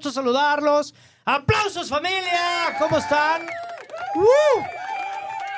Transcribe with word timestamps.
Gusto 0.00 0.12
saludarlos. 0.12 0.94
¡Aplausos, 1.26 1.90
familia! 1.90 2.74
¿Cómo 2.78 2.96
están? 2.96 3.42
¡Uh! 4.14 4.62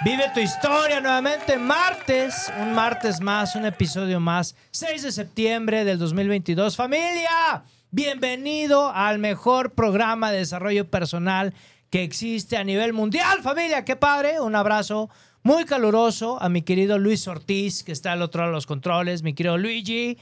Vive 0.05 0.33
tu 0.35 0.41
historia 0.41 1.01
nuevamente 1.01 1.57
martes, 1.59 2.53
un 2.61 2.73
martes 2.73 3.21
más, 3.21 3.55
un 3.55 3.67
episodio 3.67 4.19
más, 4.19 4.57
6 4.73 5.05
de 5.05 5.13
septiembre 5.13 5.85
del 5.85 6.01
2022. 6.01 6.75
Familia, 6.75 7.63
bienvenido 7.93 8.91
al 8.93 9.21
mejor 9.21 9.75
programa 9.75 10.33
de 10.33 10.39
desarrollo 10.39 10.91
personal 10.91 11.55
que 11.89 12.03
existe 12.03 12.57
a 12.57 12.65
nivel 12.65 12.93
mundial. 12.93 13.43
Familia, 13.43 13.85
qué 13.85 13.95
padre. 13.95 14.41
Un 14.41 14.57
abrazo 14.57 15.09
muy 15.45 15.67
caluroso 15.67 16.43
a 16.43 16.49
mi 16.49 16.63
querido 16.63 16.99
Luis 16.99 17.29
Ortiz, 17.29 17.85
que 17.85 17.93
está 17.93 18.11
al 18.11 18.23
otro 18.23 18.41
lado 18.41 18.51
de 18.51 18.57
los 18.57 18.67
controles, 18.67 19.23
mi 19.23 19.35
querido 19.35 19.57
Luigi. 19.57 20.19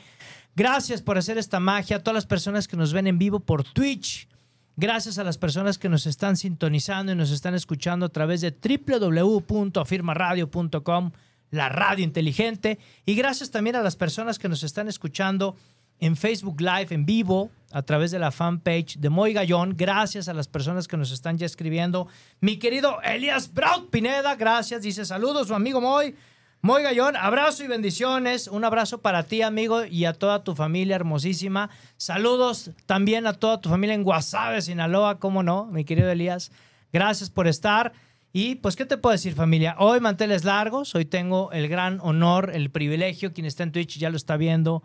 Gracias 0.61 1.01
por 1.01 1.17
hacer 1.17 1.39
esta 1.39 1.59
magia. 1.59 1.97
A 1.97 2.01
todas 2.01 2.17
las 2.17 2.27
personas 2.27 2.69
que 2.69 2.77
nos 2.77 2.93
ven 2.93 3.07
en 3.07 3.17
vivo 3.17 3.41
por 3.41 3.65
Twitch. 3.65 4.29
Gracias 4.77 5.17
a 5.17 5.25
las 5.25 5.39
personas 5.39 5.79
que 5.79 5.89
nos 5.89 6.05
están 6.05 6.37
sintonizando 6.37 7.13
y 7.13 7.15
nos 7.15 7.31
están 7.31 7.55
escuchando 7.55 8.05
a 8.05 8.11
través 8.11 8.43
de 8.43 8.51
www.afirmaradio.com, 8.51 11.13
la 11.51 11.71
radio 11.71 12.05
inteligente. 12.05 12.79
Y 13.07 13.15
gracias 13.15 13.51
también 13.51 13.77
a 13.77 13.81
las 13.81 13.97
personas 13.97 14.39
que 14.39 14.51
nos 14.51 14.63
están 14.63 14.87
escuchando 14.87 15.57
en 15.99 16.15
Facebook 16.15 16.61
Live 16.61 16.89
en 16.91 17.07
vivo 17.07 17.51
a 17.73 17.81
través 17.81 18.11
de 18.11 18.19
la 18.19 18.31
fanpage 18.31 18.99
de 18.99 19.09
Moy 19.09 19.33
Gallón. 19.33 19.77
Gracias 19.79 20.29
a 20.29 20.35
las 20.35 20.47
personas 20.47 20.89
que 20.89 20.99
nos 20.99 21.11
están 21.11 21.39
ya 21.39 21.47
escribiendo. 21.47 22.07
Mi 22.43 22.59
querido 22.59 23.01
Elias 23.01 23.55
Braut 23.55 23.89
Pineda, 23.89 24.37
gracias. 24.37 24.83
Dice 24.83 25.07
saludos, 25.07 25.49
su 25.49 25.55
amigo 25.55 25.81
Moy. 25.81 26.15
Moy 26.63 26.83
Gallón, 26.83 27.17
abrazo 27.17 27.65
y 27.65 27.69
bendiciones. 27.69 28.47
Un 28.47 28.67
abrazo 28.67 28.99
para 28.99 29.23
ti, 29.23 29.41
amigo, 29.41 29.87
y 29.87 30.05
a 30.05 30.13
toda 30.13 30.45
tu 30.45 30.55
familia 30.55 30.95
hermosísima. 30.95 31.71
Saludos 31.97 32.73
también 32.85 33.27
a 33.27 33.33
toda 33.33 33.63
tu 33.63 33.71
familia 33.71 33.95
en 33.95 34.03
Guasave, 34.03 34.61
Sinaloa, 34.61 35.19
cómo 35.19 35.43
no, 35.43 35.65
mi 35.65 35.87
querido 35.87 36.11
Elías. 36.11 36.53
Gracias 36.93 37.31
por 37.31 37.49
estar. 37.49 37.95
Y 38.35 38.57
pues, 38.57 38.77
¿qué 38.77 38.85
te 38.85 38.99
puedo 38.99 39.13
decir, 39.13 39.33
familia? 39.33 39.75
Hoy 39.79 40.01
manteles 40.01 40.45
largos, 40.45 40.95
hoy 40.95 41.07
tengo 41.07 41.51
el 41.53 41.67
gran 41.67 41.99
honor, 42.03 42.51
el 42.53 42.71
privilegio, 42.71 43.33
quien 43.33 43.47
está 43.47 43.63
en 43.63 43.73
Twitch 43.73 43.97
ya 43.97 44.11
lo 44.11 44.19
está 44.19 44.37
viendo 44.37 44.83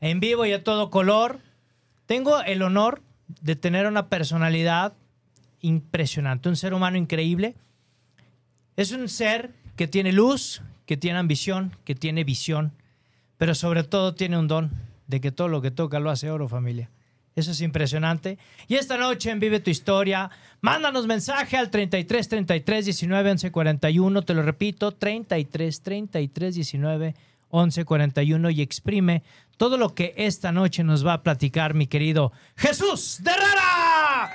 en 0.00 0.20
vivo 0.20 0.46
y 0.46 0.52
a 0.52 0.62
todo 0.62 0.90
color. 0.90 1.40
Tengo 2.06 2.40
el 2.42 2.62
honor 2.62 3.02
de 3.26 3.56
tener 3.56 3.88
una 3.88 4.08
personalidad 4.08 4.92
impresionante, 5.60 6.48
un 6.48 6.54
ser 6.54 6.72
humano 6.72 6.96
increíble. 6.98 7.56
Es 8.76 8.92
un 8.92 9.08
ser 9.08 9.54
que 9.74 9.88
tiene 9.88 10.12
luz, 10.12 10.62
que 10.86 10.96
tiene 10.96 11.18
ambición, 11.18 11.76
que 11.84 11.94
tiene 11.94 12.24
visión, 12.24 12.72
pero 13.36 13.54
sobre 13.54 13.82
todo 13.82 14.14
tiene 14.14 14.38
un 14.38 14.48
don 14.48 14.70
de 15.06 15.20
que 15.20 15.32
todo 15.32 15.48
lo 15.48 15.60
que 15.60 15.70
toca 15.70 16.00
lo 16.00 16.10
hace 16.10 16.30
oro, 16.30 16.48
familia. 16.48 16.90
Eso 17.34 17.50
es 17.50 17.60
impresionante. 17.60 18.38
Y 18.66 18.76
esta 18.76 18.96
noche 18.96 19.30
en 19.30 19.40
Vive 19.40 19.60
tu 19.60 19.68
Historia, 19.68 20.30
mándanos 20.62 21.06
mensaje 21.06 21.58
al 21.58 21.70
33 21.70 22.28
33 22.28 22.84
19 22.86 23.30
11 23.30 23.52
41. 23.52 24.22
Te 24.22 24.32
lo 24.34 24.42
repito, 24.42 24.92
33 24.92 25.82
33 25.82 26.54
19 26.54 27.14
11 27.50 27.84
41 27.84 28.50
y 28.50 28.62
exprime 28.62 29.22
todo 29.58 29.76
lo 29.76 29.94
que 29.94 30.14
esta 30.16 30.50
noche 30.50 30.82
nos 30.82 31.06
va 31.06 31.12
a 31.12 31.22
platicar 31.22 31.74
mi 31.74 31.86
querido 31.86 32.32
Jesús 32.56 33.18
de 33.22 33.30
Herrera. 33.30 34.30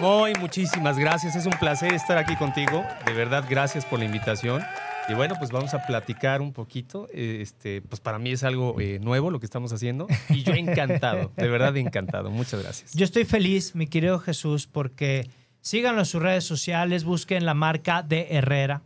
Muy, 0.00 0.32
muchísimas 0.34 0.96
gracias. 0.98 1.34
Es 1.34 1.46
un 1.46 1.52
placer 1.58 1.92
estar 1.92 2.18
aquí 2.18 2.36
contigo. 2.36 2.84
De 3.04 3.12
verdad, 3.12 3.44
gracias 3.48 3.84
por 3.84 3.98
la 3.98 4.04
invitación. 4.04 4.62
Y 5.08 5.14
bueno, 5.14 5.34
pues 5.38 5.50
vamos 5.50 5.74
a 5.74 5.84
platicar 5.86 6.40
un 6.40 6.52
poquito. 6.52 7.08
Eh, 7.12 7.40
Este, 7.42 7.82
pues 7.82 8.00
para 8.00 8.18
mí 8.18 8.30
es 8.30 8.44
algo 8.44 8.80
eh, 8.80 8.98
nuevo 9.00 9.30
lo 9.30 9.40
que 9.40 9.46
estamos 9.46 9.72
haciendo. 9.72 10.06
Y 10.28 10.42
yo 10.42 10.52
encantado, 10.52 11.32
de 11.36 11.48
verdad 11.48 11.76
encantado. 11.76 12.30
Muchas 12.30 12.62
gracias. 12.62 12.92
Yo 12.94 13.04
estoy 13.04 13.24
feliz, 13.24 13.74
mi 13.74 13.86
querido 13.86 14.18
Jesús, 14.18 14.66
porque 14.66 15.28
síganlo 15.60 16.00
en 16.00 16.06
sus 16.06 16.22
redes 16.22 16.44
sociales, 16.44 17.04
busquen 17.04 17.44
la 17.44 17.54
marca 17.54 18.02
de 18.02 18.28
Herrera. 18.30 18.82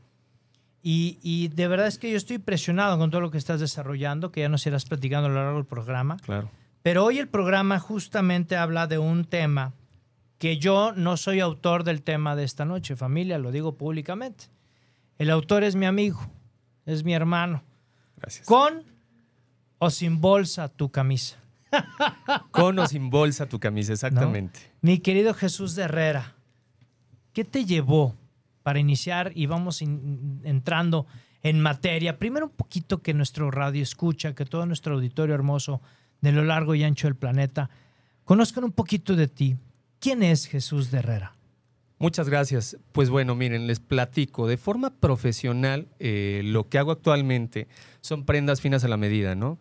Y, 0.83 1.19
y 1.23 1.49
de 1.49 1.67
verdad 1.69 1.89
es 1.89 1.99
que 1.99 2.11
yo 2.11 2.17
estoy 2.17 2.37
impresionado 2.37 2.97
con 2.97 3.11
todo 3.11 3.21
lo 3.21 3.31
que 3.31 3.39
estás 3.39 3.61
desarrollando, 3.61 4.31
que 4.31 4.41
ya 4.41 4.49
nos 4.49 4.65
irás 4.67 4.85
platicando 4.85 5.27
a 5.27 5.31
lo 5.31 5.37
largo 5.37 5.57
del 5.57 5.67
programa. 5.67 6.17
Claro. 6.19 6.49
Pero 6.83 7.05
hoy 7.05 7.19
el 7.19 7.27
programa 7.29 7.81
justamente 7.81 8.57
habla 8.57 8.87
de 8.87 8.99
un 8.99 9.25
tema 9.25 9.73
que 10.39 10.59
yo 10.59 10.93
no 10.93 11.17
soy 11.17 11.41
autor 11.41 11.83
del 11.83 12.03
tema 12.03 12.37
de 12.37 12.45
esta 12.45 12.65
noche, 12.65 12.95
familia, 12.95 13.39
lo 13.39 13.51
digo 13.51 13.77
públicamente. 13.77 14.45
El 15.19 15.31
autor 15.31 15.65
es 15.65 15.75
mi 15.77 15.87
amigo, 15.87 16.21
es 16.85 17.05
mi 17.05 17.15
hermano. 17.15 17.63
Gracias. 18.17 18.47
Con 18.47 18.83
o 19.79 19.91
sin 19.91 20.21
bolsa 20.21 20.69
tu 20.69 20.91
camisa. 20.91 21.37
Con 22.51 22.79
o 22.79 22.87
sin 22.87 23.11
bolsa 23.11 23.47
tu 23.47 23.59
camisa, 23.59 23.93
exactamente. 23.93 24.61
Mi 24.81 24.99
querido 24.99 25.35
Jesús 25.35 25.75
de 25.75 25.83
Herrera, 25.85 26.35
¿qué 27.33 27.45
te 27.45 27.65
llevó 27.65 28.15
para 28.63 28.79
iniciar 28.79 29.33
y 29.35 29.47
vamos 29.47 29.83
in- 29.83 30.41
entrando 30.45 31.07
en 31.43 31.61
materia? 31.61 32.19
Primero 32.19 32.47
un 32.47 32.53
poquito 32.53 33.03
que 33.03 33.13
nuestro 33.15 33.51
radio 33.51 33.83
escucha, 33.83 34.35
que 34.35 34.45
todo 34.47 34.65
nuestro 34.65 34.95
auditorio 34.95 35.35
hermoso 35.35 35.83
de 36.21 36.33
lo 36.33 36.45
largo 36.45 36.75
y 36.75 36.85
ancho 36.85 37.07
del 37.09 37.17
planeta 37.17 37.69
conozcan 38.25 38.65
un 38.65 38.73
poquito 38.73 39.15
de 39.15 39.29
ti. 39.29 39.57
¿Quién 39.99 40.23
es 40.23 40.47
Jesús 40.47 40.91
de 40.91 40.99
Herrera? 40.99 41.36
Muchas 41.99 42.29
gracias. 42.29 42.77
Pues 42.93 43.09
bueno, 43.09 43.35
miren, 43.35 43.67
les 43.67 43.81
platico. 43.81 44.47
De 44.47 44.59
forma 44.59 44.91
profesional, 44.91 45.89
eh, 45.99 46.43
lo 46.45 46.69
que 46.69 46.79
hago 46.79 46.93
actualmente 46.93 47.69
son 48.03 48.27
prendas 48.27 48.61
finas 48.61 48.85
a 48.85 48.89
la 48.89 48.99
medida, 48.99 49.35
¿no? 49.35 49.59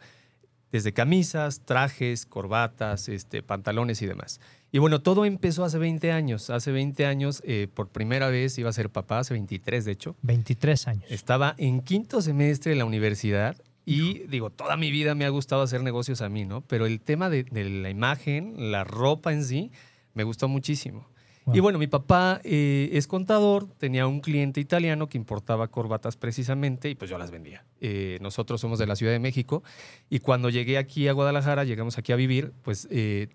Desde 0.71 0.91
camisas, 0.91 1.61
trajes, 1.63 2.25
corbatas, 2.25 3.07
este, 3.07 3.41
pantalones 3.41 4.01
y 4.01 4.05
demás. 4.05 4.41
Y 4.73 4.79
bueno, 4.79 5.01
todo 5.01 5.23
empezó 5.23 5.63
hace 5.63 5.77
20 5.77 6.11
años. 6.11 6.49
Hace 6.49 6.73
20 6.73 7.05
años, 7.05 7.41
eh, 7.45 7.69
por 7.73 7.87
primera 7.87 8.27
vez, 8.27 8.57
iba 8.57 8.69
a 8.69 8.73
ser 8.73 8.89
papá, 8.89 9.19
hace 9.19 9.33
23 9.33 9.85
de 9.85 9.91
hecho. 9.93 10.17
23 10.23 10.87
años. 10.89 11.05
Estaba 11.09 11.55
en 11.57 11.79
quinto 11.79 12.21
semestre 12.21 12.71
de 12.71 12.75
la 12.75 12.83
universidad 12.83 13.55
y 13.85 14.27
digo, 14.27 14.49
toda 14.49 14.75
mi 14.75 14.91
vida 14.91 15.15
me 15.15 15.23
ha 15.23 15.29
gustado 15.29 15.61
hacer 15.61 15.81
negocios 15.83 16.21
a 16.21 16.27
mí, 16.27 16.43
¿no? 16.43 16.61
Pero 16.61 16.87
el 16.87 16.99
tema 16.99 17.29
de, 17.29 17.43
de 17.43 17.63
la 17.69 17.89
imagen, 17.89 18.71
la 18.71 18.83
ropa 18.83 19.31
en 19.31 19.45
sí, 19.45 19.71
me 20.13 20.23
gustó 20.23 20.49
muchísimo. 20.49 21.07
Wow. 21.45 21.55
Y 21.55 21.59
bueno, 21.59 21.77
mi 21.77 21.87
papá 21.87 22.41
eh, 22.43 22.89
es 22.93 23.05
contador, 23.07 23.67
tenía 23.77 24.07
un 24.07 24.19
cliente 24.19 24.59
italiano 24.59 25.07
que 25.07 25.17
importaba 25.17 25.67
corbatas 25.67 26.17
precisamente 26.17 26.89
y 26.89 26.95
pues 26.95 27.09
yo 27.09 27.17
las 27.17 27.29
vendía. 27.29 27.63
Eh, 27.81 28.17
nosotros 28.21 28.59
somos 28.59 28.79
de 28.79 28.87
la 28.87 28.95
Ciudad 28.95 29.11
de 29.11 29.19
México 29.19 29.63
y 30.09 30.19
cuando 30.19 30.49
llegué 30.49 30.77
aquí 30.79 31.07
a 31.07 31.13
Guadalajara, 31.13 31.63
llegamos 31.63 31.97
aquí 31.99 32.11
a 32.11 32.15
vivir, 32.15 32.51
pues 32.63 32.87
eh, 32.89 33.27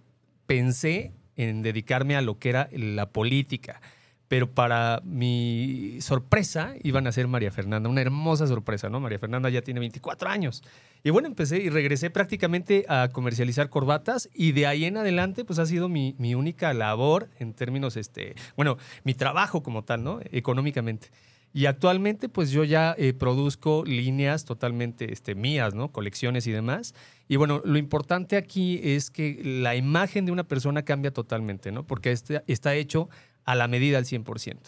pensé 0.47 1.13
en 1.37 1.63
dedicarme 1.63 2.17
a 2.17 2.23
lo 2.23 2.39
que 2.39 2.51
era 2.51 2.69
la 2.73 3.11
política. 3.11 3.81
Pero 4.27 4.53
para 4.53 5.01
mi 5.05 6.01
sorpresa, 6.01 6.75
iban 6.83 7.07
a 7.07 7.13
ser 7.13 7.27
María 7.27 7.51
Fernanda, 7.51 7.89
una 7.89 8.01
hermosa 8.01 8.47
sorpresa, 8.47 8.89
¿no? 8.89 9.01
María 9.01 9.19
Fernanda 9.19 9.51
ya 9.51 9.63
tiene 9.63 9.81
24 9.81 10.29
años. 10.29 10.63
Y 11.03 11.11
bueno, 11.11 11.29
empecé 11.29 11.59
y 11.59 11.71
regresé 11.71 12.11
prácticamente 12.11 12.85
a 12.89 13.09
comercializar 13.13 13.71
corbatas 13.71 14.29
y 14.35 14.53
de 14.53 14.67
ahí 14.67 14.85
en 14.85 14.97
adelante, 14.97 15.45
pues 15.45 15.59
ha 15.59 15.67
sido 15.67 15.89
mi, 15.89 16.15
mi 16.19 16.35
única 16.35 16.75
labor 16.75 17.29
en 17.39 17.55
términos, 17.55 17.97
este, 17.97 18.35
bueno, 18.57 18.77
mi 19.05 19.15
trabajo 19.15 19.63
como 19.63 19.83
tal, 19.85 20.05
¿no? 20.05 20.21
Económicamente. 20.31 21.11
Y 21.53 21.67
actualmente, 21.67 22.29
pues 22.29 22.51
yo 22.51 22.63
ya 22.63 22.95
eh, 22.97 23.13
produzco 23.13 23.83
líneas 23.85 24.45
totalmente 24.45 25.13
este, 25.13 25.35
mías, 25.35 25.75
¿no? 25.75 25.91
Colecciones 25.91 26.47
y 26.47 26.53
demás. 26.53 26.95
Y 27.27 27.37
bueno, 27.37 27.61
lo 27.65 27.77
importante 27.77 28.37
aquí 28.37 28.81
es 28.85 29.11
que 29.11 29.41
la 29.43 29.75
imagen 29.75 30.27
de 30.27 30.33
una 30.33 30.45
persona 30.45 30.85
cambia 30.85 31.13
totalmente, 31.13 31.73
¿no? 31.73 31.85
Porque 31.85 32.13
este, 32.13 32.45
está 32.47 32.75
hecho 32.75 33.09
a 33.45 33.57
la 33.57 33.67
medida 33.67 33.99
al 33.99 34.05
100%. 34.05 34.59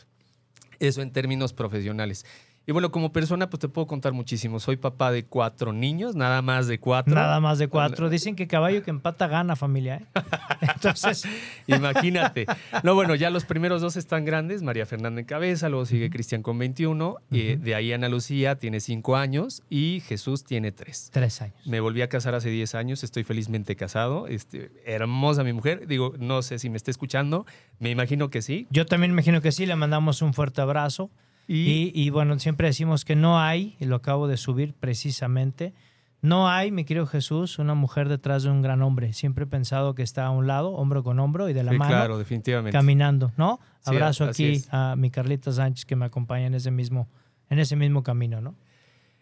Eso 0.81 1.03
en 1.03 1.13
términos 1.13 1.53
profesionales. 1.53 2.27
Y 2.65 2.71
bueno, 2.73 2.93
como 2.93 3.13
persona, 3.13 3.51
pues 3.51 3.61
te 3.61 3.69
puedo 3.69 3.89
contar 3.89 4.13
muchísimo. 4.13 4.61
Soy 4.61 4.77
papá 4.77 5.11
de 5.11 5.25
cuatro 5.25 5.73
niños, 5.73 6.15
nada 6.15 6.43
más 6.43 6.69
de 6.69 6.79
cuatro. 6.79 7.13
Nada 7.13 7.41
más 7.41 7.59
de 7.59 7.67
cuatro. 7.67 8.09
Dicen 8.11 8.37
que 8.37 8.47
caballo 8.47 8.85
que 8.85 8.91
empata 8.91 9.27
gana, 9.27 9.57
familia. 9.57 9.97
¿eh? 9.97 10.07
Entonces, 10.61 11.25
Imagínate. 11.67 12.47
No, 12.83 12.95
bueno, 12.95 13.15
ya 13.15 13.31
los 13.31 13.45
primeros 13.45 13.81
dos 13.81 13.97
están 13.97 14.25
grandes. 14.25 14.63
María 14.63 14.87
Fernanda 14.87 15.21
en 15.21 15.27
cabeza, 15.27 15.69
luego 15.69 15.85
sigue 15.87 16.11
Cristian 16.11 16.43
con 16.43 16.59
21. 16.59 17.17
y 17.31 17.57
de 17.57 17.75
ahí 17.75 17.93
Ana 17.93 18.09
Lucía 18.09 18.57
tiene 18.57 18.81
cinco 18.81 19.17
años 19.17 19.63
y 19.69 20.01
Jesús 20.07 20.45
tiene 20.45 20.73
tres. 20.73 21.11
tres 21.13 21.43
años. 21.43 21.57
Me 21.67 21.81
volví 21.81 22.03
a 22.03 22.09
casar 22.09 22.35
hace 22.35 22.51
10 22.51 22.75
años, 22.75 23.05
estoy 23.05 23.25
felizmente 23.25 23.77
casado. 23.77 24.27
Este, 24.27 24.71
hermosa 24.85 25.45
mi 25.45 25.53
mujer. 25.53 25.87
Digo, 25.87 26.15
no 26.19 26.43
sé 26.43 26.59
si 26.59 26.71
me 26.71 26.77
está 26.77 26.91
escuchando, 26.91 27.47
me 27.79 27.91
imagino 27.91 28.31
que 28.31 28.43
sí. 28.43 28.67
Yo 28.71 28.87
también 28.87 29.13
imagino 29.13 29.41
que 29.41 29.53
sí, 29.53 29.67
le 29.67 29.77
mandamos 29.77 30.23
un 30.23 30.35
fuerte 30.35 30.61
abrazo. 30.61 31.11
Y, 31.55 31.93
y, 31.95 32.11
bueno, 32.11 32.39
siempre 32.39 32.69
decimos 32.69 33.05
que 33.05 33.15
no 33.17 33.39
hay, 33.41 33.77
y 33.79 33.85
lo 33.85 33.97
acabo 33.97 34.27
de 34.29 34.37
subir 34.37 34.75
precisamente, 34.75 35.75
no 36.23 36.49
hay, 36.49 36.71
mi 36.71 36.85
querido 36.85 37.07
Jesús, 37.07 37.59
una 37.59 37.75
mujer 37.75 38.09
detrás 38.09 38.45
de 38.45 38.51
un 38.51 38.63
gran 38.63 38.81
hombre. 38.81 39.13
Siempre 39.13 39.45
he 39.45 39.47
pensado 39.49 39.95
que 39.97 40.03
está 40.03 40.25
a 40.27 40.31
un 40.31 40.47
lado, 40.47 40.71
hombro 40.71 41.03
con 41.03 41.19
hombro 41.19 41.49
y 41.49 41.53
de 41.53 41.65
la 41.65 41.73
Sí, 41.73 41.79
mano, 41.79 41.91
claro, 41.91 42.17
definitivamente. 42.19 42.77
caminando, 42.77 43.33
¿no? 43.37 43.59
Sí, 43.81 43.91
Abrazo 43.91 44.25
aquí 44.27 44.63
a 44.71 44.95
mi 44.97 45.11
Carlita 45.11 45.51
Sánchez 45.51 45.85
que 45.85 45.97
me 45.97 46.05
acompaña 46.05 46.47
en 46.47 46.55
ese 46.55 46.71
mismo, 46.71 47.09
en 47.51 47.59
ese 47.59 47.75
mismo 47.75 48.03
camino, 48.05 48.41
¿no? 48.41 48.55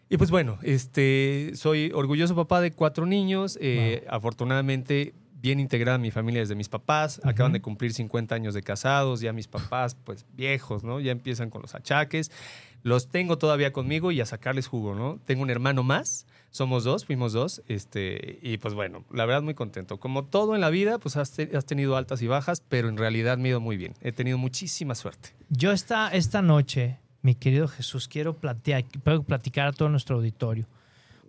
Y 0.09 0.17
pues 0.17 0.29
bueno, 0.29 0.59
este, 0.61 1.51
soy 1.55 1.91
orgulloso 1.95 2.35
papá 2.35 2.61
de 2.61 2.71
cuatro 2.71 3.05
niños. 3.05 3.57
eh, 3.61 4.05
Afortunadamente, 4.09 5.13
bien 5.41 5.59
integrada 5.59 5.97
mi 5.97 6.11
familia 6.11 6.41
desde 6.41 6.55
mis 6.55 6.69
papás. 6.69 7.19
Acaban 7.23 7.51
de 7.53 7.61
cumplir 7.61 7.93
50 7.93 8.35
años 8.35 8.53
de 8.53 8.61
casados. 8.61 9.21
Ya 9.21 9.33
mis 9.33 9.47
papás, 9.47 9.95
pues 9.95 10.25
viejos, 10.33 10.83
¿no? 10.83 10.99
Ya 10.99 11.11
empiezan 11.11 11.49
con 11.49 11.61
los 11.61 11.73
achaques. 11.75 12.31
Los 12.83 13.09
tengo 13.09 13.37
todavía 13.37 13.71
conmigo 13.73 14.11
y 14.11 14.21
a 14.21 14.25
sacarles 14.25 14.67
jugo, 14.67 14.95
¿no? 14.95 15.19
Tengo 15.25 15.43
un 15.43 15.49
hermano 15.49 15.83
más. 15.83 16.25
Somos 16.49 16.83
dos, 16.83 17.05
fuimos 17.05 17.31
dos. 17.33 17.61
Este, 17.67 18.39
y 18.41 18.57
pues 18.57 18.73
bueno, 18.73 19.05
la 19.11 19.25
verdad 19.25 19.41
muy 19.41 19.53
contento. 19.53 19.99
Como 19.99 20.25
todo 20.25 20.55
en 20.55 20.61
la 20.61 20.69
vida, 20.69 20.97
pues 20.97 21.15
has, 21.17 21.31
te- 21.31 21.55
has 21.55 21.65
tenido 21.65 21.95
altas 21.95 22.21
y 22.21 22.27
bajas, 22.27 22.61
pero 22.67 22.89
en 22.89 22.97
realidad 22.97 23.37
me 23.37 23.49
ha 23.49 23.51
ido 23.51 23.61
muy 23.61 23.77
bien. 23.77 23.93
He 24.01 24.11
tenido 24.11 24.37
muchísima 24.37 24.95
suerte. 24.95 25.29
Yo 25.49 25.71
esta, 25.71 26.09
esta 26.09 26.41
noche, 26.41 26.97
mi 27.21 27.35
querido 27.35 27.67
Jesús, 27.67 28.07
quiero 28.07 28.33
platicar, 28.35 28.83
quiero 28.85 29.23
platicar 29.23 29.67
a 29.67 29.71
todo 29.73 29.89
nuestro 29.89 30.17
auditorio. 30.17 30.65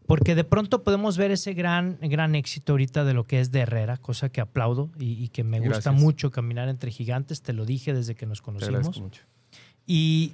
Porque 0.07 0.35
de 0.35 0.45
pronto 0.45 0.83
podemos 0.83 1.17
ver 1.17 1.31
ese 1.31 1.55
gran, 1.55 1.99
gran 2.01 2.35
éxito 2.35 2.73
ahorita 2.73 3.05
de 3.05 3.15
lo 3.15 3.25
que 3.25 3.41
es 3.41 3.51
de 3.51 3.61
Herrera, 3.61 3.97
cosa 3.97 4.29
que 4.29 4.41
aplaudo 4.41 4.91
y, 4.99 5.13
y 5.23 5.29
que 5.29 5.45
me 5.45 5.59
gusta 5.61 5.75
Gracias. 5.75 5.95
mucho 5.95 6.31
caminar 6.31 6.69
entre 6.69 6.91
gigantes, 6.91 7.43
te 7.43 7.53
lo 7.53 7.65
dije 7.65 7.95
desde 7.95 8.15
que 8.15 8.27
nos 8.27 8.39
Te 8.41 8.45
conocimos. 8.45 9.01
mucho. 9.01 9.23
Y 9.87 10.33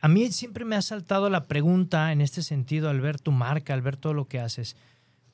a 0.00 0.08
mí 0.08 0.30
siempre 0.32 0.64
me 0.64 0.76
ha 0.76 0.82
saltado 0.82 1.28
la 1.30 1.44
pregunta 1.44 2.12
en 2.12 2.20
este 2.20 2.42
sentido 2.42 2.88
al 2.88 3.00
ver 3.00 3.20
tu 3.20 3.32
marca, 3.32 3.74
al 3.74 3.82
ver 3.82 3.96
todo 3.96 4.14
lo 4.14 4.26
que 4.28 4.40
haces. 4.40 4.76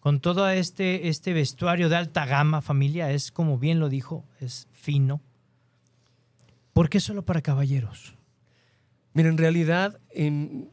Con 0.00 0.20
todo 0.20 0.49
este, 0.49 1.08
este 1.08 1.32
vestuario 1.32 1.88
de 1.88 1.96
alta 1.96 2.26
gama, 2.26 2.62
familia, 2.62 3.11
es 3.12 3.32
como 3.32 3.58
bien 3.58 3.81
lo 3.81 3.88
dijo, 3.88 4.25
es 4.40 4.67
fino. 4.72 5.20
¿Por 6.72 6.88
qué 6.88 7.00
solo 7.00 7.22
para 7.25 7.43
caballeros? 7.43 8.16
Mira, 9.17 9.31
en 9.31 9.39
realidad, 9.39 9.99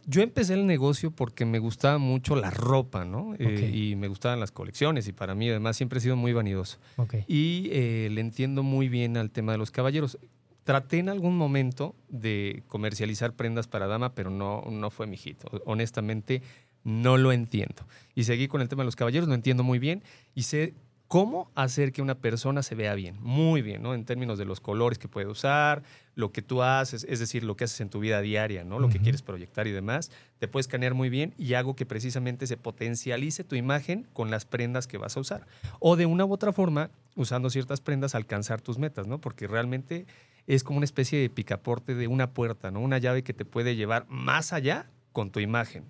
yo 0.06 0.22
empecé 0.22 0.56
el 0.56 0.68
negocio 0.68 1.12
porque 1.12 1.46
me 1.46 1.60
gustaba 1.60 1.98
mucho 1.98 2.36
la 2.36 2.50
ropa, 2.50 3.06
¿no? 3.06 3.36
Eh, 3.40 3.72
y 3.74 3.96
me 3.96 4.10
gustaban 4.10 4.42
las 4.42 4.52
colecciones 4.52 5.08
y 5.08 5.14
para 5.14 5.34
mí 5.34 5.50
además 5.50 5.78
siempre 5.78 6.00
he 6.00 6.02
sido 6.02 6.18
muy 6.18 6.34
vanidoso. 6.34 6.78
Y 7.26 7.70
eh, 7.72 8.10
le 8.12 8.20
entiendo 8.20 8.62
muy 8.62 8.90
bien 8.90 9.16
al 9.16 9.32
tema 9.32 9.54
de 9.54 9.60
los 9.60 9.72
caballeros. 9.72 10.20
Traté 10.66 11.00
en 11.00 11.08
algún 11.08 11.38
momento 11.38 11.96
de 12.10 12.64
comercializar 12.68 13.32
prendas 13.32 13.70
para 13.70 13.88
dama, 13.88 14.14
pero 14.14 14.30
no, 14.30 14.66
no 14.70 14.90
fue 14.90 15.08
mi 15.08 15.16
hit. 15.16 15.42
Honestamente, 15.66 16.42
no 16.84 17.16
lo 17.16 17.32
entiendo. 17.32 17.88
Y 18.14 18.26
seguí 18.26 18.50
con 18.50 18.60
el 18.60 18.68
tema 18.68 18.84
de 18.84 18.88
los 18.88 18.98
caballeros, 18.98 19.30
lo 19.30 19.36
entiendo 19.36 19.64
muy 19.64 19.80
bien 19.80 20.04
y 20.36 20.44
sé 20.44 20.74
cómo 21.14 21.52
hacer 21.54 21.92
que 21.92 22.02
una 22.02 22.16
persona 22.16 22.64
se 22.64 22.74
vea 22.74 22.96
bien, 22.96 23.18
muy 23.22 23.62
bien, 23.62 23.84
¿no? 23.84 23.94
En 23.94 24.04
términos 24.04 24.40
de 24.40 24.46
los 24.46 24.60
colores 24.60 24.98
que 24.98 25.08
puede 25.08 25.28
usar, 25.28 25.84
lo 26.16 26.32
que 26.32 26.42
tú 26.42 26.64
haces, 26.64 27.06
es 27.08 27.20
decir, 27.20 27.44
lo 27.44 27.56
que 27.56 27.66
haces 27.66 27.82
en 27.82 27.92
tu 27.92 28.00
vida 28.00 28.20
diaria, 28.20 28.64
¿no? 28.64 28.80
Lo 28.80 28.90
que 28.90 28.98
quieres 28.98 29.22
proyectar 29.22 29.68
y 29.68 29.72
demás, 29.72 30.10
te 30.40 30.48
puedes 30.48 30.66
escanear 30.66 30.96
muy 30.96 31.10
bien 31.10 31.36
y 31.38 31.54
hago 31.54 31.76
que 31.76 31.86
precisamente 31.86 32.48
se 32.48 32.58
potencialice 32.58 33.44
tu 33.44 33.56
imagen 33.56 34.08
con 34.14 34.32
las 34.32 34.46
prendas 34.46 34.88
que 34.88 34.98
vas 34.98 35.16
a 35.16 35.20
usar. 35.20 35.46
O 35.78 35.98
de 35.98 36.08
una 36.08 36.26
u 36.26 36.34
otra 36.34 36.52
forma, 36.52 36.90
usando 37.16 37.52
ciertas 37.52 37.80
prendas, 37.80 38.16
alcanzar 38.16 38.62
tus 38.62 38.80
metas, 38.80 39.06
¿no? 39.06 39.22
Porque 39.22 39.46
realmente 39.46 40.08
es 40.48 40.64
como 40.64 40.78
una 40.78 40.86
especie 40.86 41.20
de 41.20 41.30
picaporte 41.30 41.94
de 41.94 42.08
una 42.08 42.32
puerta, 42.32 42.72
¿no? 42.72 42.80
Una 42.80 42.98
llave 42.98 43.22
que 43.24 43.36
te 43.36 43.46
puede 43.46 43.76
llevar 43.76 44.08
más 44.10 44.52
allá 44.52 44.88
con 45.12 45.30
tu 45.30 45.40
imagen. 45.40 45.84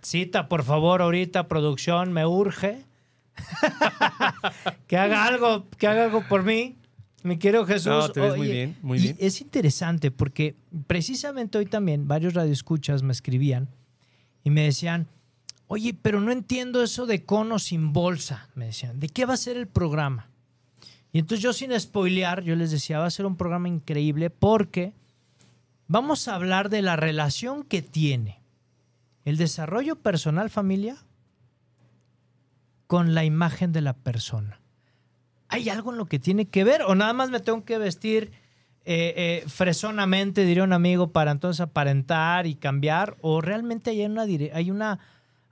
Cita, 0.00 0.48
por 0.48 0.62
favor, 0.62 1.02
ahorita, 1.02 1.46
producción, 1.46 2.14
me 2.14 2.24
urge. 2.24 2.86
que 4.86 4.96
haga 4.96 5.26
algo, 5.26 5.68
que 5.78 5.86
haga 5.86 6.04
algo 6.04 6.26
por 6.28 6.42
mí. 6.42 6.76
Mi 7.22 7.38
querido 7.38 7.64
Jesús. 7.64 7.86
No, 7.86 8.08
te 8.08 8.20
ves 8.20 8.36
muy 8.36 8.48
bien, 8.48 8.76
muy 8.82 8.98
y 8.98 9.02
bien. 9.02 9.16
Es 9.20 9.40
interesante 9.40 10.10
porque 10.10 10.56
precisamente 10.86 11.58
hoy 11.58 11.66
también 11.66 12.08
varios 12.08 12.34
radioescuchas 12.34 13.02
me 13.02 13.12
escribían 13.12 13.68
y 14.42 14.50
me 14.50 14.64
decían, 14.64 15.06
oye, 15.68 15.94
pero 15.94 16.20
no 16.20 16.32
entiendo 16.32 16.82
eso 16.82 17.06
de 17.06 17.24
cono 17.24 17.58
sin 17.58 17.92
bolsa. 17.92 18.48
Me 18.54 18.66
decían, 18.66 18.98
¿de 18.98 19.08
qué 19.08 19.24
va 19.24 19.34
a 19.34 19.38
ser 19.38 19.56
el 19.56 19.68
programa? 19.68 20.30
Y 21.12 21.18
entonces 21.18 21.42
yo 21.42 21.52
sin 21.52 21.78
spoilear, 21.78 22.42
yo 22.42 22.56
les 22.56 22.70
decía, 22.70 22.98
va 22.98 23.06
a 23.06 23.10
ser 23.10 23.26
un 23.26 23.36
programa 23.36 23.68
increíble 23.68 24.30
porque 24.30 24.94
vamos 25.86 26.26
a 26.26 26.34
hablar 26.34 26.70
de 26.70 26.82
la 26.82 26.96
relación 26.96 27.62
que 27.62 27.82
tiene 27.82 28.40
el 29.24 29.36
desarrollo 29.36 29.96
personal 29.96 30.50
familia 30.50 31.04
con 32.92 33.14
la 33.14 33.24
imagen 33.24 33.72
de 33.72 33.80
la 33.80 33.94
persona. 33.94 34.60
¿Hay 35.48 35.70
algo 35.70 35.92
en 35.92 35.96
lo 35.96 36.04
que 36.04 36.18
tiene 36.18 36.48
que 36.48 36.62
ver? 36.62 36.82
¿O 36.82 36.94
nada 36.94 37.14
más 37.14 37.30
me 37.30 37.40
tengo 37.40 37.64
que 37.64 37.78
vestir 37.78 38.32
eh, 38.84 39.14
eh, 39.16 39.44
fresonamente, 39.48 40.44
diría 40.44 40.62
un 40.62 40.74
amigo, 40.74 41.10
para 41.10 41.30
entonces 41.30 41.62
aparentar 41.62 42.46
y 42.46 42.54
cambiar? 42.54 43.16
¿O 43.22 43.40
realmente 43.40 43.88
hay 43.88 44.04
una, 44.04 44.24
hay 44.24 44.70
una, 44.70 44.98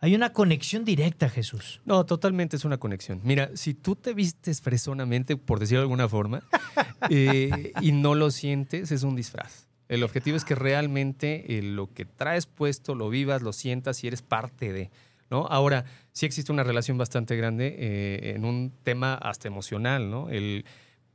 hay 0.00 0.14
una 0.14 0.34
conexión 0.34 0.84
directa, 0.84 1.30
Jesús? 1.30 1.80
No, 1.86 2.04
totalmente 2.04 2.56
es 2.56 2.66
una 2.66 2.76
conexión. 2.76 3.22
Mira, 3.24 3.48
si 3.54 3.72
tú 3.72 3.96
te 3.96 4.12
vistes 4.12 4.60
fresonamente, 4.60 5.38
por 5.38 5.60
decirlo 5.60 5.80
de 5.80 5.84
alguna 5.84 6.10
forma, 6.10 6.42
eh, 7.08 7.72
y 7.80 7.92
no 7.92 8.14
lo 8.14 8.30
sientes, 8.30 8.92
es 8.92 9.02
un 9.02 9.16
disfraz. 9.16 9.66
El 9.88 10.02
objetivo 10.02 10.36
es 10.36 10.44
que 10.44 10.56
realmente 10.56 11.46
lo 11.62 11.90
que 11.90 12.04
traes 12.04 12.44
puesto 12.44 12.94
lo 12.94 13.08
vivas, 13.08 13.40
lo 13.40 13.54
sientas 13.54 14.04
y 14.04 14.08
eres 14.08 14.20
parte 14.20 14.74
de. 14.74 14.90
¿No? 15.30 15.46
Ahora, 15.46 15.84
sí 16.12 16.26
existe 16.26 16.52
una 16.52 16.64
relación 16.64 16.98
bastante 16.98 17.36
grande 17.36 17.76
eh, 17.78 18.32
en 18.34 18.44
un 18.44 18.72
tema 18.82 19.14
hasta 19.14 19.48
emocional. 19.48 20.10
¿no? 20.10 20.28
El, 20.28 20.64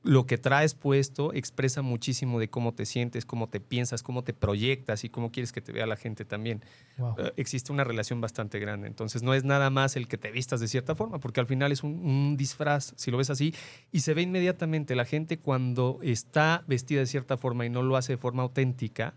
lo 0.06 0.28
que 0.28 0.38
traes 0.38 0.76
puesto 0.76 1.34
expresa 1.34 1.82
muchísimo 1.82 2.40
de 2.40 2.48
cómo 2.48 2.74
te 2.74 2.86
sientes, 2.86 3.26
cómo 3.26 3.50
te 3.50 3.60
piensas, 3.60 4.04
cómo 4.04 4.24
te 4.24 4.34
proyectas 4.34 5.04
y 5.04 5.10
cómo 5.10 5.32
quieres 5.32 5.52
que 5.52 5.62
te 5.62 5.72
vea 5.72 5.88
la 5.88 5.96
gente 5.96 6.26
también. 6.26 6.64
Wow. 6.98 7.16
Eh, 7.18 7.34
existe 7.38 7.72
una 7.72 7.84
relación 7.84 8.22
bastante 8.22 8.60
grande. 8.60 8.88
Entonces 8.88 9.24
no 9.24 9.34
es 9.34 9.44
nada 9.44 9.72
más 9.72 9.96
el 9.96 10.08
que 10.08 10.18
te 10.18 10.32
vistas 10.32 10.60
de 10.60 10.68
cierta 10.68 10.94
forma, 10.94 11.20
porque 11.20 11.40
al 11.40 11.48
final 11.48 11.72
es 11.72 11.84
un, 11.84 11.94
un 12.06 12.38
disfraz, 12.38 12.94
si 12.98 13.10
lo 13.10 13.18
ves 13.18 13.32
así, 13.32 13.54
y 13.92 14.02
se 14.02 14.14
ve 14.14 14.22
inmediatamente. 14.22 14.96
La 14.96 15.06
gente 15.06 15.40
cuando 15.40 16.00
está 16.04 16.64
vestida 16.68 17.00
de 17.00 17.08
cierta 17.08 17.36
forma 17.36 17.66
y 17.66 17.70
no 17.70 17.82
lo 17.82 17.98
hace 17.98 18.14
de 18.14 18.18
forma 18.18 18.44
auténtica, 18.44 19.16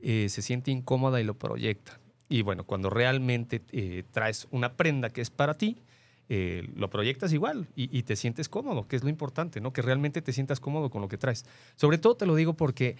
eh, 0.00 0.26
se 0.28 0.42
siente 0.42 0.72
incómoda 0.72 1.20
y 1.20 1.24
lo 1.24 1.38
proyecta. 1.38 2.00
Y 2.28 2.42
bueno, 2.42 2.64
cuando 2.64 2.90
realmente 2.90 3.62
eh, 3.72 4.04
traes 4.10 4.48
una 4.50 4.74
prenda 4.74 5.10
que 5.10 5.20
es 5.20 5.30
para 5.30 5.54
ti, 5.54 5.76
eh, 6.28 6.68
lo 6.74 6.90
proyectas 6.90 7.32
igual 7.32 7.68
y, 7.76 8.02
te 8.02 8.16
sientes 8.16 8.48
cómodo, 8.48 8.88
que 8.88 8.96
es 8.96 9.04
lo 9.04 9.10
importante, 9.10 9.60
¿no? 9.60 9.72
Que 9.72 9.80
realmente 9.80 10.22
te 10.22 10.32
sientas 10.32 10.58
cómodo 10.58 10.90
con 10.90 11.00
lo 11.00 11.08
que 11.08 11.18
traes. 11.18 11.44
Sobre 11.76 11.98
todo 11.98 12.16
te 12.16 12.26
lo 12.26 12.34
digo 12.34 12.54
porque 12.54 12.96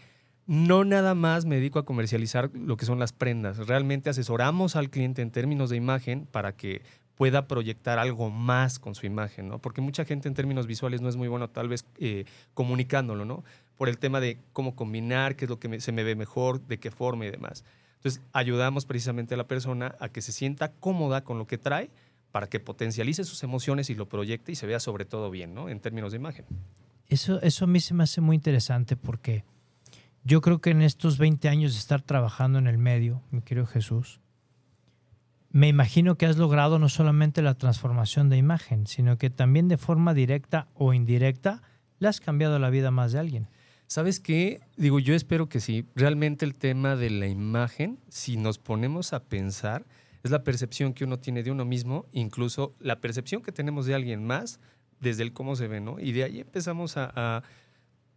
no 0.46 0.84
nada 0.84 1.16
más 1.16 1.44
me 1.44 1.56
dedico 1.56 1.80
a 1.80 1.84
comercializar 1.84 2.50
lo 2.54 2.76
que 2.76 2.86
son 2.86 3.00
las 3.00 3.12
prendas. 3.12 3.66
Realmente 3.66 4.10
asesoramos 4.10 4.76
al 4.76 4.90
cliente 4.90 5.22
en 5.22 5.32
términos 5.32 5.70
de 5.70 5.76
imagen 5.76 6.26
para 6.30 6.52
que 6.52 6.82
pueda 7.16 7.48
proyectar 7.48 7.98
algo 7.98 8.30
más 8.30 8.78
con 8.78 8.94
su 8.94 9.06
imagen, 9.06 9.48
¿no? 9.48 9.58
Porque 9.58 9.80
mucha 9.80 10.04
gente 10.04 10.28
en 10.28 10.34
términos 10.34 10.68
visuales 10.68 11.00
no 11.00 11.08
es 11.08 11.16
muy 11.16 11.26
bueno 11.26 11.48
tal 11.48 11.68
vez 11.68 11.84
eh, 11.98 12.26
comunicándolo, 12.54 13.24
¿no? 13.24 13.42
Por 13.76 13.88
el 13.88 13.98
tema 13.98 14.20
de 14.20 14.38
cómo 14.52 14.76
combinar, 14.76 15.34
qué 15.34 15.46
es 15.46 15.48
lo 15.48 15.58
que 15.58 15.80
se 15.80 15.90
me 15.90 16.04
ve 16.04 16.14
mejor, 16.14 16.60
de 16.60 16.78
qué 16.78 16.92
forma 16.92 17.26
y 17.26 17.30
demás. 17.32 17.64
Entonces, 17.96 18.22
ayudamos 18.32 18.86
precisamente 18.86 19.34
a 19.34 19.36
la 19.36 19.48
persona 19.48 19.96
a 20.00 20.08
que 20.08 20.22
se 20.22 20.32
sienta 20.32 20.72
cómoda 20.72 21.24
con 21.24 21.38
lo 21.38 21.46
que 21.46 21.58
trae 21.58 21.90
para 22.30 22.48
que 22.48 22.60
potencialice 22.60 23.24
sus 23.24 23.42
emociones 23.42 23.90
y 23.90 23.94
lo 23.94 24.08
proyecte 24.08 24.52
y 24.52 24.56
se 24.56 24.66
vea 24.66 24.80
sobre 24.80 25.04
todo 25.04 25.30
bien, 25.30 25.54
¿no? 25.54 25.68
En 25.68 25.80
términos 25.80 26.12
de 26.12 26.18
imagen. 26.18 26.44
Eso, 27.08 27.40
eso 27.42 27.64
a 27.64 27.68
mí 27.68 27.80
se 27.80 27.94
me 27.94 28.02
hace 28.02 28.20
muy 28.20 28.36
interesante 28.36 28.96
porque 28.96 29.44
yo 30.24 30.40
creo 30.40 30.60
que 30.60 30.70
en 30.70 30.82
estos 30.82 31.18
20 31.18 31.48
años 31.48 31.72
de 31.72 31.78
estar 31.78 32.02
trabajando 32.02 32.58
en 32.58 32.66
el 32.66 32.78
medio, 32.78 33.22
mi 33.30 33.42
querido 33.42 33.66
Jesús, 33.66 34.20
me 35.50 35.68
imagino 35.68 36.16
que 36.16 36.26
has 36.26 36.36
logrado 36.36 36.78
no 36.78 36.88
solamente 36.88 37.40
la 37.40 37.54
transformación 37.54 38.28
de 38.28 38.36
imagen, 38.36 38.86
sino 38.86 39.16
que 39.16 39.30
también 39.30 39.68
de 39.68 39.78
forma 39.78 40.12
directa 40.12 40.68
o 40.74 40.92
indirecta 40.92 41.62
le 41.98 42.08
has 42.08 42.20
cambiado 42.20 42.58
la 42.58 42.68
vida 42.68 42.90
más 42.90 43.12
de 43.12 43.20
alguien. 43.20 43.48
¿Sabes 43.86 44.18
qué? 44.18 44.60
Digo, 44.76 44.98
yo 44.98 45.14
espero 45.14 45.48
que 45.48 45.60
sí. 45.60 45.86
Realmente 45.94 46.44
el 46.44 46.54
tema 46.54 46.96
de 46.96 47.10
la 47.10 47.28
imagen, 47.28 47.98
si 48.08 48.36
nos 48.36 48.58
ponemos 48.58 49.12
a 49.12 49.22
pensar, 49.22 49.86
es 50.24 50.30
la 50.32 50.42
percepción 50.42 50.92
que 50.92 51.04
uno 51.04 51.20
tiene 51.20 51.44
de 51.44 51.52
uno 51.52 51.64
mismo, 51.64 52.06
incluso 52.12 52.74
la 52.80 53.00
percepción 53.00 53.42
que 53.42 53.52
tenemos 53.52 53.86
de 53.86 53.94
alguien 53.94 54.24
más, 54.24 54.58
desde 55.00 55.22
el 55.22 55.32
cómo 55.32 55.54
se 55.54 55.68
ve, 55.68 55.80
¿no? 55.80 56.00
Y 56.00 56.12
de 56.12 56.24
ahí 56.24 56.40
empezamos 56.40 56.96
a, 56.96 57.44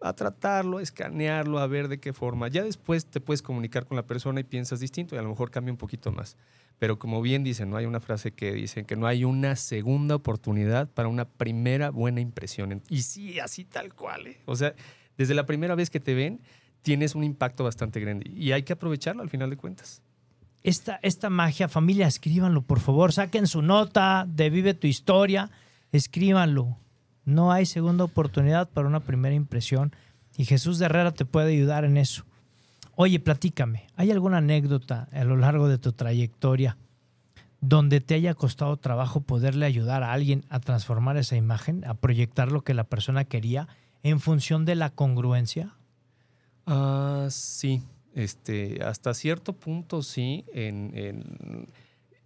a, 0.02 0.14
tratarlo, 0.14 0.80
a 0.80 0.82
escanearlo, 0.82 1.60
a 1.60 1.68
ver 1.68 1.88
de 1.88 2.00
qué 2.00 2.14
forma. 2.14 2.48
Ya 2.48 2.64
después 2.64 3.06
te 3.06 3.22
puedes 3.22 3.44
comunicar 3.44 3.86
con 3.86 3.96
la 3.96 4.08
persona 4.08 4.40
y 4.40 4.44
piensas 4.46 4.80
distinto 4.80 5.16
y 5.16 5.20
a 5.20 5.22
lo 5.22 5.30
mejor 5.30 5.52
cambia 5.52 5.72
un 5.72 5.78
poquito 5.78 6.12
más. 6.12 6.36
Pero 6.80 6.98
como 6.98 7.22
bien 7.22 7.44
dicen, 7.44 7.70
¿no? 7.70 7.78
Hay 7.78 7.86
una 7.86 8.00
frase 8.00 8.32
que 8.32 8.54
dicen 8.54 8.86
que 8.86 8.96
no 8.96 9.06
hay 9.06 9.24
una 9.26 9.56
segunda 9.56 10.16
oportunidad 10.16 10.90
para 10.90 11.10
una 11.10 11.26
primera 11.26 11.92
buena 11.92 12.22
impresión. 12.22 12.82
Y 12.90 13.02
sí, 13.02 13.40
así 13.40 13.66
tal 13.66 13.94
cual. 13.94 14.28
¿eh? 14.28 14.38
O 14.46 14.56
sea, 14.56 14.74
desde 15.20 15.34
la 15.34 15.46
primera 15.46 15.76
vez 15.76 15.90
que 15.90 16.00
te 16.00 16.14
ven, 16.14 16.40
tienes 16.82 17.14
un 17.14 17.26
impacto 17.26 17.66
bastante 17.66 18.00
grande. 18.00 18.32
Y 18.34 18.54
hay 18.54 18.64
que 18.64 18.72
aprovecharlo 18.72 19.22
al 19.22 19.30
final 19.30 19.50
de 19.50 19.58
cuentas. 19.58 20.02
Esta, 20.64 20.98
esta 21.04 21.30
magia, 21.30 21.68
familia, 21.68 22.08
escríbanlo, 22.08 22.62
por 22.62 22.80
favor. 22.80 23.12
Saquen 23.12 23.46
su 23.46 23.62
nota 23.62 24.26
de 24.30 24.50
Vive 24.50 24.74
tu 24.74 24.88
historia, 24.88 25.52
escríbanlo. 25.92 26.78
No 27.26 27.52
hay 27.52 27.66
segunda 27.66 28.06
oportunidad 28.06 28.70
para 28.70 28.88
una 28.88 29.02
primera 29.02 29.36
impresión. 29.36 29.94
Y 30.38 30.46
Jesús 30.46 30.80
de 30.80 30.86
Herrera 30.86 31.12
te 31.12 31.26
puede 31.26 31.52
ayudar 31.52 31.84
en 31.84 31.98
eso. 31.98 32.24
Oye, 32.96 33.20
platícame, 33.20 33.88
¿hay 33.98 34.12
alguna 34.12 34.38
anécdota 34.38 35.10
a 35.12 35.26
lo 35.26 35.36
largo 35.36 35.68
de 35.68 35.80
tu 35.80 35.92
trayectoria 35.92 36.78
donde 37.60 38.00
te 38.00 38.14
haya 38.14 38.36
costado 38.36 38.78
trabajo 38.78 39.20
poderle 39.20 39.66
ayudar 39.66 40.02
a 40.02 40.14
alguien 40.14 40.46
a 40.48 40.62
transformar 40.62 41.18
esa 41.18 41.36
imagen, 41.36 41.84
a 41.86 41.96
proyectar 41.96 42.54
lo 42.54 42.62
que 42.62 42.74
la 42.74 42.86
persona 42.86 43.26
quería 43.26 43.68
en 44.04 44.20
función 44.20 44.66
de 44.66 44.76
la 44.76 44.90
congruencia? 44.92 45.76
Ah, 46.66 47.28
sí, 47.32 47.82
este, 48.14 48.84
hasta 48.84 49.14
cierto 49.14 49.54
punto 49.54 50.02
sí. 50.04 50.46
En, 50.54 50.92
en- 50.96 51.68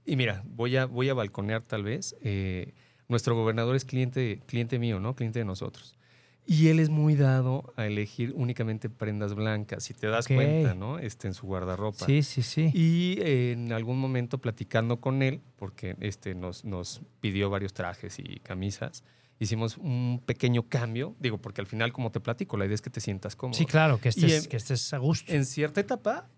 y 0.06 0.15
mira, 0.15 0.44
voy 0.46 0.75
a, 0.75 0.86
voy 0.86 1.10
a 1.10 1.13
balconear 1.13 1.62
tal 1.62 1.84
vez. 1.84 2.15
eh, 2.22 2.74
nuestro 3.10 3.36
gobernador 3.36 3.75
es 3.75 3.86
cliente, 3.86 4.42
cliente 4.48 4.80
mío, 4.80 5.00
¿no? 5.00 5.15
Cliente 5.15 5.39
de 5.39 5.46
nosotros. 5.46 5.96
Y 6.46 6.68
él 6.70 6.80
es 6.80 6.89
muy 6.89 7.15
dado 7.15 7.74
a 7.77 7.86
elegir 7.86 8.34
únicamente 8.36 8.89
prendas 8.89 9.34
blancas, 9.34 9.84
si 9.84 9.94
te 9.94 10.08
das 10.08 10.25
Ok. 10.27 10.36
cuenta, 10.36 10.74
¿no? 10.74 11.00
Este, 11.00 11.27
en 11.27 11.34
su 11.34 11.46
guardarropa. 11.48 12.06
Sí, 12.06 12.22
sí, 12.24 12.42
sí. 12.42 12.72
Y 12.74 13.18
en 13.22 13.72
algún 13.72 13.98
momento 14.00 14.39
platicando 14.39 15.00
con 15.00 15.22
él, 15.22 15.42
porque 15.58 15.96
este 16.01 16.34
nos, 16.36 16.65
nos 16.65 17.01
pidió 17.22 17.50
varios 17.50 17.74
trajes 17.74 18.20
y 18.20 18.39
camisas, 18.39 19.03
hicimos 19.43 19.77
un 19.77 20.21
pequeño 20.25 20.63
cambio. 20.69 21.15
Digo, 21.19 21.38
porque 21.38 21.62
al 21.62 21.67
final, 21.67 21.91
como 21.93 22.12
te 22.12 22.19
platico, 22.19 22.57
la 22.57 22.65
idea 22.65 22.75
es 22.75 22.81
que 22.81 22.89
te 22.89 23.00
sientas 23.01 23.35
cómodo. 23.35 23.57
Sí, 23.57 23.65
claro, 23.65 24.00
que 24.00 24.09
estés, 24.09 24.43
en- 24.45 24.50
que 24.50 24.57
estés 24.57 24.93
a 24.93 24.97
gusto. 24.97 25.31
En 25.31 25.45
cierta 25.45 25.79
etapa 25.81 26.29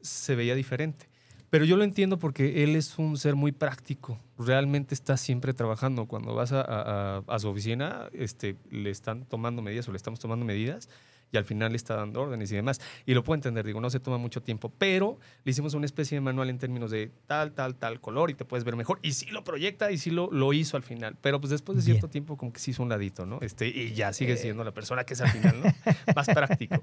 se 0.00 0.34
veía 0.34 0.54
diferente. 0.54 1.08
Pero 1.50 1.64
yo 1.64 1.76
lo 1.76 1.84
entiendo 1.84 2.18
porque 2.18 2.64
él 2.64 2.74
es 2.74 2.98
un 2.98 3.16
ser 3.16 3.36
muy 3.36 3.52
práctico. 3.52 4.18
Realmente 4.38 4.92
está 4.94 5.16
siempre 5.16 5.54
trabajando. 5.54 6.06
Cuando 6.06 6.34
vas 6.34 6.50
a- 6.52 6.62
a- 6.62 7.22
a 7.26 7.38
su 7.38 7.48
oficina, 7.48 8.08
este, 8.12 8.56
le 8.70 8.90
están 8.90 9.24
tomando 9.24 9.62
medidas 9.62 9.86
o 9.88 9.92
le 9.92 9.96
estamos 9.96 10.18
tomando 10.18 10.44
medidas 10.44 10.88
y 11.34 11.36
al 11.36 11.44
final 11.44 11.72
le 11.72 11.76
está 11.76 11.96
dando 11.96 12.22
órdenes 12.22 12.50
y 12.52 12.54
demás. 12.54 12.80
Y 13.06 13.14
lo 13.14 13.24
puedo 13.24 13.34
entender, 13.34 13.66
digo, 13.66 13.80
no 13.80 13.90
se 13.90 14.00
toma 14.00 14.18
mucho 14.18 14.40
tiempo, 14.42 14.72
pero 14.78 15.18
le 15.44 15.50
hicimos 15.50 15.74
una 15.74 15.86
especie 15.86 16.16
de 16.16 16.20
manual 16.20 16.48
en 16.48 16.58
términos 16.58 16.90
de 16.90 17.10
tal, 17.26 17.52
tal, 17.52 17.74
tal 17.74 18.00
color 18.00 18.30
y 18.30 18.34
te 18.34 18.44
puedes 18.44 18.64
ver 18.64 18.76
mejor. 18.76 19.00
Y 19.02 19.12
sí 19.12 19.26
lo 19.26 19.42
proyecta 19.44 19.90
y 19.90 19.98
sí 19.98 20.10
lo, 20.10 20.30
lo 20.30 20.52
hizo 20.52 20.76
al 20.76 20.84
final. 20.84 21.16
Pero 21.20 21.40
pues 21.40 21.50
después 21.50 21.76
de 21.76 21.84
Bien. 21.84 21.96
cierto 21.96 22.08
tiempo 22.08 22.36
como 22.36 22.52
que 22.52 22.60
se 22.60 22.70
hizo 22.70 22.82
un 22.82 22.88
ladito, 22.88 23.26
¿no? 23.26 23.38
Este, 23.40 23.66
y 23.66 23.92
ya 23.94 24.12
sigue 24.12 24.36
siendo 24.36 24.62
la 24.62 24.72
persona 24.72 25.04
que 25.04 25.14
es 25.14 25.20
al 25.20 25.30
final, 25.30 25.60
¿no? 25.60 25.72
Más 26.14 26.26
práctico. 26.26 26.82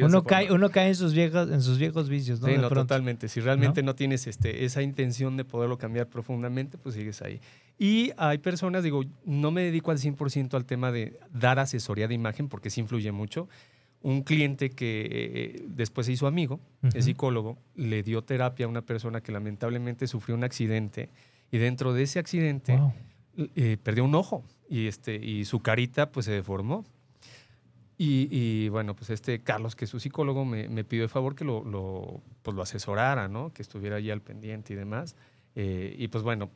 Uno 0.00 0.22
cae, 0.22 0.52
uno 0.52 0.70
cae 0.70 0.88
en 0.88 0.94
sus 0.94 1.12
viejos, 1.12 1.50
en 1.50 1.60
sus 1.60 1.78
viejos 1.78 2.08
vicios, 2.08 2.40
¿no? 2.40 2.46
Sí, 2.46 2.56
no, 2.56 2.68
totalmente. 2.68 3.28
Si 3.28 3.40
realmente 3.40 3.82
¿No? 3.82 3.94
tienes 3.94 4.26
este, 4.26 4.64
esa 4.64 4.82
intención 4.82 5.36
de 5.36 5.44
poderlo 5.44 5.78
cambiar 5.78 6.06
profundamente, 6.08 6.78
pues 6.78 6.94
sigues 6.94 7.20
ahí. 7.22 7.40
Y 7.78 8.12
hay 8.16 8.38
personas, 8.38 8.82
digo, 8.82 9.04
no 9.24 9.50
me 9.50 9.62
dedico 9.62 9.90
al 9.90 9.98
100% 9.98 10.54
al 10.54 10.64
tema 10.64 10.90
de 10.90 11.18
dar 11.32 11.58
asesoría 11.58 12.08
de 12.08 12.14
imagen, 12.14 12.48
porque 12.48 12.70
sí 12.70 12.80
influye 12.80 13.12
mucho. 13.12 13.48
Un 14.00 14.22
cliente 14.22 14.70
que 14.70 15.08
eh, 15.10 15.64
después 15.68 16.06
se 16.06 16.12
hizo 16.12 16.26
amigo, 16.26 16.60
Ujú. 16.82 16.96
es 16.96 17.04
psicólogo, 17.04 17.58
le 17.74 18.02
dio 18.02 18.22
terapia 18.22 18.66
a 18.66 18.68
una 18.68 18.82
persona 18.82 19.20
que 19.20 19.32
lamentablemente 19.32 20.06
sufrió 20.06 20.36
un 20.36 20.44
accidente 20.44 21.10
y 21.50 21.58
dentro 21.58 21.92
de 21.92 22.02
ese 22.04 22.18
accidente 22.18 22.76
Wow. 22.76 22.92
eh, 23.56 23.76
perdió 23.82 24.04
un 24.04 24.14
ojo 24.14 24.44
y, 24.68 24.86
este, 24.86 25.16
y 25.16 25.44
su 25.44 25.60
carita 25.60 26.12
pues 26.12 26.26
se 26.26 26.32
deformó. 26.32 26.84
Y, 28.00 28.28
y, 28.30 28.68
bueno, 28.68 28.94
pues 28.94 29.10
este 29.10 29.40
Carlos, 29.42 29.74
que 29.74 29.84
es 29.86 29.90
su 29.90 29.98
psicólogo, 29.98 30.44
me, 30.44 30.68
me 30.68 30.84
pidió 30.84 31.02
de 31.02 31.08
favor 31.08 31.34
que 31.34 31.44
lo, 31.44 31.64
lo, 31.64 32.20
pues 32.42 32.54
lo 32.54 32.62
asesorara, 32.62 33.26
¿no? 33.26 33.52
Que 33.52 33.62
estuviera 33.62 33.96
allí 33.96 34.12
al 34.12 34.22
pendiente 34.22 34.72
y 34.72 34.76
demás. 34.76 35.16
Eh, 35.56 35.96
y 35.98 36.06
pues 36.06 36.22
bueno, 36.22 36.50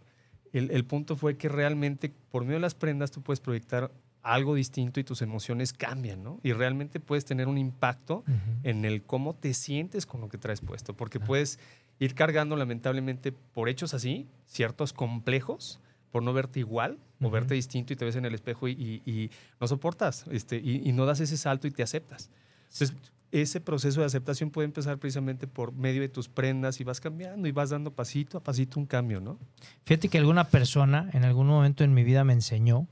el, 0.52 0.70
el 0.70 0.84
punto 0.84 1.16
fue 1.16 1.36
que 1.36 1.48
realmente 1.48 2.12
por 2.30 2.42
medio 2.44 2.54
de 2.58 2.60
las 2.60 2.76
prendas 2.76 3.10
tú 3.10 3.22
puedes 3.22 3.40
proyectar 3.40 3.90
algo 4.22 4.54
distinto 4.54 5.00
y 5.00 5.04
tus 5.04 5.20
emociones 5.22 5.72
cambian, 5.72 6.22
¿no? 6.22 6.38
Y 6.42 6.52
realmente 6.52 7.00
puedes 7.00 7.24
tener 7.24 7.48
un 7.48 7.58
impacto 7.58 8.24
en 8.62 8.84
el 8.84 9.02
cómo 9.02 9.34
te 9.34 9.52
sientes 9.54 10.06
con 10.06 10.20
lo 10.20 10.28
que 10.28 10.38
traes 10.38 10.60
puesto, 10.60 10.94
porque 10.94 11.18
puedes 11.20 11.58
ir 11.98 12.14
cargando 12.14 12.56
lamentablemente 12.56 13.32
por 13.32 13.68
hechos 13.68 13.94
así, 13.94 14.26
ciertos 14.46 14.92
complejos, 14.92 15.80
por 16.10 16.22
no 16.22 16.32
verte 16.32 16.60
igual 16.60 16.98
o 17.20 17.26
Ujú. 17.26 17.32
verte 17.32 17.54
distinto 17.54 17.92
y 17.92 17.96
te 17.96 18.04
ves 18.04 18.16
en 18.16 18.24
el 18.24 18.34
espejo 18.34 18.68
y, 18.68 18.72
y- 18.72 19.10
y 19.10 19.30
no 19.60 19.66
soportas 19.66 20.24
este, 20.30 20.56
y, 20.56 20.82
y 20.88 20.92
no 20.92 21.06
das 21.06 21.20
ese 21.20 21.36
salto 21.36 21.66
y 21.66 21.70
te 21.70 21.82
aceptas. 21.82 22.30
Entonces, 22.72 22.94
ese 23.30 23.60
proceso 23.62 24.00
de 24.00 24.06
aceptación 24.06 24.50
puede 24.50 24.66
empezar 24.66 24.98
precisamente 24.98 25.46
por 25.46 25.72
medio 25.72 26.02
de 26.02 26.08
tus 26.10 26.28
prendas 26.28 26.80
y 26.80 26.84
vas 26.84 27.00
cambiando 27.00 27.48
y 27.48 27.52
vas 27.52 27.70
dando 27.70 27.90
pasito 27.92 28.36
a 28.38 28.42
pasito 28.42 28.78
un 28.78 28.84
cambio, 28.86 29.20
¿no? 29.20 29.38
Fíjate 29.86 30.08
que 30.08 30.18
alguna 30.18 30.44
persona 30.44 31.08
en 31.14 31.24
algún 31.24 31.46
momento 31.46 31.82
en 31.82 31.94
mi 31.94 32.04
vida 32.04 32.24
me 32.24 32.34
enseñó 32.34 32.86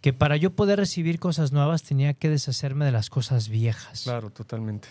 que 0.00 0.12
para 0.12 0.36
yo 0.36 0.54
poder 0.54 0.78
recibir 0.78 1.18
cosas 1.18 1.52
nuevas 1.52 1.82
tenía 1.82 2.14
que 2.14 2.28
deshacerme 2.28 2.84
de 2.84 2.92
las 2.92 3.10
cosas 3.10 3.48
viejas. 3.48 4.02
Claro, 4.04 4.30
totalmente. 4.30 4.88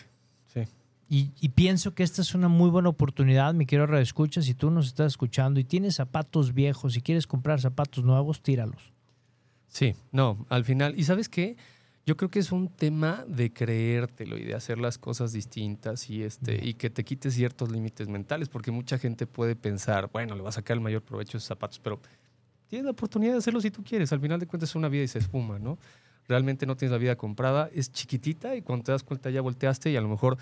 Sí. 0.53 0.61
Y, 1.09 1.31
y 1.41 1.49
pienso 1.49 1.95
que 1.95 2.03
esta 2.03 2.21
es 2.21 2.35
una 2.35 2.47
muy 2.47 2.69
buena 2.69 2.89
oportunidad, 2.89 3.53
mi 3.53 3.65
quiero 3.65 3.87
reescucha, 3.87 4.41
si 4.41 4.53
tú 4.53 4.69
nos 4.69 4.87
estás 4.87 5.13
escuchando 5.13 5.59
y 5.59 5.63
tienes 5.63 5.95
zapatos 5.95 6.53
viejos 6.53 6.95
y 6.95 7.01
quieres 7.01 7.25
comprar 7.25 7.59
zapatos 7.59 8.03
nuevos, 8.03 8.43
tíralos. 8.43 8.93
Sí, 9.67 9.95
no, 10.11 10.45
al 10.49 10.65
final. 10.65 10.97
¿Y 10.97 11.03
sabes 11.03 11.29
qué? 11.29 11.57
Yo 12.05 12.17
creo 12.17 12.31
que 12.31 12.39
es 12.39 12.51
un 12.51 12.69
tema 12.69 13.23
de 13.27 13.53
creértelo 13.53 14.37
y 14.37 14.43
de 14.43 14.55
hacer 14.55 14.79
las 14.79 14.97
cosas 14.97 15.31
distintas 15.31 16.09
y, 16.09 16.23
este, 16.23 16.59
y 16.65 16.73
que 16.73 16.89
te 16.89 17.03
quites 17.03 17.35
ciertos 17.35 17.71
límites 17.71 18.07
mentales, 18.07 18.49
porque 18.49 18.71
mucha 18.71 18.97
gente 18.97 19.27
puede 19.27 19.55
pensar, 19.55 20.09
bueno, 20.11 20.35
le 20.35 20.41
va 20.41 20.49
a 20.49 20.53
sacar 20.53 20.77
el 20.77 20.81
mayor 20.81 21.03
provecho 21.03 21.37
a 21.37 21.39
esos 21.39 21.47
zapatos, 21.47 21.79
pero 21.79 21.99
tienes 22.69 22.85
la 22.85 22.91
oportunidad 22.91 23.33
de 23.33 23.39
hacerlo 23.39 23.59
si 23.61 23.71
tú 23.71 23.83
quieres. 23.83 24.11
Al 24.13 24.19
final 24.21 24.39
de 24.39 24.47
cuentas 24.47 24.69
es 24.69 24.75
una 24.75 24.87
vida 24.89 25.03
y 25.03 25.07
se 25.07 25.19
esfuma, 25.19 25.59
¿no? 25.59 25.77
Realmente 26.27 26.65
no 26.65 26.77
tienes 26.77 26.91
la 26.91 26.97
vida 26.99 27.15
comprada, 27.15 27.69
es 27.73 27.91
chiquitita 27.91 28.55
y 28.55 28.61
cuando 28.61 28.83
te 28.85 28.91
das 28.91 29.03
cuenta 29.03 29.29
ya 29.31 29.41
volteaste 29.41 29.89
y 29.91 29.97
a 29.97 30.01
lo 30.01 30.07
mejor 30.07 30.37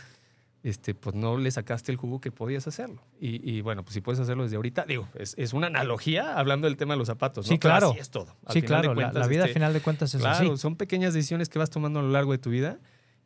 este, 0.63 0.93
pues 0.93 1.15
no 1.15 1.37
le 1.37 1.49
sacaste 1.49 1.91
el 1.93 1.97
jugo 1.97 2.19
que 2.19 2.29
podías 2.31 2.67
hacerlo. 2.67 3.01
Y, 3.21 3.49
y 3.49 3.61
bueno, 3.61 3.83
pues 3.83 3.93
si 3.93 4.01
puedes 4.01 4.19
hacerlo 4.19 4.43
desde 4.43 4.57
ahorita, 4.57 4.83
digo, 4.85 5.07
es, 5.15 5.33
es 5.37 5.53
una 5.53 5.67
analogía 5.67 6.37
hablando 6.37 6.67
del 6.67 6.75
tema 6.75 6.93
de 6.95 6.97
los 6.97 7.07
zapatos, 7.07 7.45
¿no? 7.45 7.49
Sí, 7.53 7.57
Pero 7.57 7.71
claro. 7.71 7.89
así 7.91 7.99
es 7.99 8.09
todo. 8.09 8.35
Al 8.45 8.53
sí, 8.53 8.61
claro, 8.61 8.89
la- 8.89 8.95
cuentas, 8.95 9.15
la, 9.15 9.27
vida 9.27 9.39
este, 9.41 9.49
al 9.51 9.53
final 9.53 9.73
de 9.73 9.79
cuentas 9.79 10.13
es 10.13 10.19
Claro, 10.19 10.51
así. 10.53 10.57
son 10.61 10.75
pequeñas 10.75 11.13
decisiones 11.13 11.47
que 11.47 11.57
vas 11.57 11.69
tomando 11.69 11.99
a 11.99 12.03
lo 12.03 12.09
largo 12.09 12.33
de 12.33 12.39
tu 12.39 12.49
vida 12.49 12.79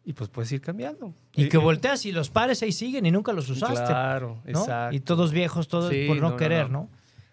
y 0.06 0.14
pues 0.14 0.30
puedes 0.30 0.52
ir 0.52 0.62
cambiando. 0.62 1.16
Y 1.36 1.50
que 1.50 1.58
volteas 1.58 2.06
y 2.06 2.12
los 2.12 2.30
pares 2.30 2.62
ahí 2.62 2.72
siguen 2.74 3.08
y 3.08 3.12
nunca 3.12 3.34
los 3.34 3.50
usaste. 3.50 3.86
Claro, 3.86 4.40
¿no? 4.46 4.60
exacto. 4.62 4.96
Y 4.96 5.00
todos 5.00 5.32
viejos, 5.32 5.68
todos 5.68 5.90
Sí, 5.92 6.06
por 6.08 6.18
no, 6.18 6.22
no, 6.24 6.30
no, 6.32 6.38
querer, 6.38 6.70
no. 6.70 6.82
¿no? 6.82 6.90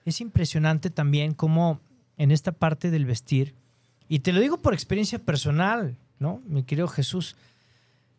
Es 0.09 0.23
impresionante 0.23 0.89
también 0.89 1.35
cómo 1.35 1.81
en 2.17 2.31
esta 2.31 2.53
parte 2.53 2.91
del 2.91 3.05
vestir, 3.05 3.55
y 4.09 4.21
te 4.21 4.33
lo 4.33 4.41
digo 4.41 4.57
por 4.57 4.73
experiencia 4.73 5.19
personal, 5.19 5.99
¿no? 6.19 6.41
Mi 6.47 6.63
querido 6.63 6.89
Jesús, 6.89 7.37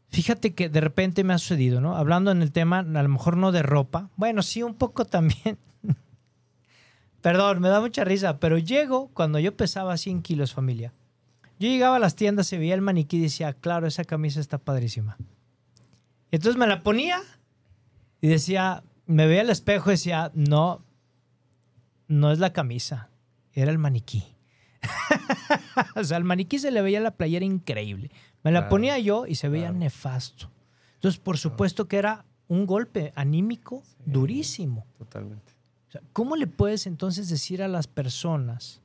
fíjate 0.10 0.54
que 0.54 0.70
de 0.70 0.82
repente 0.82 1.24
me 1.24 1.34
ha 1.34 1.40
sucedido, 1.40 1.82
¿no? 1.82 1.98
Hablando 1.98 2.30
en 2.30 2.44
el 2.44 2.52
tema, 2.52 2.80
a 2.80 2.84
lo 2.84 3.10
mejor 3.10 3.38
no 3.38 3.52
de 3.52 3.64
ropa, 3.64 4.12
bueno, 4.16 4.44
sí, 4.44 4.62
un 4.62 4.76
poco 4.76 5.06
también. 5.06 5.58
Perdón, 7.22 7.60
me 7.60 7.70
da 7.70 7.82
mucha 7.82 8.04
risa, 8.04 8.40
pero 8.40 8.60
llego 8.60 9.10
cuando 9.16 9.40
yo 9.40 9.58
pesaba 9.58 9.98
100 9.98 10.22
kilos, 10.22 10.54
familia. 10.54 10.94
Yo 11.58 11.68
llegaba 11.68 11.96
a 11.96 12.00
las 12.00 12.16
tiendas, 12.16 12.46
se 12.46 12.60
veía 12.60 12.76
el 12.76 12.82
maniquí 12.82 13.18
y 13.18 13.22
decía, 13.22 13.54
claro, 13.54 13.88
esa 13.88 14.04
camisa 14.04 14.40
está 14.40 14.60
padrísima. 14.60 15.18
Entonces 16.30 16.58
me 16.58 16.68
la 16.68 16.82
ponía 16.82 17.20
y 18.22 18.28
decía, 18.28 18.84
me 19.08 19.26
veía 19.26 19.42
al 19.42 19.50
espejo 19.50 19.90
y 19.90 19.94
decía, 19.94 20.32
no, 20.36 20.84
no 22.10 22.32
es 22.34 22.40
la 22.40 22.52
camisa, 22.52 23.10
era 23.54 23.72
el 23.72 23.78
maniquí. 23.78 24.36
o 25.96 26.04
sea, 26.04 26.18
al 26.18 26.26
maniquí 26.26 26.60
se 26.60 26.72
le 26.72 26.82
veía 26.82 27.00
la 27.00 27.12
playera 27.12 27.46
increíble. 27.46 28.12
Me 28.44 28.52
la 28.52 28.62
Claro, 28.62 28.70
ponía 28.70 29.00
yo 29.00 29.26
y 29.26 29.36
se 29.36 29.48
veía 29.48 29.68
claro. 29.68 29.80
nefasto. 29.80 30.52
Entonces, 30.96 31.20
por 31.22 31.38
supuesto 31.38 31.88
que 31.88 31.98
era 31.98 32.26
un 32.48 32.66
golpe 32.66 33.14
anímico 33.16 33.84
durísimo. 34.06 34.86
Totalmente. 34.98 35.54
O 35.88 35.92
sea, 35.92 36.02
¿Cómo 36.12 36.36
le 36.36 36.48
puedes 36.48 36.88
entonces 36.88 37.30
decir 37.30 37.64
a 37.64 37.68
las 37.68 37.88
personas, 37.88 38.82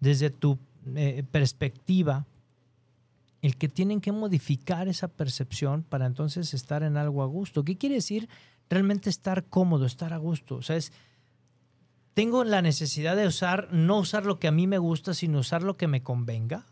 desde 0.00 0.30
tu 0.30 0.58
eh, 0.94 1.24
perspectiva, 1.30 2.26
el 3.42 3.56
que 3.56 3.68
tienen 3.68 4.00
que 4.00 4.10
modificar 4.12 4.88
esa 4.88 5.08
percepción 5.08 5.82
para 5.82 6.06
entonces 6.06 6.54
estar 6.54 6.82
en 6.82 6.96
algo 6.96 7.22
a 7.22 7.26
gusto. 7.26 7.62
¿Qué 7.62 7.76
quiere 7.76 7.96
decir 7.96 8.28
realmente 8.70 9.10
estar 9.10 9.44
cómodo, 9.44 9.84
estar 9.84 10.14
a 10.14 10.16
gusto? 10.16 10.56
O 10.56 10.62
sea, 10.62 10.76
es, 10.76 10.92
tengo 12.14 12.44
la 12.44 12.62
necesidad 12.62 13.16
de 13.16 13.26
usar, 13.26 13.68
no 13.72 13.98
usar 13.98 14.24
lo 14.24 14.38
que 14.38 14.48
a 14.48 14.52
mí 14.52 14.66
me 14.66 14.78
gusta, 14.78 15.14
sino 15.14 15.40
usar 15.40 15.62
lo 15.62 15.76
que 15.76 15.88
me 15.88 16.02
convenga. 16.02 16.64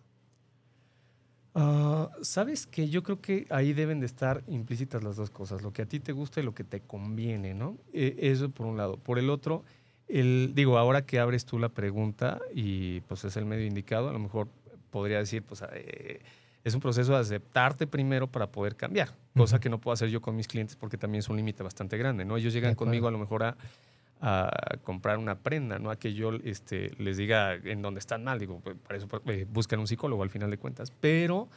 Ah, 1.55 2.09
Sabes 2.23 2.67
que 2.67 2.89
yo 2.89 3.03
creo 3.03 3.21
que 3.21 3.47
ahí 3.51 3.73
deben 3.73 4.01
de 4.01 4.07
estar 4.07 4.43
implícitas 4.47 5.03
las 5.03 5.17
dos 5.17 5.31
cosas, 5.31 5.63
lo 5.63 5.73
que 5.73 5.83
a 5.83 5.87
ti 5.87 6.01
te 6.01 6.13
gusta 6.13 6.41
y 6.41 6.45
lo 6.45 6.55
que 6.55 6.65
te 6.65 6.81
conviene, 6.81 7.55
¿no? 7.55 7.77
Eh, 7.93 8.17
eso 8.21 8.51
por 8.51 8.67
un 8.67 8.77
lado. 8.77 8.97
Por 8.97 9.19
el 9.19 9.29
otro, 9.29 9.65
el, 10.09 10.53
digo, 10.55 10.79
ahora 10.79 11.05
que 11.05 11.19
abres 11.19 11.45
tú 11.45 11.59
la 11.59 11.69
pregunta 11.69 12.41
y 12.55 13.01
pues 13.03 13.25
es 13.25 13.37
el 13.37 13.45
medio 13.45 13.67
indicado, 13.67 14.09
a 14.09 14.13
lo 14.13 14.19
mejor 14.19 14.49
podría 14.91 15.19
decir, 15.19 15.43
pues 15.43 15.63
eh, 15.73 16.21
es 16.65 16.75
un 16.75 16.81
proceso 16.81 17.13
de 17.13 17.19
aceptarte 17.19 17.87
primero 17.87 18.29
para 18.29 18.47
poder 18.51 18.77
cambiar, 18.77 19.11
cosa 19.37 19.59
que 19.59 19.69
no 19.69 19.79
puedo 19.79 19.93
hacer 19.93 20.09
yo 20.09 20.21
con 20.21 20.37
mis 20.37 20.47
clientes 20.47 20.77
porque 20.77 20.97
también 20.97 21.21
es 21.21 21.29
un 21.29 21.37
límite 21.37 21.63
bastante 21.63 21.99
grande, 21.99 22.25
¿no? 22.25 22.37
Ellos 22.37 22.53
llegan 22.53 22.75
conmigo 22.75 23.09
a 23.09 23.11
lo 23.11 23.19
mejor 23.19 23.43
a, 23.43 23.57
a 24.25 24.51
comprar 24.85 25.19
una 25.19 25.41
prenda, 25.41 25.79
¿no? 25.81 25.91
A 25.91 25.97
que 25.97 26.15
yo 26.15 26.31
este, 26.45 26.93
les 26.99 27.17
diga 27.17 27.55
en 27.55 27.83
dónde 27.83 27.99
están 27.99 28.23
mal, 28.23 28.39
digo, 28.39 28.61
pues, 28.63 28.77
para 28.79 28.97
eso 28.97 29.09
eh, 29.27 29.47
buscan 29.53 29.81
un 29.81 29.89
psicólogo 29.89 30.23
al 30.23 30.31
final 30.31 30.49
de 30.49 30.59
cuentas, 30.59 30.93
pero 31.01 31.49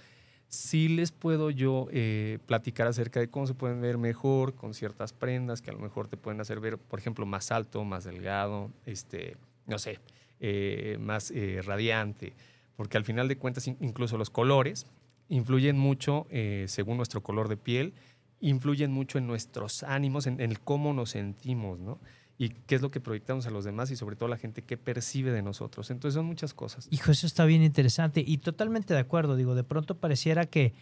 sí 0.47 0.87
les 0.87 1.11
puedo 1.11 1.51
yo 1.51 1.87
eh, 1.91 2.39
platicar 2.47 2.87
acerca 2.87 3.19
de 3.19 3.29
cómo 3.29 3.45
se 3.45 3.53
pueden 3.53 3.81
ver 3.81 3.97
mejor 3.99 4.55
con 4.55 4.73
ciertas 4.73 5.13
prendas 5.13 5.61
que 5.61 5.69
a 5.69 5.73
lo 5.73 5.79
mejor 5.79 6.07
te 6.07 6.17
pueden 6.17 6.41
hacer 6.41 6.59
ver, 6.59 6.77
por 6.79 6.97
ejemplo, 6.99 7.25
más 7.27 7.51
alto, 7.51 7.83
más 7.83 8.03
delgado, 8.03 8.71
este, 8.87 9.37
no 9.67 9.77
sé, 9.77 9.99
eh, 10.39 10.97
más 10.99 11.31
radiante, 11.65 12.33
porque 12.75 12.97
al 12.97 13.05
final 13.05 13.27
de 13.27 13.37
cuentas 13.37 13.67
in- 13.67 13.77
incluso 13.79 14.17
los 14.17 14.29
colores 14.31 14.87
influyen 15.29 15.77
mucho 15.77 16.25
según 16.67 16.97
nuestro 16.97 17.21
color 17.21 17.47
de 17.47 17.57
piel, 17.57 17.93
influyen 18.41 18.91
mucho 18.91 19.17
en 19.17 19.27
nuestros 19.27 19.81
ánimos, 19.83 20.27
en, 20.27 20.39
en 20.41 20.51
el 20.51 20.59
cómo 20.59 20.93
nos 20.93 21.11
sentimos, 21.11 21.79
¿no? 21.79 21.99
Y 22.37 22.49
qué 22.49 22.75
es 22.75 22.81
lo 22.81 22.91
que 22.91 22.99
proyectamos 22.99 23.47
a 23.47 23.49
los 23.49 23.63
demás 23.63 23.91
y 23.91 23.95
sobre 23.95 24.17
todo 24.17 24.27
la 24.27 24.37
gente 24.37 24.61
qué 24.61 24.75
percibe 24.75 25.31
de 25.31 25.41
nosotros. 25.41 25.89
Entonces 25.89 26.15
son 26.15 26.25
muchas 26.25 26.53
cosas. 26.53 26.87
Hijo, 26.91 27.11
eso 27.11 27.25
está 27.27 27.45
bien 27.45 27.63
interesante 27.63 28.21
y 28.25 28.39
totalmente 28.39 28.93
de 28.93 28.99
acuerdo. 28.99 29.35
Digo, 29.37 29.55
de 29.55 29.63
pronto 29.63 29.95
pareciera 29.95 30.45
que, 30.45 30.73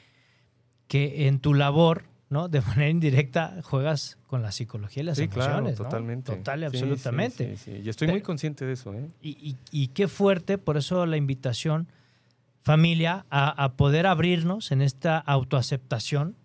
que 0.88 1.28
en 1.28 1.40
tu 1.40 1.54
labor, 1.54 2.06
¿no? 2.30 2.50
De 2.50 2.60
manera 2.62 2.90
indirecta 2.90 3.60
juegas 3.62 4.18
con 4.26 4.42
la 4.42 4.52
psicología 4.52 5.04
y 5.04 5.06
las 5.06 5.18
sí, 5.20 5.28
claro, 5.28 5.52
emociones, 5.60 5.78
¿no? 5.80 5.86
totalmente. 5.86 6.36
Total 6.36 6.60
y 6.60 6.62
Sí, 6.62 6.66
absolutamente. 6.78 7.56
Sí, 7.58 7.72
sí, 7.76 7.82
Y 7.86 7.90
estoy 7.90 8.08
Pero- 8.08 8.16
muy 8.16 8.22
consciente 8.24 8.66
de 8.66 8.74
eso, 8.74 8.92
¿eh? 8.96 9.08
Y, 9.22 9.30
y- 9.52 9.58
y 9.72 9.88
qué 9.90 10.08
fuerte, 10.08 10.58
por 10.58 10.78
eso 10.78 11.06
la 11.06 11.18
invitación, 11.18 11.88
familia, 12.64 13.26
a, 13.30 13.64
a 13.64 13.74
poder 13.74 14.08
abrirnos 14.08 14.72
en 14.72 14.82
esta 14.82 15.20
autoaceptación, 15.20 16.36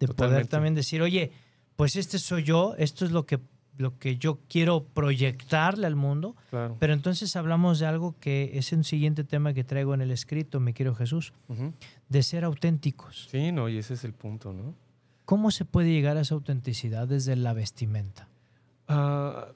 de 0.00 0.08
poder 0.08 0.48
también 0.48 0.74
decir, 0.74 1.02
oye, 1.02 1.30
pues 1.76 1.94
este 1.94 2.18
soy 2.18 2.42
yo, 2.42 2.74
esto 2.78 3.04
es 3.04 3.12
lo 3.12 3.26
que, 3.26 3.38
lo 3.78 3.98
que 3.98 4.16
yo 4.16 4.38
quiero 4.48 4.84
proyectarle 4.84 5.86
al 5.86 5.96
mundo, 5.96 6.36
Claro. 6.50 6.76
pero 6.78 6.92
entonces 6.92 7.34
hablamos 7.36 7.78
de 7.78 7.86
algo 7.86 8.14
que 8.20 8.50
es 8.54 8.72
un 8.72 8.84
siguiente 8.84 9.24
tema 9.24 9.54
que 9.54 9.64
traigo 9.64 9.94
en 9.94 10.00
el 10.02 10.10
escrito, 10.10 10.60
mi 10.60 10.72
querido 10.74 10.94
Jesús, 10.94 11.32
de 12.08 12.22
ser 12.22 12.44
auténticos. 12.44 13.28
Sí, 13.30 13.52
no, 13.52 13.68
y 13.68 13.78
ese 13.78 13.94
es 13.94 14.04
el 14.04 14.12
punto, 14.12 14.52
¿no? 14.52 14.74
¿Cómo 15.24 15.50
se 15.50 15.64
puede 15.64 15.90
llegar 15.90 16.16
a 16.16 16.20
esa 16.22 16.34
autenticidad 16.34 17.06
desde 17.08 17.36
la 17.36 17.52
vestimenta? 17.52 18.28
Ah, 18.88 19.48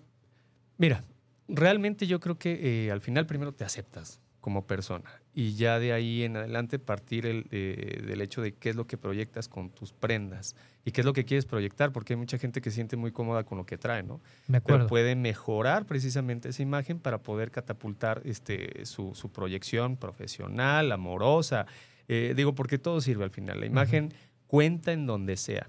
mira, 0.79 1.05
realmente 1.49 2.07
yo 2.07 2.21
creo 2.21 2.39
que 2.39 2.87
eh, 2.87 2.91
al 2.93 3.01
final 3.01 3.27
primero 3.27 3.53
te 3.53 3.65
aceptas 3.65 4.21
como 4.41 4.67
persona 4.67 5.22
y 5.35 5.55
ya 5.55 5.79
de 5.79 5.93
ahí 5.93 6.25
en 6.25 6.37
adelante 6.37 6.79
partir 6.79 7.25
el, 7.27 7.47
eh, 7.51 8.03
del 8.07 8.21
hecho 8.21 8.43
de 8.43 8.53
qué 8.53 8.69
es 8.71 8.77
lo 8.77 8.87
que 8.87 8.99
proyectas 8.99 9.49
con 9.49 9.71
tus 9.71 9.93
prendas 9.93 10.55
y 10.85 10.93
qué 10.93 11.01
es 11.01 11.05
lo 11.05 11.13
que 11.13 11.25
quieres 11.25 11.47
proyectar, 11.47 11.93
porque 11.93 12.13
hay 12.13 12.19
mucha 12.19 12.37
gente 12.39 12.61
que 12.61 12.71
se 12.71 12.75
siente 12.77 12.97
muy 12.97 13.13
cómoda 13.13 13.45
con 13.45 13.57
lo 13.57 13.65
que 13.65 13.79
trae, 13.79 14.03
¿no? 14.03 14.21
Me 14.47 14.61
Pero 14.61 14.75
acuerdo. 14.77 14.87
puede 14.89 15.17
mejorar 15.17 15.87
precisamente 15.87 16.51
esa 16.51 16.63
imagen 16.63 16.99
para 16.99 17.23
poder 17.23 17.51
catapultar 17.51 18.21
este, 18.25 18.85
su, 18.85 19.15
su 19.15 19.31
proyección 19.33 19.97
profesional, 19.97 20.93
amorosa. 20.93 21.67
Eh, 22.09 22.35
digo, 22.37 22.55
porque 22.55 22.79
todo 22.79 23.01
sirve 23.01 23.25
al 23.25 23.31
final. 23.31 23.61
La 23.61 23.67
imagen 23.67 24.13
cuenta 24.47 24.93
en 24.93 25.07
donde 25.07 25.37
sea. 25.37 25.69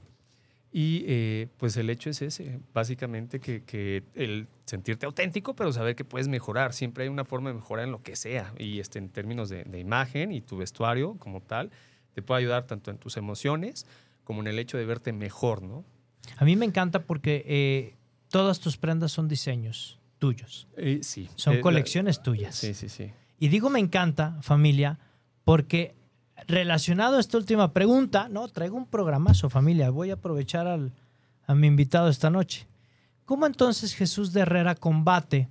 Y 0.75 1.03
eh, 1.07 1.47
pues 1.57 1.77
el 1.77 1.87
hecho 1.91 2.09
es 2.09 2.23
ese, 2.23 2.59
básicamente 2.73 3.39
que, 3.39 3.61
que 3.63 4.01
el 4.15 4.47
sentirte 4.65 5.05
auténtico, 5.05 5.55
pero 5.55 5.71
saber 5.71 5.95
que 5.95 6.03
puedes 6.03 6.27
mejorar. 6.27 6.73
Siempre 6.73 7.03
hay 7.03 7.09
una 7.11 7.25
forma 7.25 7.49
de 7.51 7.55
mejorar 7.57 7.85
en 7.85 7.91
lo 7.91 8.01
que 8.01 8.15
sea. 8.15 8.51
Y 8.57 8.79
este, 8.79 8.97
en 8.97 9.09
términos 9.09 9.49
de, 9.49 9.65
de 9.65 9.79
imagen 9.79 10.31
y 10.31 10.41
tu 10.41 10.57
vestuario 10.57 11.13
como 11.19 11.41
tal, 11.41 11.69
te 12.15 12.23
puede 12.23 12.39
ayudar 12.39 12.65
tanto 12.65 12.89
en 12.89 12.97
tus 12.97 13.17
emociones 13.17 13.85
como 14.23 14.41
en 14.41 14.47
el 14.47 14.57
hecho 14.57 14.77
de 14.79 14.85
verte 14.85 15.13
mejor, 15.13 15.61
¿no? 15.61 15.85
A 16.37 16.45
mí 16.45 16.55
me 16.55 16.65
encanta 16.65 17.03
porque 17.03 17.43
eh, 17.45 17.95
todas 18.29 18.59
tus 18.59 18.77
prendas 18.77 19.11
son 19.11 19.27
diseños 19.27 19.99
tuyos, 20.17 20.67
Eh, 20.77 20.99
sí. 21.03 21.29
son 21.35 21.55
la- 21.57 21.61
colecciones 21.61 22.23
tuyas. 22.23 22.55
Sí, 22.55 22.73
sí, 22.73 22.89
sí. 22.89 23.11
Y 23.37 23.49
digo 23.49 23.69
me 23.69 23.79
encanta, 23.79 24.37
familia, 24.41 24.97
porque 25.43 25.93
relacionado 26.47 27.17
a 27.17 27.19
esta 27.19 27.37
última 27.37 27.73
pregunta, 27.73 28.27
no, 28.29 28.47
traigo 28.47 28.77
un 28.77 28.85
programazo, 28.87 29.49
familia. 29.49 29.89
Voy 29.89 30.09
a 30.11 30.15
aprovechar 30.15 30.67
al- 30.67 30.91
a 31.45 31.55
mi 31.55 31.67
invitado 31.67 32.09
esta 32.09 32.29
noche. 32.29 32.67
¿Cómo 33.25 33.45
entonces 33.45 33.93
Jesús 33.95 34.33
de 34.33 34.41
Herrera 34.41 34.75
combate 34.75 35.47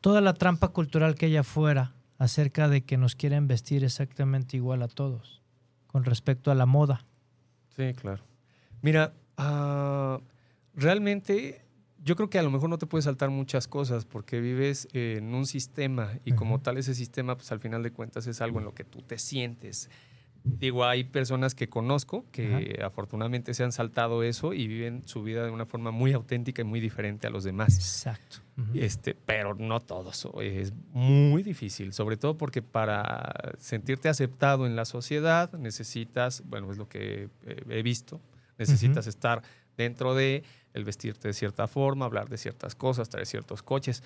toda 0.00 0.20
la 0.20 0.34
trampa 0.34 0.68
cultural 0.68 1.14
que 1.14 1.26
hay 1.26 1.36
afuera 1.36 1.92
acerca 2.18 2.68
de 2.68 2.82
que 2.82 2.96
nos 2.96 3.14
quieren 3.14 3.46
vestir 3.48 3.84
exactamente 3.84 4.56
igual 4.56 4.82
a 4.82 4.88
todos 4.88 5.42
con 5.86 6.04
respecto 6.04 6.50
a 6.50 6.54
la 6.54 6.66
moda? 6.66 7.04
Sí, 7.76 7.92
claro. 7.94 8.22
Mira, 8.82 9.12
ah, 9.36 10.20
realmente 10.74 11.62
yo 12.02 12.14
creo 12.16 12.30
que 12.30 12.38
a 12.38 12.42
lo 12.42 12.50
mejor 12.50 12.68
no 12.70 12.78
te 12.78 12.86
puedes 12.86 13.04
saltar 13.04 13.30
muchas 13.30 13.66
cosas 13.68 14.04
porque 14.04 14.40
vives 14.40 14.88
en 14.92 15.34
un 15.34 15.46
sistema 15.46 16.12
y 16.24 16.32
como 16.32 16.60
tal 16.60 16.76
ese 16.78 16.94
sistema, 16.94 17.36
pues 17.36 17.50
al 17.52 17.60
final 17.60 17.82
de 17.82 17.90
cuentas 17.90 18.26
es 18.26 18.40
algo 18.40 18.58
en 18.60 18.64
lo 18.64 18.74
que 18.74 18.84
tú 18.84 19.02
te 19.02 19.18
sientes. 19.18 19.90
Digo, 20.46 20.84
hay 20.84 21.04
personas 21.04 21.54
que 21.54 21.68
conozco 21.68 22.24
que 22.30 22.80
afortunadamente 22.84 23.52
se 23.52 23.64
han 23.64 23.72
saltado 23.72 24.22
eso 24.22 24.52
y 24.52 24.68
viven 24.68 25.02
su 25.06 25.22
vida 25.22 25.44
de 25.44 25.50
una 25.50 25.66
forma 25.66 25.90
muy 25.90 26.12
auténtica 26.12 26.62
y 26.62 26.64
muy 26.64 26.80
diferente 26.80 27.26
a 27.26 27.30
los 27.30 27.42
demás. 27.44 27.76
Exacto. 27.76 28.38
Este, 28.74 29.14
pero 29.14 29.54
no 29.54 29.80
todos. 29.80 30.28
Es 30.40 30.72
muy 30.92 31.42
difícil, 31.42 31.92
sobre 31.92 32.16
todo 32.16 32.38
porque 32.38 32.62
para 32.62 33.54
sentirte 33.58 34.08
aceptado 34.08 34.66
en 34.66 34.76
la 34.76 34.84
sociedad 34.84 35.52
necesitas, 35.54 36.42
bueno, 36.46 36.70
es 36.70 36.78
lo 36.78 36.88
que 36.88 37.28
eh, 37.44 37.62
he 37.68 37.82
visto, 37.82 38.20
necesitas 38.56 39.06
estar 39.06 39.42
dentro 39.76 40.14
de 40.14 40.44
el 40.74 40.84
vestirte 40.84 41.28
de 41.28 41.34
cierta 41.34 41.66
forma, 41.66 42.06
hablar 42.06 42.28
de 42.28 42.38
ciertas 42.38 42.74
cosas, 42.74 43.08
traer 43.08 43.26
ciertos 43.26 43.62
coches. 43.62 44.02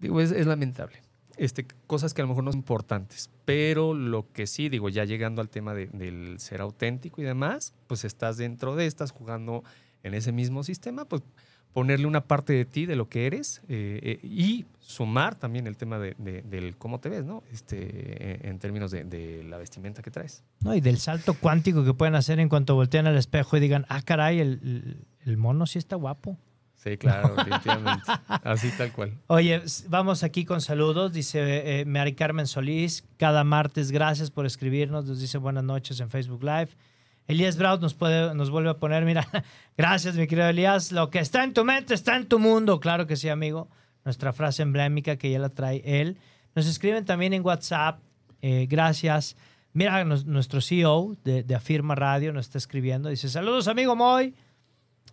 Digo, 0.00 0.20
es, 0.20 0.32
es 0.32 0.46
lamentable. 0.46 1.00
Este, 1.36 1.66
cosas 1.86 2.14
que 2.14 2.22
a 2.22 2.24
lo 2.24 2.28
mejor 2.28 2.44
no 2.44 2.52
son 2.52 2.60
importantes, 2.60 3.30
pero 3.44 3.92
lo 3.94 4.30
que 4.32 4.46
sí, 4.46 4.68
digo, 4.68 4.88
ya 4.88 5.04
llegando 5.04 5.40
al 5.42 5.48
tema 5.48 5.74
de- 5.74 5.86
del 5.88 6.38
ser 6.38 6.60
auténtico 6.60 7.20
y 7.20 7.24
demás, 7.24 7.74
pues 7.86 8.04
estás 8.04 8.36
dentro 8.36 8.76
de, 8.76 8.86
estás 8.86 9.10
jugando 9.10 9.64
en 10.02 10.14
ese 10.14 10.32
mismo 10.32 10.62
sistema, 10.62 11.04
pues 11.06 11.22
ponerle 11.72 12.06
una 12.06 12.20
parte 12.28 12.52
de 12.52 12.64
ti, 12.64 12.86
de 12.86 12.94
lo 12.94 13.08
que 13.08 13.26
eres, 13.26 13.60
eh, 13.68 13.98
eh, 14.02 14.18
y 14.26 14.64
sumar 14.78 15.34
también 15.34 15.66
el 15.66 15.76
tema 15.76 15.98
de, 15.98 16.14
de- 16.18 16.42
del 16.42 16.76
cómo 16.76 17.00
te 17.00 17.08
ves, 17.08 17.24
¿no? 17.24 17.42
Este, 17.52 17.78
eh, 17.80 18.38
en 18.44 18.60
términos 18.60 18.92
de, 18.92 19.42
la 19.48 19.58
vestimenta 19.58 20.00
que 20.00 20.12
traes. 20.12 20.44
No, 20.60 20.72
y 20.76 20.80
del 20.80 20.98
salto 20.98 21.34
cuántico 21.34 21.84
que 21.84 21.92
pueden 21.92 22.14
hacer 22.14 22.38
en 22.38 22.48
cuanto 22.48 22.76
voltean 22.76 23.08
al 23.08 23.16
espejo 23.16 23.56
y 23.56 23.60
digan, 23.60 23.86
ah, 23.88 24.02
caray, 24.02 24.38
el 24.38 25.36
mono 25.36 25.66
sí 25.66 25.78
está 25.80 25.96
guapo. 25.96 26.38
Sí, 26.84 26.98
claro, 26.98 27.34
definitivamente. 27.36 28.02
Así 28.28 28.70
tal 28.76 28.92
cual. 28.92 29.14
Oye, 29.28 29.62
vamos 29.88 30.22
aquí 30.22 30.44
con 30.44 30.60
saludos. 30.60 31.14
Dice 31.14 31.80
eh, 31.80 31.84
Mary 31.86 32.12
Carmen 32.14 32.46
Solís, 32.46 33.04
cada 33.16 33.42
martes, 33.42 33.90
gracias 33.90 34.30
por 34.30 34.44
escribirnos. 34.44 35.06
Nos 35.06 35.18
dice 35.18 35.38
buenas 35.38 35.64
noches 35.64 35.98
en 36.00 36.10
Facebook 36.10 36.44
Live. 36.44 36.68
Elías 37.26 37.56
Braut 37.56 37.80
nos, 37.80 37.94
puede, 37.94 38.34
nos 38.34 38.50
vuelve 38.50 38.68
a 38.68 38.74
poner, 38.74 39.02
mira, 39.06 39.26
gracias 39.78 40.14
mi 40.14 40.26
querido 40.26 40.46
Elías, 40.46 40.92
lo 40.92 41.08
que 41.08 41.20
está 41.20 41.42
en 41.42 41.54
tu 41.54 41.64
mente 41.64 41.94
está 41.94 42.16
en 42.16 42.26
tu 42.26 42.38
mundo. 42.38 42.80
Claro 42.80 43.06
que 43.06 43.16
sí, 43.16 43.30
amigo. 43.30 43.70
Nuestra 44.04 44.34
frase 44.34 44.62
emblemática 44.62 45.16
que 45.16 45.30
ya 45.30 45.38
la 45.38 45.48
trae 45.48 45.80
él. 45.86 46.18
Nos 46.54 46.66
escriben 46.66 47.06
también 47.06 47.32
en 47.32 47.42
WhatsApp, 47.42 47.98
eh, 48.42 48.66
gracias. 48.68 49.36
Mira, 49.72 50.04
nos- 50.04 50.26
nuestro 50.26 50.60
CEO 50.60 51.16
de, 51.24 51.42
de 51.42 51.54
Afirma 51.54 51.94
Radio 51.94 52.30
nos 52.34 52.44
está 52.44 52.58
escribiendo. 52.58 53.08
Dice, 53.08 53.30
saludos 53.30 53.68
amigo 53.68 53.96
Moy. 53.96 54.34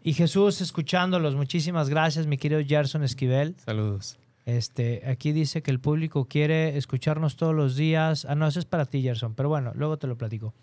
Y 0.03 0.13
Jesús, 0.13 0.61
escuchándolos, 0.61 1.35
muchísimas 1.35 1.89
gracias, 1.89 2.25
mi 2.25 2.37
querido 2.37 2.61
Gerson 2.65 3.03
Esquivel. 3.03 3.55
Saludos. 3.63 4.17
Este, 4.45 5.03
aquí 5.07 5.31
dice 5.31 5.61
que 5.61 5.69
el 5.69 5.79
público 5.79 6.25
quiere 6.25 6.75
escucharnos 6.77 7.35
todos 7.35 7.53
los 7.53 7.75
días. 7.75 8.25
Ah, 8.25 8.33
no, 8.33 8.47
eso 8.47 8.59
es 8.59 8.65
para 8.65 8.85
ti, 8.85 9.01
Gerson, 9.03 9.35
pero 9.35 9.49
bueno, 9.49 9.71
luego 9.75 9.97
te 9.97 10.07
lo 10.07 10.17
platico. 10.17 10.53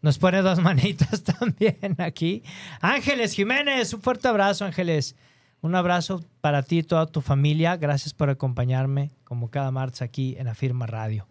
Nos 0.00 0.18
pone 0.18 0.40
dos 0.40 0.58
manitas 0.62 1.22
también 1.22 1.96
aquí. 1.98 2.42
Ángeles 2.80 3.34
Jiménez, 3.34 3.92
un 3.92 4.00
fuerte 4.00 4.28
abrazo, 4.28 4.64
Ángeles. 4.64 5.14
Un 5.60 5.74
abrazo 5.74 6.24
para 6.40 6.62
ti 6.62 6.78
y 6.78 6.82
toda 6.84 7.06
tu 7.06 7.20
familia. 7.20 7.76
Gracias 7.76 8.14
por 8.14 8.30
acompañarme, 8.30 9.10
como 9.24 9.50
cada 9.50 9.70
martes 9.70 10.00
aquí 10.02 10.36
en 10.38 10.48
Afirma 10.48 10.86
Radio. 10.86 11.26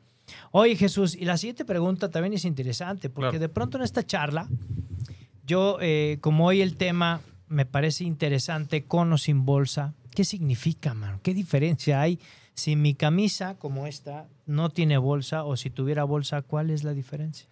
Oye 0.51 0.75
Jesús, 0.75 1.15
y 1.15 1.23
la 1.23 1.37
siguiente 1.37 1.63
pregunta 1.63 2.11
también 2.11 2.33
es 2.33 2.43
interesante, 2.43 3.09
porque 3.09 3.29
Claro. 3.31 3.39
de 3.39 3.49
pronto 3.49 3.77
en 3.77 3.83
esta 3.85 4.05
charla, 4.05 4.47
yo, 5.45 5.77
eh, 5.81 6.17
como 6.19 6.45
hoy 6.45 6.61
el 6.61 6.75
tema 6.75 7.21
me 7.49 7.65
parece 7.65 8.03
interesante, 8.03 8.83
con 8.85 9.11
o 9.13 9.17
sin 9.17 9.45
bolsa, 9.45 9.93
¿qué 10.13 10.23
significa, 10.23 10.93
mano? 10.93 11.19
¿Qué 11.23 11.33
diferencia 11.33 12.01
hay 12.01 12.19
si 12.53 12.75
mi 12.75 12.93
camisa 12.95 13.55
como 13.57 13.87
esta 13.87 14.27
no 14.45 14.69
tiene 14.69 14.97
bolsa 14.97 15.43
o 15.43 15.55
si 15.57 15.69
tuviera 15.69 16.03
bolsa, 16.03 16.41
cuál 16.41 16.69
es 16.69 16.83
la 16.83 16.93
diferencia? 16.93 17.47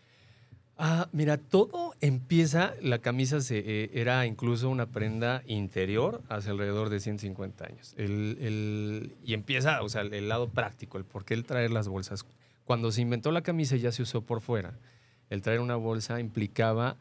Ah, 0.77 1.07
mira, 1.13 1.37
todo 1.37 1.93
empieza, 2.01 2.73
la 2.81 2.99
camisa 2.99 3.37
eh, 3.49 3.91
era 3.93 4.25
incluso 4.25 4.69
una 4.69 4.87
prenda 4.87 5.41
interior 5.47 6.21
hace 6.27 6.49
alrededor 6.49 6.89
de 6.89 6.99
150 6.99 7.65
años. 7.65 7.93
El, 7.97 8.37
el- 8.41 9.15
y 9.23 9.33
empieza, 9.33 9.81
o 9.83 9.87
sea, 9.89 10.01
el, 10.01 10.13
el 10.13 10.27
lado 10.27 10.49
práctico, 10.49 10.97
el 10.97 11.05
por 11.05 11.23
qué 11.23 11.33
el 11.33 11.45
traer 11.45 11.71
las 11.71 11.87
bolsas. 11.87 12.25
Cuando 12.65 12.91
se 12.91 13.01
inventó 13.01 13.31
la 13.31 13.41
camisa 13.41 13.77
ya 13.77 13.93
se 13.93 14.01
usó 14.01 14.21
por 14.21 14.41
fuera. 14.41 14.73
El 15.29 15.41
traer 15.41 15.61
una 15.61 15.77
bolsa 15.77 16.19
implicaba 16.19 16.97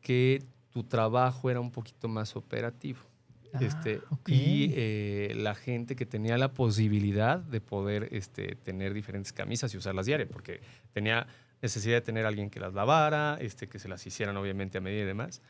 que 0.00 0.44
tu 0.70 0.84
trabajo 0.84 1.50
era 1.50 1.60
un 1.60 1.70
poquito 1.70 2.08
más 2.08 2.36
operativo. 2.36 3.00
Ah, 3.52 3.58
Este. 3.60 4.00
Y 4.26 4.72
eh, 4.74 5.34
la 5.36 5.54
gente 5.54 5.96
que 5.96 6.06
tenía 6.06 6.36
la 6.38 6.52
posibilidad 6.52 7.38
de 7.38 7.60
poder 7.60 8.08
este, 8.12 8.56
tener 8.56 8.92
diferentes 8.94 9.32
camisas 9.32 9.72
y 9.74 9.78
usarlas 9.78 10.06
diario, 10.06 10.28
porque 10.28 10.60
tenía 10.92 11.26
necesidad 11.62 11.96
de 11.96 12.00
tener 12.02 12.26
alguien 12.26 12.50
que 12.50 12.60
las 12.60 12.74
lavara, 12.74 13.38
este, 13.40 13.68
que 13.68 13.78
se 13.78 13.88
las 13.88 14.06
hicieran 14.06 14.36
obviamente 14.36 14.78
a 14.78 14.80
medida 14.80 15.02
y 15.02 15.06
demás, 15.06 15.42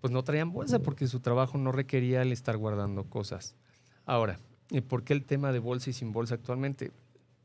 pues 0.00 0.12
no 0.12 0.22
traían 0.22 0.52
bolsa 0.52 0.80
porque 0.80 1.06
su 1.06 1.20
trabajo 1.20 1.58
no 1.58 1.72
requería 1.72 2.22
el 2.22 2.32
estar 2.32 2.56
guardando 2.56 3.04
cosas. 3.04 3.56
Ahora, 4.04 4.38
¿y 4.70 4.80
¿por 4.82 5.02
qué 5.02 5.12
el 5.14 5.24
tema 5.24 5.52
de 5.52 5.58
bolsa 5.58 5.90
y 5.90 5.92
sin 5.92 6.12
bolsa 6.12 6.34
actualmente? 6.34 6.92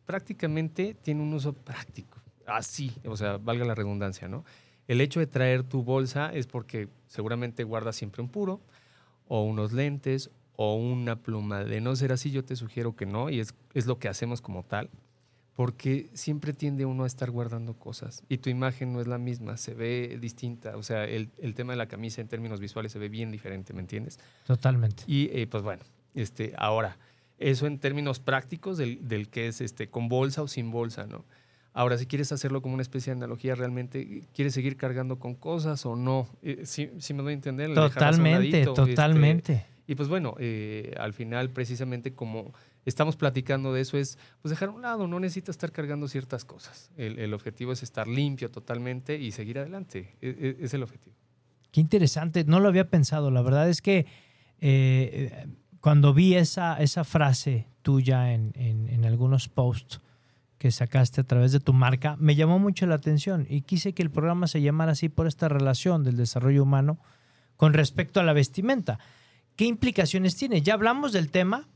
Prácticamente 0.05 0.95
tiene 1.01 1.21
un 1.21 1.33
uso 1.33 1.53
práctico, 1.53 2.19
así, 2.45 2.91
o 3.05 3.15
sea, 3.15 3.37
valga 3.37 3.65
la 3.65 3.75
redundancia, 3.75 4.27
¿no? 4.27 4.43
El 4.91 4.99
hecho 4.99 5.21
de 5.21 5.25
traer 5.25 5.63
tu 5.63 5.83
bolsa 5.83 6.33
es 6.33 6.47
porque 6.47 6.89
seguramente 7.07 7.63
guardas 7.63 7.95
siempre 7.95 8.21
un 8.21 8.27
puro, 8.27 8.59
o 9.29 9.41
unos 9.41 9.71
lentes, 9.71 10.31
o 10.57 10.75
una 10.75 11.15
pluma. 11.15 11.63
De 11.63 11.79
no 11.79 11.95
ser 11.95 12.11
así, 12.11 12.29
yo 12.29 12.43
te 12.43 12.57
sugiero 12.57 12.93
que 12.93 13.05
no, 13.05 13.29
y 13.29 13.39
es, 13.39 13.55
es 13.73 13.85
lo 13.85 13.99
que 13.99 14.09
hacemos 14.09 14.41
como 14.41 14.63
tal, 14.63 14.89
porque 15.55 16.09
siempre 16.11 16.51
tiende 16.51 16.85
uno 16.85 17.05
a 17.05 17.07
estar 17.07 17.31
guardando 17.31 17.73
cosas 17.73 18.23
y 18.27 18.39
tu 18.39 18.49
imagen 18.49 18.91
no 18.91 18.99
es 18.99 19.07
la 19.07 19.17
misma, 19.17 19.55
se 19.55 19.73
ve 19.75 20.17
distinta. 20.19 20.75
O 20.75 20.83
sea, 20.83 21.05
el, 21.05 21.29
el 21.37 21.55
tema 21.55 21.71
de 21.71 21.77
la 21.77 21.87
camisa 21.87 22.19
en 22.19 22.27
términos 22.27 22.59
visuales 22.59 22.91
se 22.91 22.99
ve 22.99 23.07
bien 23.07 23.31
diferente, 23.31 23.71
¿me 23.71 23.79
entiendes? 23.79 24.19
Totalmente. 24.45 25.05
Y 25.07 25.29
eh, 25.31 25.47
pues 25.47 25.63
bueno, 25.63 25.83
este, 26.15 26.53
ahora, 26.57 26.97
eso 27.39 27.65
en 27.65 27.79
términos 27.79 28.19
prácticos 28.19 28.77
del, 28.77 29.07
del 29.07 29.29
que 29.29 29.47
es 29.47 29.61
este, 29.61 29.87
con 29.87 30.09
bolsa 30.09 30.41
o 30.41 30.49
sin 30.49 30.69
bolsa, 30.69 31.07
¿no? 31.07 31.23
Ahora, 31.73 31.97
si 31.97 32.05
quieres 32.05 32.31
hacerlo 32.33 32.61
como 32.61 32.73
una 32.73 32.81
especie 32.81 33.13
de 33.13 33.17
analogía, 33.17 33.55
¿realmente 33.55 34.27
quieres 34.33 34.53
seguir 34.53 34.75
cargando 34.75 35.19
con 35.19 35.35
cosas 35.35 35.85
o 35.85 35.95
no? 35.95 36.27
Eh, 36.41 36.61
si, 36.65 36.89
si 36.99 37.13
me 37.13 37.23
doy 37.23 37.31
a 37.31 37.35
entender. 37.35 37.73
Totalmente, 37.73 38.61
este, 38.61 38.73
totalmente. 38.73 39.65
y 39.87 39.95
pues 39.95 40.09
bueno, 40.09 40.35
eh, 40.39 40.93
al 40.99 41.13
final 41.13 41.49
precisamente 41.49 42.13
como 42.13 42.53
estamos 42.85 43.15
platicando 43.15 43.71
de 43.73 43.81
eso 43.81 43.97
es 43.97 44.17
pues 44.41 44.49
dejar 44.49 44.69
a 44.69 44.71
un 44.73 44.81
lado, 44.81 45.07
no 45.07 45.19
necesitas 45.19 45.53
estar 45.53 45.71
cargando 45.71 46.07
ciertas 46.09 46.43
cosas. 46.43 46.91
El, 46.97 47.19
el 47.19 47.33
objetivo 47.33 47.71
es 47.71 47.83
estar 47.83 48.07
limpio 48.07 48.51
totalmente 48.51 49.17
y 49.17 49.31
seguir 49.31 49.59
adelante. 49.59 50.15
E- 50.21 50.55
e- 50.59 50.65
es 50.65 50.73
el 50.73 50.83
objetivo. 50.83 51.15
Qué 51.71 51.79
interesante, 51.79 52.43
no 52.43 52.59
lo 52.59 52.67
había 52.67 52.89
pensado. 52.89 53.31
La 53.31 53.41
verdad 53.41 53.69
es 53.69 53.81
que 53.81 54.05
eh, 54.59 55.47
cuando 55.79 56.13
vi 56.13 56.35
esa, 56.35 56.75
esa 56.81 57.03
frase 57.03 57.67
tuya 57.81 58.33
en, 58.33 58.51
en- 58.55 58.89
en 58.89 59.05
algunos 59.05 59.47
posts 59.47 60.01
que 60.61 60.69
sacaste 60.69 61.21
a 61.21 61.23
través 61.23 61.51
de 61.51 61.59
tu 61.59 61.73
marca, 61.73 62.17
me 62.19 62.35
llamó 62.35 62.59
mucho 62.59 62.85
la 62.85 62.93
atención 62.93 63.47
y 63.49 63.63
quise 63.63 63.93
que 63.95 64.03
el 64.03 64.11
programa 64.11 64.45
se 64.45 64.61
llamara 64.61 64.91
así 64.91 65.09
por 65.09 65.25
esta 65.25 65.49
relación 65.49 66.03
del 66.03 66.17
desarrollo 66.17 66.61
humano 66.61 66.99
con 67.57 67.73
respecto 67.73 68.19
a 68.19 68.23
la 68.23 68.33
vestimenta. 68.33 68.99
¿Qué 69.55 69.65
implicaciones 69.65 70.35
tiene? 70.35 70.61
Ya 70.61 70.75
hablamos 70.75 71.13
del 71.13 71.31
tema 71.31 71.67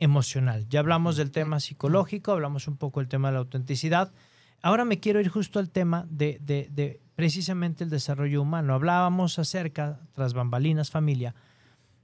emocional, 0.00 0.66
ya 0.68 0.80
hablamos 0.80 1.16
del 1.16 1.30
tema 1.30 1.60
psicológico, 1.60 2.32
hablamos 2.32 2.66
un 2.66 2.76
poco 2.76 2.98
del 2.98 3.08
tema 3.08 3.28
de 3.28 3.34
la 3.34 3.38
autenticidad. 3.38 4.10
Ahora 4.62 4.84
me 4.84 4.98
quiero 4.98 5.20
ir 5.20 5.28
justo 5.28 5.60
al 5.60 5.70
tema 5.70 6.04
de, 6.10 6.38
de- 6.42 6.66
de 6.72 7.00
precisamente 7.14 7.84
el 7.84 7.90
desarrollo 7.90 8.42
humano. 8.42 8.74
Hablábamos 8.74 9.38
acerca, 9.38 10.00
tras 10.12 10.34
bambalinas 10.34 10.90
familia, 10.90 11.36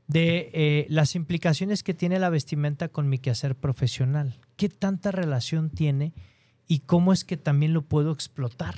de 0.07 0.51
eh, 0.53 0.87
las 0.89 1.15
implicaciones 1.15 1.83
que 1.83 1.95
tiene 1.95 2.19
la 2.19 2.31
vestimenta 2.31 2.89
con 2.89 3.09
mi 3.09 3.19
quehacer 3.19 3.55
profesional. 3.55 4.39
¿Qué 4.57 4.69
tanta 4.69 5.11
relación 5.11 5.71
tiene 5.71 6.13
y 6.67 6.81
cómo 6.81 7.13
es 7.13 7.25
que 7.25 7.37
también 7.37 7.73
lo 7.73 7.83
puedo 7.83 8.13
explotar? 8.13 8.75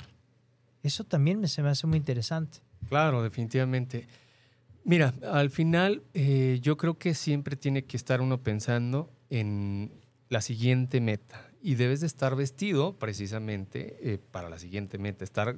Eso 0.83 1.03
también 1.03 1.39
me, 1.39 1.47
se 1.47 1.61
me 1.61 1.69
hace 1.69 1.87
muy 1.87 1.97
interesante. 1.97 2.59
Claro, 2.87 3.23
definitivamente. 3.23 4.07
Mira, 4.85 5.13
al 5.29 5.49
final 5.49 6.03
eh, 6.13 6.59
yo 6.61 6.77
creo 6.77 6.97
que 6.97 7.13
siempre 7.13 7.57
tiene 7.57 7.83
que 7.83 7.97
estar 7.97 8.21
uno 8.21 8.41
pensando 8.41 9.11
en 9.29 9.91
la 10.29 10.39
siguiente 10.41 11.01
meta 11.01 11.51
y 11.61 11.75
debes 11.75 11.99
de 11.99 12.07
estar 12.07 12.35
vestido 12.35 12.97
precisamente 12.97 13.97
eh, 14.01 14.17
para 14.17 14.49
la 14.49 14.59
siguiente 14.59 14.97
meta, 14.97 15.25
estar 15.25 15.57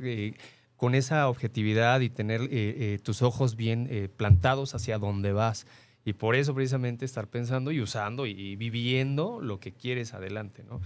con 0.80 0.96
esa 0.96 1.28
objetividad 1.28 2.00
y 2.00 2.10
tener 2.10 2.44
eh, 2.44 2.48
eh, 2.52 3.00
tus 3.04 3.22
ojos 3.22 3.58
bien 3.58 3.88
eh, 3.90 4.08
plantados 4.08 4.76
hacia 4.76 4.98
donde 4.98 5.34
vas. 5.34 5.68
Y 6.06 6.14
por 6.14 6.36
eso 6.36 6.56
precisamente 6.56 7.04
estar 7.04 7.28
pensando 7.28 7.74
y 7.74 7.82
usando 7.82 8.26
y 8.26 8.56
viviendo 8.56 9.42
lo 9.42 9.60
que 9.60 9.74
quieres 9.74 10.14
adelante, 10.14 10.64
¿no? 10.64 10.80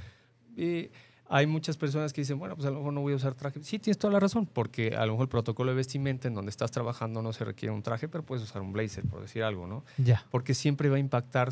Hay 1.30 1.46
muchas 1.46 1.78
personas 1.78 2.12
que 2.12 2.22
dicen, 2.22 2.40
bueno, 2.40 2.56
pues 2.56 2.66
a 2.66 2.72
lo 2.72 2.78
mejor 2.78 2.94
no 2.94 3.02
voy 3.02 3.14
a 3.14 3.16
usar 3.16 3.36
traje. 3.36 3.64
Sí, 3.64 3.78
tienes 3.78 4.00
toda 4.00 4.12
la 4.12 4.20
razón, 4.20 4.48
porque 4.48 4.96
a 4.96 5.06
lo 5.06 5.14
mejor 5.14 5.26
el 5.26 5.30
protocolo 5.30 5.70
de 5.70 5.78
vestimenta 5.78 6.28
en 6.28 6.34
donde 6.34 6.50
estás 6.50 6.72
trabajando 6.72 7.22
no 7.22 7.32
se 7.32 7.46
requiere 7.46 7.74
un 7.74 7.84
traje, 7.84 8.08
pero 8.08 8.26
puedes 8.26 8.44
usar 8.44 8.64
un 8.64 8.74
blazer, 8.74 9.06
por 9.06 9.22
decir 9.22 9.44
algo, 9.44 9.68
¿no? 9.68 9.86
Ya. 10.00 10.26
Porque 10.32 10.56
siempre 10.56 10.90
va 10.90 10.96
a 10.96 11.00
impactar 11.00 11.50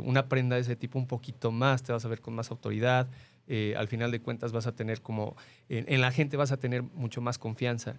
una 0.00 0.28
prenda 0.28 0.54
de 0.54 0.62
ese 0.62 0.76
tipo 0.76 0.96
un 0.96 1.08
poquito 1.08 1.50
más, 1.50 1.82
te 1.82 1.92
vas 1.92 2.04
a 2.04 2.08
ver 2.08 2.20
con 2.20 2.34
más 2.34 2.52
autoridad, 2.52 3.08
eh, 3.46 3.74
al 3.76 3.88
final 3.88 4.10
de 4.10 4.20
cuentas 4.20 4.52
vas 4.52 4.66
a 4.66 4.74
tener 4.74 5.02
como, 5.02 5.36
en, 5.68 6.00
la 6.00 6.10
gente 6.10 6.36
vas 6.36 6.52
a 6.52 6.56
tener 6.56 6.82
mucho 6.82 7.20
más 7.20 7.38
confianza. 7.38 7.96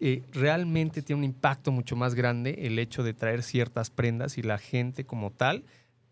Eh, 0.00 0.22
realmente 0.32 1.02
tiene 1.02 1.20
un 1.20 1.24
impacto 1.24 1.70
mucho 1.70 1.96
más 1.96 2.14
grande 2.14 2.66
el 2.66 2.78
hecho 2.78 3.02
de 3.02 3.14
traer 3.14 3.42
ciertas 3.42 3.90
prendas 3.90 4.36
y 4.38 4.42
la 4.42 4.58
gente 4.58 5.04
como 5.04 5.30
tal 5.30 5.64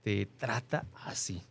te 0.02 0.26
trata 0.26 0.86
así. 1.04 1.42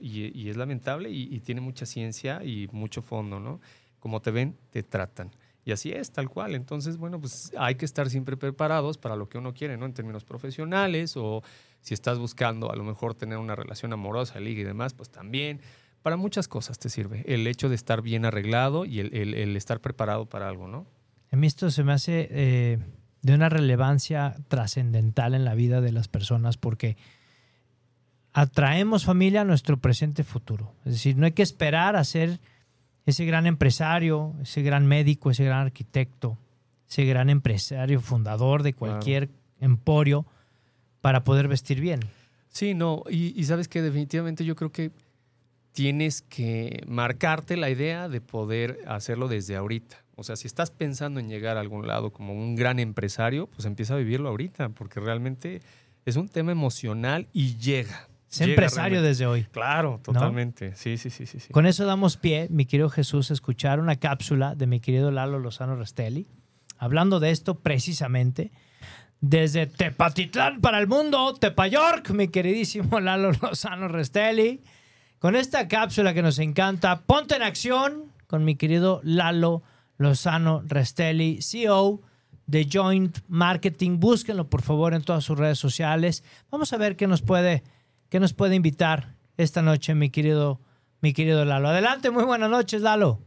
Y 0.00 0.48
es 0.48 0.56
lamentable 0.56 1.10
y, 1.10 1.34
y 1.34 1.40
tiene 1.40 1.60
mucha 1.60 1.86
ciencia 1.86 2.44
y 2.44 2.68
mucho 2.70 3.02
fondo, 3.02 3.40
¿no? 3.40 3.60
Como 3.98 4.22
te 4.22 4.30
ven, 4.30 4.56
te 4.70 4.84
tratan. 4.84 5.32
Y 5.64 5.72
así 5.72 5.92
es, 5.92 6.10
tal 6.10 6.28
cual. 6.28 6.54
Entonces, 6.54 6.96
bueno, 6.96 7.20
pues 7.20 7.52
hay 7.56 7.76
que 7.76 7.84
estar 7.84 8.10
siempre 8.10 8.36
preparados 8.36 8.98
para 8.98 9.16
lo 9.16 9.28
que 9.28 9.38
uno 9.38 9.54
quiere, 9.54 9.76
¿no? 9.76 9.86
En 9.86 9.94
términos 9.94 10.24
profesionales 10.24 11.16
o 11.16 11.42
si 11.80 11.94
estás 11.94 12.18
buscando 12.18 12.70
a 12.72 12.76
lo 12.76 12.84
mejor 12.84 13.14
tener 13.14 13.38
una 13.38 13.54
relación 13.54 13.92
amorosa, 13.92 14.40
liga 14.40 14.60
y 14.60 14.64
demás, 14.64 14.94
pues 14.94 15.10
también. 15.10 15.60
Para 16.02 16.16
muchas 16.16 16.48
cosas 16.48 16.78
te 16.78 16.88
sirve 16.88 17.22
el 17.26 17.46
hecho 17.46 17.68
de 17.68 17.74
estar 17.76 18.02
bien 18.02 18.24
arreglado 18.24 18.84
y 18.84 19.00
el, 19.00 19.14
el- 19.14 19.34
el 19.34 19.56
estar 19.56 19.80
preparado 19.80 20.26
para 20.26 20.48
algo, 20.48 20.66
¿no? 20.68 20.86
A 21.30 21.36
mí 21.36 21.46
esto 21.46 21.70
se 21.70 21.84
me 21.84 21.92
hace 21.92 22.28
eh, 22.30 22.78
de 23.22 23.34
una 23.34 23.48
relevancia 23.48 24.34
trascendental 24.48 25.34
en 25.34 25.44
la 25.44 25.54
vida 25.54 25.80
de 25.80 25.92
las 25.92 26.08
personas 26.08 26.56
porque 26.56 26.96
atraemos 28.32 29.04
familia 29.04 29.42
a 29.42 29.44
nuestro 29.44 29.76
presente 29.78 30.24
futuro. 30.24 30.74
Es 30.84 30.92
decir, 30.94 31.16
no 31.16 31.26
hay 31.26 31.32
que 31.32 31.42
esperar 31.42 31.96
a 31.96 32.04
ser 32.04 32.40
ese 33.04 33.24
gran 33.24 33.46
empresario, 33.46 34.34
ese 34.42 34.62
gran 34.62 34.86
médico, 34.86 35.30
ese 35.30 35.44
gran 35.44 35.66
arquitecto, 35.66 36.38
ese 36.88 37.04
gran 37.04 37.30
empresario 37.30 38.00
fundador 38.00 38.62
de 38.62 38.74
cualquier 38.74 39.30
emporio 39.60 40.26
para 41.00 41.24
poder 41.24 41.48
vestir 41.48 41.80
bien. 41.80 42.00
Sí, 42.48 42.74
no, 42.74 43.02
y, 43.10 43.38
y 43.38 43.44
sabes 43.44 43.68
que 43.68 43.82
definitivamente 43.82 44.44
yo 44.44 44.54
creo 44.56 44.72
que 44.72 44.92
tienes 45.72 46.22
que 46.22 46.82
marcarte 46.86 47.56
la 47.56 47.70
idea 47.70 48.08
de 48.08 48.20
poder 48.20 48.78
hacerlo 48.86 49.28
desde 49.28 49.56
ahorita. 49.56 50.04
O 50.16 50.24
sea, 50.24 50.36
si 50.36 50.46
estás 50.46 50.70
pensando 50.70 51.20
en 51.20 51.28
llegar 51.28 51.56
a 51.56 51.60
algún 51.60 51.86
lado 51.86 52.12
como 52.12 52.34
un 52.34 52.54
gran 52.54 52.78
empresario, 52.78 53.46
pues 53.46 53.64
empieza 53.64 53.94
a 53.94 53.96
vivirlo 53.96 54.28
ahorita, 54.28 54.68
porque 54.70 55.00
realmente 55.00 55.62
es 56.04 56.16
un 56.16 56.28
tema 56.28 56.52
emocional 56.52 57.26
y 57.32 57.56
llega. 57.56 58.08
Llega 58.30 58.52
empresario 58.52 59.00
realmente. 59.00 59.08
desde 59.08 59.26
hoy. 59.26 59.44
Claro, 59.50 60.00
totalmente. 60.02 60.74
Sí, 60.76 60.96
sí, 60.96 61.10
sí, 61.10 61.26
sí. 61.26 61.40
sí. 61.40 61.52
Con 61.52 61.66
eso 61.66 61.84
damos 61.84 62.16
pie, 62.16 62.46
mi 62.50 62.66
querido 62.66 62.88
Jesús, 62.88 63.30
a 63.30 63.34
escuchar 63.34 63.80
una 63.80 63.96
cápsula 63.96 64.54
de 64.54 64.66
mi 64.66 64.80
querido 64.80 65.10
Lalo 65.10 65.38
Lozano 65.38 65.76
Restelli, 65.76 66.26
hablando 66.78 67.20
de 67.20 67.30
esto 67.30 67.60
precisamente 67.60 68.52
desde 69.20 69.66
Tepatitlán 69.66 70.60
para 70.60 70.78
el 70.80 70.88
mundo, 70.88 71.34
Tepayork, 71.34 72.10
mi 72.10 72.28
queridísimo 72.28 73.00
Lalo 73.00 73.32
Lozano 73.32 73.88
Restelli, 73.88 74.62
con 75.22 75.36
esta 75.36 75.68
cápsula 75.68 76.14
que 76.14 76.20
nos 76.20 76.40
encanta. 76.40 77.02
Ponte 77.02 77.36
en 77.36 77.42
acción 77.42 78.12
con 78.26 78.44
mi 78.44 78.56
querido 78.56 79.00
Lalo 79.04 79.62
Lozano 79.96 80.64
Restelli, 80.66 81.40
CEO 81.40 82.02
de 82.48 82.68
Joint 82.68 83.18
Marketing. 83.28 84.00
Búsquenlo, 84.00 84.50
por 84.50 84.62
favor, 84.62 84.94
en 84.94 85.04
todas 85.04 85.22
sus 85.22 85.38
redes 85.38 85.60
sociales. 85.60 86.24
Vamos 86.50 86.72
a 86.72 86.76
ver 86.76 86.96
qué 86.96 87.06
nos 87.06 87.22
puede, 87.22 87.62
qué 88.08 88.18
nos 88.18 88.32
puede 88.32 88.56
invitar 88.56 89.14
esta 89.36 89.62
noche, 89.62 89.94
mi 89.94 90.10
querido, 90.10 90.60
mi 91.00 91.12
querido 91.12 91.44
Lalo. 91.44 91.68
Adelante, 91.68 92.10
muy 92.10 92.24
buenas 92.24 92.50
noches, 92.50 92.82
Lalo. 92.82 93.20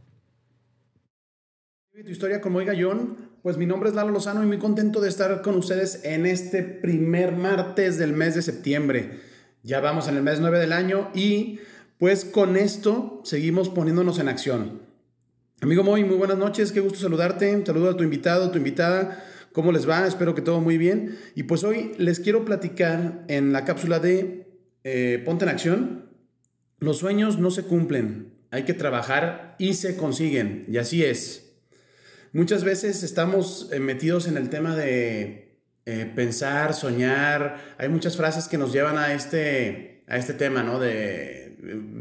Tu 1.92 2.10
historia 2.10 2.42
con 2.42 2.52
Moy 2.52 2.66
Gallón. 2.66 3.16
Pues 3.42 3.56
mi 3.56 3.64
nombre 3.64 3.88
es 3.88 3.94
Lalo 3.94 4.10
Lozano 4.10 4.42
y 4.42 4.46
muy 4.46 4.58
contento 4.58 5.00
de 5.00 5.08
estar 5.08 5.40
con 5.40 5.56
ustedes 5.56 6.04
en 6.04 6.26
este 6.26 6.62
primer 6.62 7.32
martes 7.32 7.96
del 7.96 8.12
mes 8.12 8.34
de 8.34 8.42
septiembre. 8.42 9.18
Ya 9.62 9.80
vamos 9.80 10.08
en 10.08 10.16
el 10.16 10.22
mes 10.22 10.40
9 10.40 10.58
del 10.58 10.74
año 10.74 11.10
y 11.14 11.58
pues 11.98 12.24
con 12.24 12.56
esto 12.56 13.20
seguimos 13.24 13.68
poniéndonos 13.68 14.18
en 14.18 14.28
acción. 14.28 14.82
Amigo 15.60 15.82
Moy, 15.82 16.04
muy 16.04 16.16
buenas 16.16 16.36
noches, 16.36 16.72
qué 16.72 16.80
gusto 16.80 16.98
saludarte. 16.98 17.64
Saludo 17.64 17.90
a 17.90 17.96
tu 17.96 18.04
invitado, 18.04 18.50
tu 18.50 18.58
invitada. 18.58 19.24
¿Cómo 19.52 19.72
les 19.72 19.88
va? 19.88 20.06
Espero 20.06 20.34
que 20.34 20.42
todo 20.42 20.60
muy 20.60 20.76
bien. 20.76 21.18
Y 21.34 21.44
pues 21.44 21.64
hoy 21.64 21.92
les 21.96 22.20
quiero 22.20 22.44
platicar 22.44 23.24
en 23.28 23.54
la 23.54 23.64
cápsula 23.64 23.98
de 23.98 24.46
eh, 24.84 25.22
Ponte 25.24 25.46
en 25.46 25.48
Acción. 25.48 26.10
Los 26.78 26.98
sueños 26.98 27.38
no 27.38 27.50
se 27.50 27.62
cumplen, 27.62 28.34
hay 28.50 28.64
que 28.64 28.74
trabajar 28.74 29.56
y 29.58 29.72
se 29.74 29.96
consiguen. 29.96 30.66
Y 30.68 30.76
así 30.76 31.02
es. 31.02 31.54
Muchas 32.34 32.64
veces 32.64 33.02
estamos 33.02 33.70
eh, 33.72 33.80
metidos 33.80 34.28
en 34.28 34.36
el 34.36 34.50
tema 34.50 34.76
de 34.76 35.58
eh, 35.86 36.12
pensar, 36.14 36.74
soñar. 36.74 37.76
Hay 37.78 37.88
muchas 37.88 38.18
frases 38.18 38.48
que 38.48 38.58
nos 38.58 38.74
llevan 38.74 38.98
a 38.98 39.14
este, 39.14 40.04
a 40.06 40.18
este 40.18 40.34
tema, 40.34 40.62
¿no? 40.62 40.78
De 40.78 41.45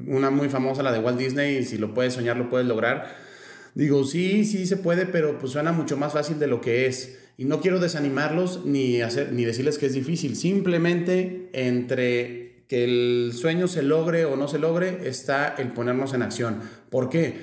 una 0.07 0.29
muy 0.29 0.49
famosa, 0.49 0.83
la 0.83 0.91
de 0.91 0.99
Walt 0.99 1.17
Disney, 1.17 1.63
si 1.63 1.77
lo 1.77 1.93
puedes 1.93 2.13
soñar, 2.13 2.37
lo 2.37 2.49
puedes 2.49 2.67
lograr. 2.67 3.15
Digo, 3.73 4.03
sí, 4.05 4.45
sí 4.45 4.65
se 4.65 4.77
puede, 4.77 5.05
pero 5.05 5.37
pues 5.37 5.51
suena 5.51 5.71
mucho 5.71 5.97
más 5.97 6.13
fácil 6.13 6.39
de 6.39 6.47
lo 6.47 6.61
que 6.61 6.87
es. 6.87 7.19
Y 7.37 7.45
no 7.45 7.59
quiero 7.59 7.79
desanimarlos 7.79 8.65
ni, 8.65 9.01
hacer, 9.01 9.33
ni 9.33 9.43
decirles 9.43 9.77
que 9.77 9.87
es 9.87 9.93
difícil. 9.93 10.35
Simplemente 10.35 11.49
entre 11.53 12.63
que 12.67 12.83
el 12.83 13.33
sueño 13.33 13.67
se 13.67 13.83
logre 13.83 14.25
o 14.25 14.35
no 14.35 14.47
se 14.47 14.59
logre 14.59 15.07
está 15.07 15.55
el 15.57 15.69
ponernos 15.69 16.13
en 16.13 16.21
acción. 16.21 16.61
¿Por 16.89 17.09
qué? 17.09 17.35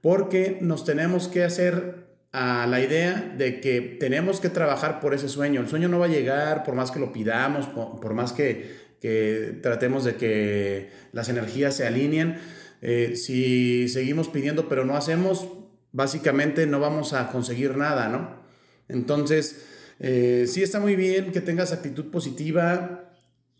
Porque 0.00 0.58
nos 0.60 0.84
tenemos 0.84 1.28
que 1.28 1.44
hacer 1.44 2.10
a 2.32 2.66
la 2.66 2.80
idea 2.80 3.34
de 3.36 3.60
que 3.60 3.80
tenemos 3.80 4.40
que 4.40 4.48
trabajar 4.48 5.00
por 5.00 5.14
ese 5.14 5.28
sueño. 5.28 5.60
El 5.60 5.68
sueño 5.68 5.88
no 5.88 5.98
va 5.98 6.06
a 6.06 6.10
llegar 6.10 6.62
por 6.62 6.74
más 6.74 6.90
que 6.90 7.00
lo 7.00 7.12
pidamos, 7.12 7.66
por, 7.66 8.14
más 8.14 8.32
que, 8.32 8.89
tratemos 9.62 10.04
de 10.04 10.16
que 10.16 10.90
las 11.12 11.28
energías 11.28 11.76
se 11.76 11.86
alineen. 11.86 12.38
Eh, 12.82 13.14
si 13.16 13.88
seguimos 13.88 14.28
pidiendo 14.28 14.68
pero 14.68 14.84
no 14.84 14.96
hacemos, 14.96 15.48
básicamente 15.92 16.66
no 16.66 16.80
vamos 16.80 17.12
a 17.12 17.30
conseguir 17.30 17.76
nada, 17.76 18.08
¿no? 18.08 18.40
Entonces, 18.88 19.66
eh, 19.98 20.46
sí 20.48 20.62
está 20.62 20.80
muy 20.80 20.96
bien 20.96 21.32
que 21.32 21.40
tengas 21.40 21.72
actitud 21.72 22.10
positiva. 22.10 23.12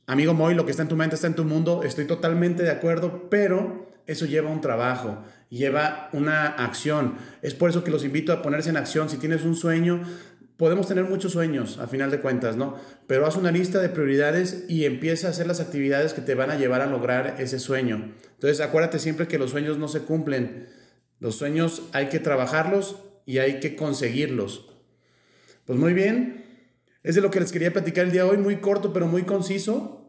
Amigo 0.07 0.35
Moy, 0.35 0.55
lo 0.55 0.65
que 0.65 0.71
está 0.71 0.83
en 0.83 0.89
tu 0.89 0.97
mente 0.97 1.15
está 1.15 1.27
en 1.27 1.35
tu 1.35 1.45
mundo. 1.45 1.83
Estoy 1.85 2.07
totalmente 2.07 2.63
de 2.63 2.71
acuerdo, 2.71 3.29
pero 3.31 3.91
eso 4.07 4.27
lleva 4.27 4.51
un 4.51 4.61
trabajo, 4.61 5.23
lleva 5.51 6.09
una 6.13 6.47
acción. 6.47 7.15
Es 7.43 7.55
por 7.55 7.71
eso 7.71 7.85
que 7.85 7.91
los 7.93 8.05
invito 8.05 8.33
a 8.33 8.43
ponerse 8.43 8.71
en 8.71 8.77
acción. 8.77 9.09
Si 9.09 9.19
tienes 9.19 9.45
un 9.45 9.55
sueño, 9.55 10.03
podemos 10.61 10.87
tener 10.87 11.05
muchos 11.05 11.33
sueños, 11.33 11.79
a 11.79 11.87
final 11.87 12.11
de 12.11 12.21
cuentas, 12.21 12.55
¿no? 12.55 12.77
Pero 13.07 13.27
haz 13.27 13.37
una 13.37 13.51
lista 13.51 13.81
de 13.81 13.89
prioridades 13.89 14.67
y 14.69 14.85
empieza 14.85 15.27
a 15.27 15.31
hacer 15.31 15.47
las 15.47 15.59
actividades 15.59 16.13
que 16.13 16.21
te 16.21 16.35
van 16.35 16.51
a 16.51 16.59
llevar 16.59 16.83
a 16.83 16.87
lograr 16.87 17.37
ese 17.39 17.59
sueño. 17.59 18.13
Entonces, 18.35 18.61
acuérdate 18.61 18.99
siempre 18.99 19.27
que 19.27 19.39
los 19.39 19.53
sueños 19.53 19.79
no 19.79 19.89
se 19.89 20.01
cumplen. 20.01 20.69
Los 21.19 21.37
sueños 21.37 21.85
hay 21.93 22.11
que 22.11 22.19
trabajarlos 22.19 22.97
y 23.25 23.39
hay 23.39 23.59
que 23.61 23.75
conseguirlos. 23.75 24.69
Pues 25.65 25.79
muy 25.79 25.95
bien, 25.95 26.45
es 27.05 27.15
de 27.15 27.23
lo 27.23 27.31
que 27.31 27.41
les 27.41 27.53
quería 27.53 27.73
platicar 27.73 28.05
el 28.05 28.13
día 28.13 28.25
de 28.25 28.31
hoy, 28.33 28.37
muy 28.37 28.57
corto 28.57 28.93
pero 28.93 29.07
muy 29.07 29.23
conciso. 29.23 30.00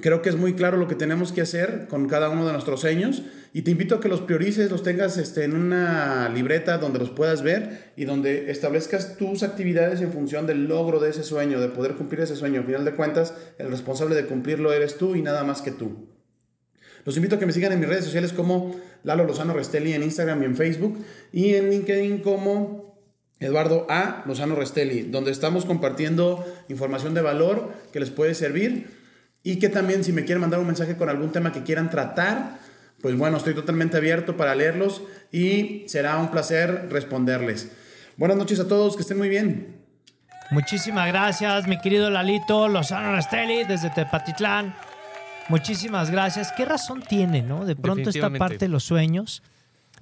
Creo 0.00 0.22
que 0.22 0.28
es 0.28 0.36
muy 0.36 0.54
claro 0.54 0.76
lo 0.76 0.88
que 0.88 0.96
tenemos 0.96 1.30
que 1.30 1.40
hacer 1.40 1.86
con 1.88 2.08
cada 2.08 2.28
uno 2.28 2.44
de 2.44 2.52
nuestros 2.52 2.80
sueños 2.80 3.22
y 3.52 3.62
te 3.62 3.70
invito 3.70 3.94
a 3.94 4.00
que 4.00 4.08
los 4.08 4.22
priorices, 4.22 4.68
los 4.68 4.82
tengas 4.82 5.16
este, 5.18 5.44
en 5.44 5.54
una 5.54 6.28
libreta 6.30 6.78
donde 6.78 6.98
los 6.98 7.10
puedas 7.10 7.42
ver 7.42 7.92
y 7.96 8.04
donde 8.04 8.50
establezcas 8.50 9.16
tus 9.16 9.44
actividades 9.44 10.00
en 10.00 10.12
función 10.12 10.48
del 10.48 10.66
logro 10.66 10.98
de 10.98 11.10
ese 11.10 11.22
sueño, 11.22 11.60
de 11.60 11.68
poder 11.68 11.94
cumplir 11.94 12.22
ese 12.22 12.34
sueño. 12.34 12.60
Al 12.60 12.66
final 12.66 12.84
de 12.84 12.96
cuentas, 12.96 13.34
el 13.56 13.70
responsable 13.70 14.16
de 14.16 14.26
cumplirlo 14.26 14.72
eres 14.72 14.98
tú 14.98 15.14
y 15.14 15.22
nada 15.22 15.44
más 15.44 15.62
que 15.62 15.70
tú. 15.70 16.08
Los 17.04 17.16
invito 17.16 17.36
a 17.36 17.38
que 17.38 17.46
me 17.46 17.52
sigan 17.52 17.70
en 17.70 17.78
mis 17.78 17.88
redes 17.88 18.04
sociales 18.04 18.32
como 18.32 18.74
Lalo 19.04 19.24
Lozano 19.24 19.52
Restelli 19.52 19.92
en 19.92 20.02
Instagram 20.02 20.42
y 20.42 20.46
en 20.46 20.56
Facebook 20.56 20.98
y 21.32 21.54
en 21.54 21.70
LinkedIn 21.70 22.18
como 22.18 22.98
Eduardo 23.38 23.86
A. 23.88 24.24
Lozano 24.26 24.56
Restelli, 24.56 25.02
donde 25.02 25.30
estamos 25.30 25.66
compartiendo 25.66 26.44
información 26.68 27.14
de 27.14 27.20
valor 27.20 27.70
que 27.92 28.00
les 28.00 28.10
puede 28.10 28.34
servir 28.34 29.03
y 29.44 29.58
que 29.58 29.68
también 29.68 30.02
si 30.02 30.12
me 30.12 30.24
quieren 30.24 30.40
mandar 30.40 30.58
un 30.58 30.66
mensaje 30.66 30.96
con 30.96 31.08
algún 31.08 31.30
tema 31.30 31.52
que 31.52 31.62
quieran 31.62 31.90
tratar, 31.90 32.58
pues 33.00 33.16
bueno, 33.16 33.36
estoy 33.36 33.54
totalmente 33.54 33.98
abierto 33.98 34.36
para 34.36 34.54
leerlos 34.54 35.02
y 35.30 35.84
será 35.86 36.16
un 36.16 36.30
placer 36.30 36.88
responderles. 36.90 37.70
Buenas 38.16 38.38
noches 38.38 38.58
a 38.58 38.66
todos, 38.66 38.96
que 38.96 39.02
estén 39.02 39.18
muy 39.18 39.28
bien. 39.28 39.76
Muchísimas 40.50 41.06
gracias, 41.08 41.68
mi 41.68 41.78
querido 41.78 42.10
Lalito 42.10 42.68
Lozano 42.68 43.12
Rastelli, 43.12 43.64
desde 43.64 43.90
Tepatitlán. 43.90 44.74
Muchísimas 45.50 46.10
gracias. 46.10 46.50
¿Qué 46.52 46.64
razón 46.64 47.02
tiene, 47.06 47.42
no? 47.42 47.66
De 47.66 47.76
pronto 47.76 48.08
esta 48.08 48.30
parte 48.30 48.58
de 48.58 48.68
los 48.68 48.84
sueños 48.84 49.42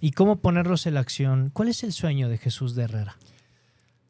y 0.01 0.13
cómo 0.13 0.37
ponerlos 0.37 0.87
en 0.87 0.95
la 0.95 1.01
acción. 1.01 1.51
¿Cuál 1.53 1.69
es 1.69 1.83
el 1.83 1.93
sueño 1.93 2.29
de 2.29 2.39
Jesús 2.39 2.77
de 2.77 2.85
Herrera? 2.85 3.17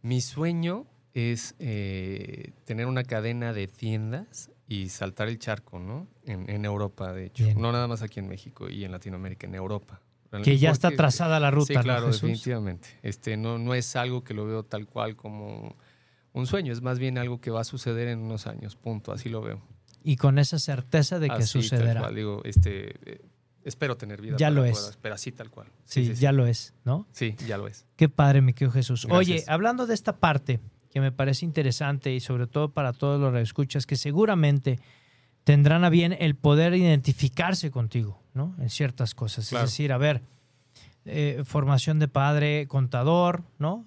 Mi 0.03 0.21
sueño 0.21 0.85
es 1.15 1.55
eh, 1.59 2.53
tener 2.67 2.87
una 2.87 3.05
cadena 3.05 3.55
de 3.55 3.67
tiendas 3.67 4.51
y 4.73 4.89
saltar 4.89 5.29
el 5.29 5.39
charco, 5.39 5.79
¿no? 5.79 6.09
En, 6.25 6.65
Europa, 6.65 7.13
de 7.13 7.27
hecho. 7.27 7.45
No 7.57 7.73
nada 7.73 7.87
más 7.89 8.01
aquí 8.01 8.21
en 8.21 8.29
México 8.29 8.71
y 8.71 8.85
en 8.85 8.93
Latinoamérica, 8.93 9.47
en 9.47 9.55
Europa. 9.55 10.01
Que 10.43 10.57
ya 10.57 10.71
está 10.71 10.91
trazada 10.91 11.39
la 11.39 11.51
ruta. 11.51 11.75
Sí, 11.75 11.79
claro, 11.81 12.07
definitivamente. 12.07 12.89
Este, 13.03 13.37
no, 13.37 13.59
no 13.59 13.75
es 13.75 13.97
algo 13.97 14.25
que 14.25 14.33
lo 14.33 14.47
veo 14.47 14.63
tal 14.63 14.87
cual 14.87 15.15
como 15.15 15.77
un 16.33 16.47
sueño, 16.47 16.73
es 16.73 16.81
más 16.81 16.99
bien 16.99 17.19
algo 17.19 17.39
que 17.39 17.51
va 17.51 17.61
a 17.61 17.65
suceder 17.65 18.09
en 18.09 18.21
unos 18.21 18.47
años, 18.47 18.75
punto, 18.77 19.13
así 19.13 19.29
lo 19.29 19.43
veo. 19.43 19.61
Y 20.03 20.17
con 20.17 20.39
esa 20.39 20.59
certeza 20.59 21.19
de 21.19 21.29
que 21.29 21.43
sucederá. 21.43 21.93
Tal 21.93 22.03
cual, 22.05 22.15
digo, 22.15 22.41
este, 22.45 22.95
eh, 23.05 23.21
espero 23.65 23.99
tener 23.99 24.23
vida. 24.23 24.37
Ya 24.39 24.49
lo 24.49 24.65
es. 24.65 24.99
pero 25.03 25.15
así 25.15 25.33
tal 25.33 25.51
cual. 25.51 25.69
Sí, 25.85 26.15
ya 26.15 26.33
lo 26.33 26.47
es, 26.47 26.73
¿no? 26.87 27.07
Sí, 27.13 27.37
ya 27.47 27.59
lo 27.59 27.69
es. 27.69 27.85
Qué 27.97 28.09
padre, 28.09 28.41
mi 28.41 28.55
querido 28.55 28.73
Jesús. 28.73 29.07
Oye, 29.11 29.45
hablando 29.49 29.87
de 29.87 29.93
esta 29.93 30.17
parte, 30.17 30.61
que 30.93 31.01
me 31.01 31.11
parece 31.11 31.47
interesante 31.47 32.13
y 32.13 32.21
sobre 32.21 32.47
todo 32.47 32.71
para 32.71 32.93
todos 32.93 33.19
los 33.19 33.35
escuchas 33.41 33.87
que 33.87 33.97
seguramente 33.97 34.79
tendrán 35.45 35.85
a 35.85 35.91
bien 35.91 36.15
el 36.19 36.35
poder 36.35 36.75
identificarse 36.75 37.71
contigo, 37.71 38.21
¿no? 38.35 38.55
En 38.59 38.69
ciertas 38.69 39.15
cosas. 39.15 39.51
Es 39.53 39.61
decir, 39.61 39.93
a 39.93 39.99
ver, 39.99 40.23
eh, 41.07 41.43
formación 41.45 41.99
de 41.99 42.09
padre, 42.09 42.67
contador, 42.69 43.43
¿no? 43.59 43.87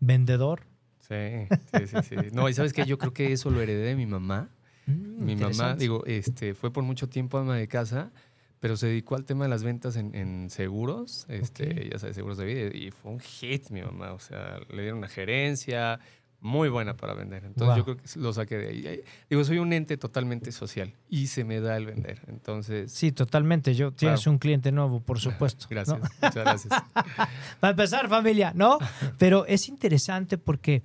Vendedor. 0.00 0.64
Sí, 1.08 1.46
sí, 1.72 1.86
sí, 1.86 1.96
sí. 2.08 2.16
No, 2.32 2.48
y 2.48 2.54
sabes 2.54 2.72
que 2.72 2.84
yo 2.84 2.98
creo 2.98 3.12
que 3.12 3.32
eso 3.32 3.50
lo 3.50 3.60
heredé 3.60 3.86
de 3.86 3.96
mi 3.96 4.06
mamá. 4.06 4.48
Mm, 4.86 5.24
mi 5.24 5.36
mamá, 5.36 5.74
digo, 5.76 6.04
este, 6.06 6.54
fue 6.54 6.72
por 6.72 6.82
mucho 6.82 7.08
tiempo 7.08 7.38
ama 7.38 7.56
de 7.56 7.68
casa, 7.68 8.10
pero 8.58 8.76
se 8.76 8.88
dedicó 8.88 9.16
al 9.16 9.24
tema 9.24 9.44
de 9.44 9.50
las 9.50 9.62
ventas 9.62 9.96
en, 9.96 10.50
seguros, 10.50 11.26
este, 11.28 11.88
ya 11.90 11.98
sabes, 11.98 12.16
seguros 12.16 12.38
de 12.38 12.44
vida, 12.44 12.76
y 12.76 12.90
fue 12.90 13.12
un 13.12 13.20
hit 13.20 13.70
mi 13.70 13.82
mamá. 13.82 14.12
O 14.12 14.18
sea, 14.18 14.58
le 14.68 14.82
dieron 14.82 14.98
una 14.98 15.08
gerencia, 15.08 15.98
muy 16.40 16.68
buena 16.68 16.96
para 16.96 17.14
vender. 17.14 17.44
Entonces 17.44 17.76
yo 17.76 17.84
creo 17.84 17.96
que 17.96 18.04
lo 18.16 18.32
saqué 18.32 18.56
de 18.56 18.68
ahí. 18.68 19.00
Digo, 19.28 19.44
soy 19.44 19.58
un 19.58 19.72
ente 19.72 19.96
totalmente 19.96 20.52
social 20.52 20.94
y 21.08 21.26
se 21.26 21.44
me 21.44 21.60
da 21.60 21.76
el 21.76 21.86
vender. 21.86 22.22
Entonces... 22.28 22.90
Sí, 22.92 23.12
totalmente. 23.12 23.74
Yo 23.74 23.92
tienes 23.92 24.26
un 24.26 24.38
cliente 24.38 24.72
nuevo, 24.72 25.00
por 25.00 25.20
supuesto. 25.20 25.66
gracias, 25.68 25.98
muchas 26.22 26.34
gracias. 26.34 26.74
para 27.60 27.70
empezar, 27.72 28.08
familia, 28.08 28.52
¿no? 28.54 28.78
Pero 29.18 29.44
es 29.46 29.68
interesante 29.68 30.38
porque 30.38 30.82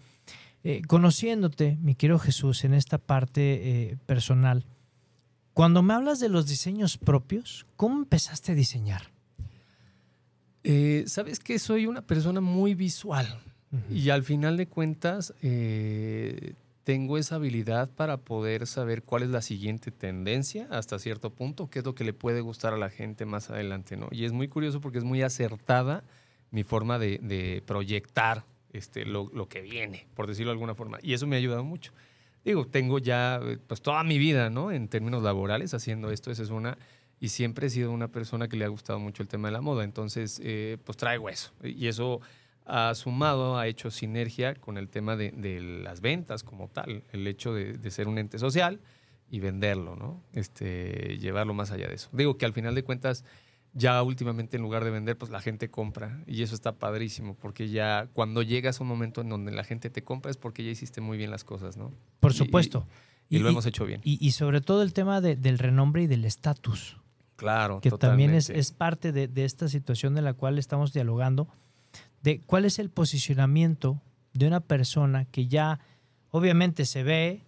eh, 0.63 0.81
conociéndote, 0.87 1.77
mi 1.79 1.95
querido 1.95 2.19
Jesús, 2.19 2.63
en 2.63 2.73
esta 2.73 2.97
parte 2.97 3.91
eh, 3.91 3.97
personal, 4.07 4.65
cuando 5.53 5.81
me 5.83 5.93
hablas 5.93 6.19
de 6.19 6.27
los 6.27 6.47
diseños 6.47 6.97
propios, 6.97 7.65
¿cómo 7.75 7.99
empezaste 7.99 8.51
a 8.51 8.55
diseñar? 8.55 9.11
Eh, 10.63 11.03
Sabes 11.07 11.39
que 11.39 11.59
soy 11.59 11.85
una 11.85 12.01
persona 12.01 12.41
muy 12.41 12.73
visual. 12.73 13.39
Y 13.89 14.09
al 14.09 14.23
final 14.23 14.57
de 14.57 14.67
cuentas, 14.67 15.33
eh, 15.41 16.53
tengo 16.85 17.17
esa 17.17 17.35
habilidad 17.35 17.89
para 17.91 18.17
poder 18.17 18.67
saber 18.67 19.01
cuál 19.01 19.23
es 19.23 19.29
la 19.29 19.41
siguiente 19.41 19.89
tendencia 19.91 20.67
hasta 20.69 20.99
cierto 20.99 21.31
punto, 21.31 21.67
qué 21.67 21.79
es 21.79 21.85
lo 21.85 21.95
que 21.95 22.03
le 22.03 22.13
puede 22.13 22.41
gustar 22.41 22.73
a 22.73 22.77
la 22.77 22.91
gente 22.91 23.25
más 23.25 23.49
adelante, 23.49 23.97
¿no? 23.97 24.07
Y 24.11 24.25
es 24.25 24.31
muy 24.31 24.47
curioso 24.47 24.81
porque 24.81 24.99
es 24.99 25.03
muy 25.03 25.23
acertada 25.23 26.03
mi 26.51 26.63
forma 26.63 26.99
de, 26.99 27.63
proyectar 27.65 28.45
este, 28.71 29.03
lo, 29.03 29.29
que 29.49 29.61
viene, 29.61 30.05
por 30.13 30.27
decirlo 30.27 30.51
de 30.51 30.53
alguna 30.53 30.75
forma. 30.75 30.99
Y 31.01 31.13
eso 31.13 31.25
me 31.25 31.35
ha 31.35 31.39
ayudado 31.39 31.63
mucho. 31.63 31.91
Digo, 32.45 32.67
tengo 32.67 32.99
ya 32.99 33.41
pues 33.65 33.81
toda 33.81 34.03
mi 34.03 34.19
vida, 34.19 34.51
¿no? 34.51 34.71
En 34.71 34.87
términos 34.87 35.23
laborales 35.23 35.73
haciendo 35.73 36.11
esto, 36.11 36.31
esa 36.31 36.43
es 36.43 36.51
una... 36.51 36.77
Y 37.19 37.29
siempre 37.29 37.67
he 37.67 37.69
sido 37.71 37.91
una 37.91 38.09
persona 38.09 38.47
que 38.47 38.57
le 38.57 38.65
ha 38.65 38.67
gustado 38.67 38.99
mucho 38.99 39.23
el 39.23 39.29
tema 39.29 39.47
de 39.47 39.53
la 39.53 39.61
moda, 39.61 39.83
entonces 39.83 40.39
eh, 40.43 40.77
pues 40.83 40.97
traigo 40.97 41.29
eso. 41.29 41.51
Y 41.63 41.87
eso 41.87 42.21
ha 42.65 42.93
sumado, 42.95 43.57
ha 43.57 43.67
hecho 43.67 43.91
sinergia 43.91 44.55
con 44.55 44.77
el 44.77 44.89
tema 44.89 45.15
de, 45.15 45.31
las 45.83 46.01
ventas 46.01 46.43
como 46.43 46.67
tal, 46.67 47.03
el 47.11 47.27
hecho 47.27 47.53
de, 47.53 47.91
ser 47.91 48.07
un 48.07 48.17
ente 48.17 48.39
social 48.39 48.79
y 49.29 49.39
venderlo, 49.39 49.95
¿no? 49.95 50.23
Este, 50.33 51.17
llevarlo 51.19 51.53
más 51.53 51.71
allá 51.71 51.87
de 51.87 51.95
eso. 51.95 52.09
Digo 52.11 52.37
que 52.37 52.45
al 52.45 52.53
final 52.53 52.75
de 52.75 52.83
cuentas 52.83 53.23
ya 53.73 54.01
últimamente 54.01 54.55
en 54.55 54.63
lugar 54.63 54.83
de 54.85 54.89
vender, 54.91 55.17
pues 55.17 55.31
la 55.31 55.41
gente 55.41 55.69
compra. 55.69 56.23
Y 56.25 56.41
eso 56.43 56.55
está 56.55 56.77
padrísimo, 56.77 57.35
porque 57.35 57.69
ya 57.69 58.07
cuando 58.13 58.41
llegas 58.41 58.79
a 58.79 58.83
un 58.83 58.87
momento 58.89 59.21
en 59.21 59.29
donde 59.29 59.51
la 59.51 59.63
gente 59.63 59.89
te 59.89 60.03
compra 60.03 60.31
es 60.31 60.37
porque 60.37 60.63
ya 60.63 60.71
hiciste 60.71 61.01
muy 61.01 61.17
bien 61.17 61.29
las 61.29 61.43
cosas, 61.43 61.75
¿no? 61.75 61.91
Por 62.21 62.31
Y- 62.31 62.35
supuesto. 62.35 62.87
Y, 63.27 63.39
lo 63.39 63.49
hemos 63.49 63.65
hecho 63.65 63.85
bien. 63.85 64.01
Y, 64.03 64.23
y 64.25 64.31
sobre 64.31 64.61
todo 64.61 64.81
el 64.83 64.93
tema 64.93 65.19
de- 65.19 65.35
del 65.35 65.57
renombre 65.57 66.03
y 66.03 66.07
del 66.07 66.25
estatus, 66.25 66.97
claro, 67.35 67.81
que 67.81 67.89
también 67.89 68.35
es, 68.35 68.49
es 68.51 68.71
parte 68.71 69.11
de, 69.11 69.27
de 69.27 69.45
esta 69.45 69.67
situación 69.67 70.13
de 70.13 70.21
la 70.21 70.33
cual 70.33 70.59
estamos 70.59 70.93
dialogando, 70.93 71.47
de 72.25 72.41
cuál 72.41 72.65
es 72.65 72.79
el 72.79 72.89
posicionamiento 72.89 74.01
de 74.33 74.47
una 74.47 74.59
persona 74.59 75.25
que 75.25 75.45
ya 75.45 75.79
obviamente 76.31 76.85
se 76.85 77.03
ve, 77.03 77.43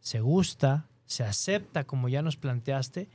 se 0.00 0.20
gusta, 0.20 0.88
se 1.04 1.22
acepta 1.22 1.84
como 1.84 2.08
ya 2.08 2.22
nos 2.22 2.38
planteaste. 2.38 3.10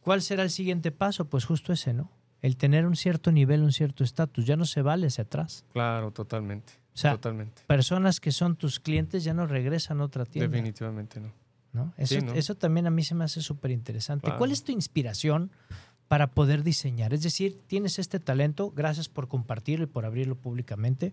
¿Cuál 0.00 0.22
será 0.22 0.42
el 0.42 0.50
siguiente 0.50 0.90
paso? 0.90 1.26
Pues 1.26 1.44
justo 1.44 1.72
ese, 1.72 1.92
¿no? 1.92 2.10
El 2.42 2.56
tener 2.56 2.84
un 2.84 2.96
cierto 2.96 3.30
nivel, 3.30 3.62
un 3.62 3.70
cierto 3.70 4.02
estatus. 4.02 4.44
Ya 4.44 4.56
no 4.56 4.64
se 4.64 4.82
vale 4.82 5.06
hacia 5.06 5.22
atrás. 5.22 5.64
Claro, 5.72 6.10
totalmente. 6.10 6.72
O 6.92 6.98
sea, 6.98 7.12
totalmente. 7.12 7.62
personas 7.68 8.18
que 8.18 8.32
son 8.32 8.56
tus 8.56 8.80
clientes 8.80 9.22
ya 9.22 9.34
no 9.34 9.46
regresan 9.46 10.00
a 10.00 10.04
otra 10.04 10.24
tienda. 10.24 10.50
Definitivamente 10.50 11.20
no. 11.20 11.32
¿no? 11.72 11.94
Eso, 11.96 12.16
Sí, 12.16 12.22
¿no? 12.22 12.32
eso 12.32 12.56
también 12.56 12.88
a 12.88 12.90
mí 12.90 13.04
se 13.04 13.14
me 13.14 13.22
hace 13.22 13.40
súper 13.40 13.70
interesante. 13.70 14.24
Claro. 14.24 14.38
¿Cuál 14.38 14.50
es 14.50 14.64
tu 14.64 14.72
inspiración 14.72 15.52
para 16.10 16.32
poder 16.32 16.64
diseñar? 16.64 17.14
Es 17.14 17.22
decir, 17.22 17.56
tienes 17.68 18.00
este 18.00 18.18
talento, 18.18 18.72
gracias 18.74 19.08
por 19.08 19.28
compartirlo 19.28 19.84
y 19.84 19.86
por 19.86 20.04
abrirlo 20.04 20.34
públicamente. 20.34 21.12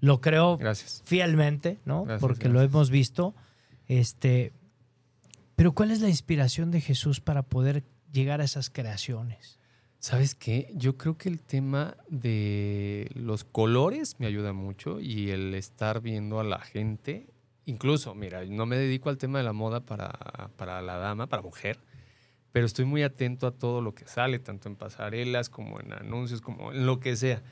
Lo 0.00 0.20
creo 0.20 0.58
Gracias. 0.58 1.02
fielmente, 1.06 1.78
¿no? 1.86 2.04
Gracias, 2.04 2.20
Porque 2.20 2.50
lo 2.50 2.60
hemos 2.60 2.90
visto. 2.90 3.34
Este, 3.88 4.52
pero 5.56 5.72
¿cuál 5.72 5.90
es 5.90 6.02
la 6.02 6.10
inspiración 6.10 6.70
de 6.70 6.82
Jesús 6.82 7.20
para 7.20 7.44
poder 7.44 7.82
llegar 8.12 8.42
a 8.42 8.44
esas 8.44 8.68
creaciones? 8.68 9.58
¿Sabes 10.00 10.34
qué? 10.34 10.70
Yo 10.74 10.98
creo 10.98 11.16
que 11.16 11.30
el 11.30 11.40
tema 11.40 11.96
de 12.10 13.10
los 13.14 13.44
colores 13.44 14.16
me 14.18 14.26
ayuda 14.26 14.52
mucho 14.52 15.00
y 15.00 15.30
el 15.30 15.54
estar 15.54 16.02
viendo 16.02 16.40
a 16.40 16.44
la 16.44 16.58
gente, 16.60 17.26
incluso, 17.64 18.14
mira, 18.14 18.44
no 18.44 18.66
me 18.66 18.76
dedico 18.76 19.08
al 19.08 19.16
tema 19.16 19.38
de 19.38 19.44
la 19.44 19.54
moda 19.54 19.80
para, 19.80 20.50
para 20.58 20.82
la 20.82 20.98
dama, 20.98 21.26
para 21.26 21.40
mujer, 21.40 21.78
pero 22.52 22.66
estoy 22.66 22.84
muy 22.84 23.02
atento 23.02 23.46
a 23.46 23.52
todo 23.52 23.80
lo 23.80 23.94
que 23.94 24.06
sale, 24.06 24.38
tanto 24.38 24.68
en 24.68 24.76
pasarelas 24.76 25.48
como 25.50 25.80
en 25.80 25.92
anuncios, 25.92 26.40
como 26.40 26.72
en 26.72 26.86
lo 26.86 26.98
que 27.00 27.16
sea, 27.16 27.42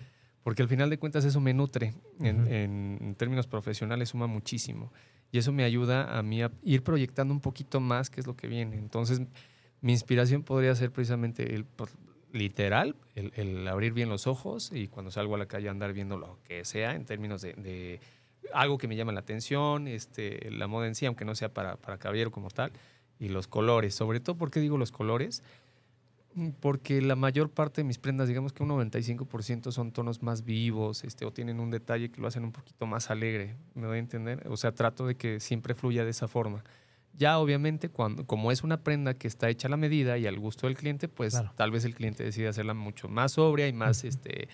porque 0.42 0.62
al 0.62 0.68
final 0.68 0.90
de 0.90 0.98
cuentas 0.98 1.24
eso 1.24 1.40
me 1.40 1.54
nutre, 1.54 1.94
en, 2.20 2.40
Ujú. 2.42 2.48
en- 2.52 2.98
en 3.00 3.14
términos 3.14 3.46
profesionales 3.46 4.08
suma 4.10 4.26
muchísimo 4.26 4.92
y 5.30 5.38
eso 5.38 5.52
me 5.52 5.64
ayuda 5.64 6.18
a 6.18 6.22
mí 6.22 6.42
a 6.42 6.50
ir 6.62 6.82
proyectando 6.82 7.34
un 7.34 7.40
poquito 7.40 7.80
más 7.80 8.08
qué 8.10 8.20
es 8.20 8.26
lo 8.26 8.34
que 8.34 8.48
viene. 8.48 8.76
Entonces, 8.76 9.20
mi 9.80 9.92
inspiración 9.92 10.42
podría 10.42 10.74
ser 10.74 10.90
precisamente 10.90 11.54
el, 11.54 11.64
pues, 11.64 11.94
literal, 12.32 12.96
el, 13.14 13.32
el 13.36 13.68
abrir 13.68 13.92
bien 13.92 14.08
los 14.08 14.26
ojos 14.26 14.70
y 14.72 14.88
cuando 14.88 15.10
salgo 15.10 15.34
a 15.34 15.38
la 15.38 15.46
calle 15.46 15.68
andar 15.68 15.92
viendo 15.92 16.18
lo 16.18 16.38
que 16.44 16.64
sea 16.64 16.94
en 16.94 17.04
términos 17.04 17.40
de, 17.42 17.52
de 17.54 18.00
algo 18.52 18.78
que 18.78 18.88
me 18.88 18.96
llama 18.96 19.12
la 19.12 19.20
atención, 19.20 19.86
este, 19.88 20.50
la 20.50 20.66
moda 20.66 20.86
en 20.86 20.94
sí, 20.94 21.06
aunque 21.06 21.24
no 21.24 21.34
sea 21.34 21.52
para, 21.52 21.76
para 21.76 21.98
caballero 21.98 22.30
como 22.30 22.48
tal, 22.50 22.72
y 23.18 23.28
los 23.28 23.48
colores. 23.48 23.94
Sobre 23.94 24.20
todo, 24.20 24.36
¿por 24.36 24.50
qué 24.50 24.60
digo 24.60 24.78
los 24.78 24.92
colores? 24.92 25.42
Mm, 26.34 26.50
Porque 26.60 27.00
la 27.02 27.16
mayor 27.16 27.50
parte 27.50 27.80
de 27.80 27.84
mis 27.84 27.98
prendas, 27.98 28.28
digamos 28.28 28.52
que 28.52 28.62
un 28.62 28.68
95% 28.70 29.72
son 29.72 29.92
tonos 29.92 30.22
más 30.22 30.44
vivos, 30.44 31.02
este, 31.04 31.24
o 31.24 31.32
tienen 31.32 31.58
un 31.60 31.70
detalle 31.70 32.10
que 32.10 32.20
lo 32.20 32.28
hacen 32.28 32.44
un 32.44 32.52
poquito 32.52 32.86
más 32.86 33.10
alegre, 33.10 33.56
¿me 33.74 33.86
doy 33.86 33.96
a 33.96 34.00
entender? 34.00 34.46
O 34.48 34.56
sea, 34.56 34.72
trato 34.72 35.06
de 35.06 35.14
que 35.16 35.40
siempre 35.40 35.74
fluya 35.74 36.04
de 36.04 36.10
esa 36.10 36.28
forma. 36.28 36.62
Ya 37.16 37.38
obviamente, 37.40 37.88
cuando, 37.88 38.24
como 38.26 38.52
es 38.52 38.62
una 38.62 38.82
prenda 38.84 39.14
que 39.14 39.26
está 39.26 39.48
hecha 39.48 39.66
a 39.66 39.70
la 39.70 39.76
medida 39.76 40.18
y 40.18 40.26
al 40.26 40.38
gusto 40.38 40.66
del 40.68 40.76
cliente, 40.76 41.08
pues 41.08 41.32
Claro. 41.34 41.52
tal 41.56 41.72
vez 41.72 41.84
el 41.84 41.94
cliente 41.94 42.22
decide 42.22 42.46
hacerla 42.46 42.74
mucho 42.74 43.08
más 43.08 43.32
sobria 43.32 43.66
y 43.66 43.72
más, 43.72 44.04
este, 44.04 44.48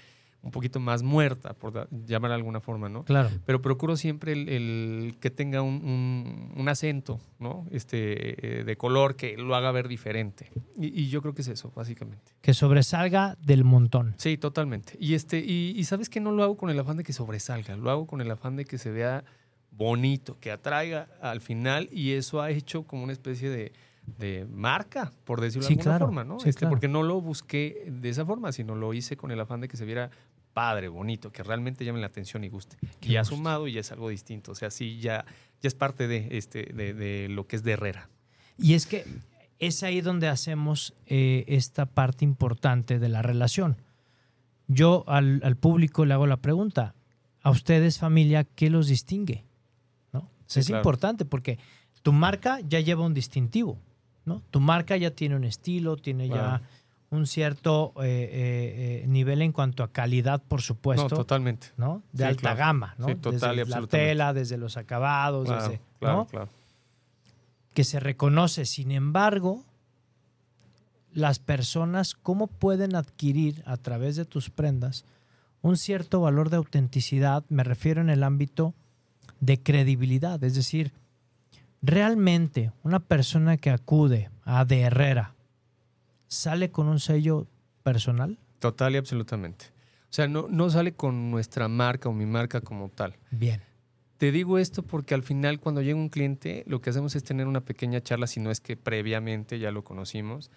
un 0.45 0.51
poquito 0.51 0.79
más 0.79 1.03
muerta, 1.03 1.55
por 1.55 1.89
llamarla 2.07 2.35
de 2.37 2.41
alguna 2.41 2.61
forma, 2.61 2.89
¿no? 2.89 3.03
Claro. 3.05 3.31
pero 3.47 3.63
procuro 3.63 3.97
siempre 3.97 4.33
el, 4.33 4.49
el 4.51 5.17
que 5.19 5.31
tenga 5.31 5.63
un, 5.63 5.75
un- 5.85 6.53
un 6.55 6.69
acento, 6.69 7.19
¿no? 7.39 7.67
Este, 7.71 8.61
eh, 8.61 8.65
de 8.65 8.77
color 8.77 9.17
que 9.17 9.37
lo 9.39 9.57
haga 9.57 9.73
ver 9.73 9.89
diferente. 9.89 10.51
Y, 10.79 11.01
y 11.03 11.09
yo 11.09 11.23
creo 11.23 11.35
que 11.35 11.43
es 11.43 11.49
eso, 11.49 11.73
básicamente. 11.75 12.33
Que 12.43 12.53
sobresalga 12.55 13.37
del 13.43 13.65
montón. 13.65 14.15
Sí, 14.19 14.37
totalmente. 14.37 14.97
Y, 15.01 15.15
este, 15.15 15.39
y, 15.39 15.73
y 15.77 15.85
sabes 15.85 16.09
que 16.11 16.21
no 16.21 16.31
lo 16.31 16.43
hago 16.45 16.57
con 16.57 16.69
el 16.71 16.79
afán 16.79 16.99
de 16.99 17.05
que 17.05 17.13
sobresalga, 17.15 17.77
lo 17.77 17.91
hago 17.91 18.07
con 18.07 18.21
el 18.21 18.31
afán 18.31 18.57
de 18.57 18.65
que 18.67 18.77
se 18.79 18.91
vea 18.91 19.25
bonito, 19.71 20.37
que 20.41 20.51
atraiga 20.53 21.09
al 21.21 21.41
final 21.41 21.89
y 21.91 22.13
eso 22.13 22.41
ha 22.41 22.51
hecho 22.51 22.85
como 22.85 23.03
una 23.03 23.13
especie 23.13 23.49
de, 23.51 23.73
de 24.19 24.47
marca, 24.53 25.11
por 25.25 25.41
decirlo 25.41 25.67
Sí, 25.67 25.75
de 25.75 25.81
alguna 25.81 25.97
claro. 25.99 26.07
forma, 26.07 26.25
¿no? 26.25 26.39
Sí, 26.39 26.49
Este, 26.49 26.61
claro. 26.61 26.71
Porque 26.73 26.89
no 26.89 27.03
lo 27.03 27.21
busqué 27.21 27.85
de 27.91 28.09
esa 28.09 28.25
forma, 28.25 28.53
sino 28.53 28.75
lo 28.77 28.95
hice 28.95 29.17
con 29.17 29.31
el 29.33 29.41
afán 29.41 29.61
de 29.61 29.69
que 29.69 29.77
se 29.77 29.85
viera 29.85 30.11
padre, 30.55 30.89
bonito, 30.89 31.31
que 31.31 31.43
realmente 31.43 31.85
llame 31.85 32.01
la 32.01 32.07
atención 32.07 32.45
y 32.45 32.49
guste. 32.49 32.79
Qué 33.01 33.09
Y 33.11 33.13
ya 33.13 33.21
gusto. 33.21 33.37
sumado 33.37 33.69
y 33.69 33.73
ya 33.73 33.81
es 33.81 33.93
algo 33.93 34.09
distinto. 34.09 34.53
O 34.53 34.55
sea, 34.55 34.71
sí, 34.71 34.99
ya, 35.01 35.27
ya 35.61 35.69
es 35.69 35.75
parte 35.75 36.09
de, 36.09 36.29
este, 36.39 36.63
de, 36.73 36.95
de 36.95 37.29
lo 37.29 37.47
que 37.47 37.57
es 37.57 37.63
de 37.65 37.73
Herrera. 37.73 38.09
Y 38.57 38.75
es 38.75 38.87
que 38.87 39.05
es 39.59 39.83
ahí 39.83 40.01
donde 40.01 40.29
hacemos 40.29 40.95
eh, 41.07 41.45
esta 41.49 41.87
parte 41.87 42.25
importante 42.25 42.99
de 42.99 43.09
la 43.09 43.21
relación. 43.21 43.77
Yo 44.69 45.05
al, 45.07 45.41
al 45.45 45.57
público 45.57 46.05
le 46.07 46.15
hago 46.15 46.27
la 46.27 46.39
pregunta, 46.39 46.95
a 47.43 47.51
ustedes 47.51 47.99
familia, 47.99 48.45
¿qué 48.45 48.71
los 48.71 48.87
distingue? 48.89 49.45
¿No? 50.13 50.31
Sí, 50.47 50.61
es 50.61 50.67
claro. 50.67 50.81
importante 50.81 51.25
porque 51.27 51.59
tu 52.03 52.13
marca 52.13 52.61
ya 52.61 52.81
lleva 52.81 53.05
un 53.05 53.13
distintivo, 53.13 53.79
¿no? 54.25 54.43
Tu 54.51 54.61
marca 54.61 54.97
ya 54.97 55.11
tiene 55.11 55.37
un 55.37 55.45
estilo, 55.45 55.97
tiene 55.97 56.29
ya. 56.29 56.63
Un 57.15 57.27
cierto 57.27 57.93
eh, 57.99 58.03
eh, 58.03 59.03
eh, 59.03 59.07
nivel 59.07 59.43
en 59.43 59.53
cuanto 59.53 59.83
a 59.83 59.93
calidad, 59.93 60.43
por 60.43 60.61
supuesto. 60.63 61.09
No, 61.09 61.17
totalmente. 61.17 61.69
¿no? 61.77 62.03
De 62.13 62.25
Sí, 62.25 62.29
alta 62.29 62.41
claro. 62.41 62.59
gama, 62.59 62.95
¿no? 62.99 63.07
Sí, 63.09 63.15
total 63.17 63.55
y 63.55 63.59
desde 63.61 63.81
la 63.81 63.87
tela, 63.87 64.33
desde 64.33 64.57
los 64.59 64.77
acabados, 64.77 65.47
Claro, 65.47 65.63
desde, 65.63 65.81
claro, 66.01 66.17
¿no? 66.19 66.27
claro. 66.27 66.49
que 67.73 67.85
se 67.85 68.01
reconoce. 68.01 68.65
Sin 68.67 68.91
embargo, 68.91 69.65
las 71.13 71.39
personas, 71.39 72.15
¿cómo 72.15 72.47
pueden 72.49 72.95
adquirir 72.97 73.63
a 73.67 73.77
través 73.77 74.17
de 74.17 74.25
tus 74.25 74.51
prendas 74.51 75.05
un 75.63 75.77
cierto 75.77 76.21
valor 76.21 76.51
de 76.51 76.57
autenticidad? 76.57 77.45
Me 77.49 77.65
refiero 77.65 78.01
en 78.01 78.11
el 78.11 78.23
ámbito 78.23 78.75
de 79.41 79.61
credibilidad. 79.63 80.43
Es 80.43 80.55
decir, 80.55 80.93
realmente 81.83 82.73
una 82.83 83.01
persona 83.01 83.57
que 83.59 83.71
acude 83.71 84.31
a 84.45 84.65
De 84.65 84.81
Herrera 84.81 85.34
sale 86.35 86.71
con 86.71 86.89
un 86.89 87.01
sello 87.01 87.47
personal. 87.83 88.39
Total 88.59 88.95
y 88.95 88.97
absolutamente. 88.97 89.67
O 90.05 90.15
sea, 90.15 90.29
no, 90.29 90.47
no 90.49 90.71
sale 90.71 90.93
con 90.93 91.31
nuestra 91.31 91.69
marca 91.69 92.09
o 92.09 92.13
mi 92.13 92.27
marca 92.27 92.61
como 92.61 92.89
tal. 92.89 93.17
Bien. 93.31 93.61
Te 94.17 94.31
digo 94.31 94.59
esto 94.59 94.83
porque 94.83 95.15
al 95.15 95.23
final 95.23 95.59
cuando 95.59 95.83
llega 95.83 95.97
un 95.97 96.09
cliente 96.09 96.65
lo 96.67 96.81
que 96.81 96.91
hacemos 96.91 97.17
es 97.17 97.25
tener 97.25 97.47
una 97.47 97.63
pequeña 97.63 98.01
charla, 98.01 98.27
si 98.27 98.41
no 98.41 98.51
es 98.51 98.61
que 98.61 98.77
previamente 98.77 99.59
ya 99.59 99.73
lo 99.73 99.83
conocimos, 99.83 100.51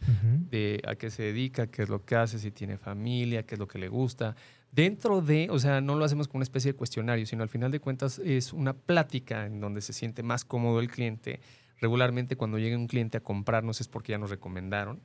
de 0.51 0.81
a 0.87 0.95
qué 0.95 1.09
se 1.09 1.23
dedica, 1.23 1.67
qué 1.67 1.83
es 1.83 1.89
lo 1.89 2.05
que 2.05 2.15
hace, 2.15 2.37
si 2.37 2.51
tiene 2.51 2.77
familia, 2.77 3.43
qué 3.43 3.55
es 3.55 3.59
lo 3.59 3.67
que 3.67 3.79
le 3.79 3.89
gusta. 3.89 4.35
Dentro 4.71 5.21
de, 5.21 5.47
o 5.49 5.57
sea, 5.57 5.81
no 5.81 5.95
lo 5.95 6.05
hacemos 6.05 6.27
con 6.27 6.37
una 6.37 6.43
especie 6.43 6.73
de 6.73 6.77
cuestionario, 6.77 7.25
sino 7.25 7.41
al 7.41 7.49
final 7.49 7.71
de 7.71 7.79
cuentas 7.79 8.19
es 8.19 8.53
una 8.53 8.73
plática 8.73 9.47
en 9.47 9.59
donde 9.59 9.81
se 9.81 9.91
siente 9.91 10.21
más 10.21 10.45
cómodo 10.45 10.79
el 10.79 10.89
cliente. 10.89 11.39
Regularmente 11.79 12.35
cuando 12.35 12.57
llega 12.57 12.75
un 12.75 12.87
cliente 12.87 13.17
a 13.17 13.21
comprarnos 13.21 13.81
es 13.81 13.87
porque 13.87 14.11
ya 14.11 14.17
nos 14.17 14.29
recomendaron 14.29 14.99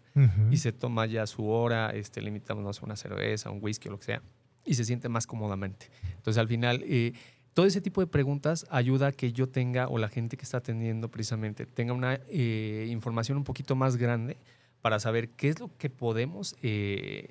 y 0.51 0.57
se 0.57 0.73
toma 0.73 1.07
ya 1.07 1.27
su 1.27 1.47
hora, 1.49 1.91
este, 1.91 2.23
le 2.23 2.29
invitamos 2.29 2.77
sé, 2.77 2.85
una 2.85 2.97
cerveza, 2.97 3.51
un 3.51 3.59
whisky 3.61 3.89
o 3.89 3.93
lo 3.93 3.99
que 3.99 4.07
sea, 4.07 4.23
y 4.65 4.75
se 4.75 4.85
siente 4.85 5.09
más 5.09 5.27
cómodamente. 5.27 5.91
Entonces, 6.17 6.39
al 6.39 6.49
final, 6.49 6.83
eh, 6.87 7.13
todo 7.53 7.67
ese 7.67 7.83
tipo 7.83 8.01
de 8.01 8.07
preguntas 8.07 8.67
ayuda 8.71 9.09
a 9.09 9.13
que 9.13 9.33
yo 9.33 9.49
tenga, 9.49 9.89
o 9.89 9.99
la 9.99 10.09
gente 10.09 10.37
que 10.39 10.45
está 10.45 10.59
atendiendo 10.59 11.11
precisamente, 11.11 11.67
tenga 11.67 11.93
una 11.93 12.19
eh, 12.31 12.87
información 12.91 13.37
un 13.37 13.45
poquito 13.45 13.77
más 13.77 13.97
grande 13.97 14.39
para 14.81 14.99
saber 14.99 15.29
qué 15.31 15.49
es 15.49 15.61
lo 15.61 15.71
que 15.77 15.91
podemos, 15.91 16.57
eh, 16.63 17.29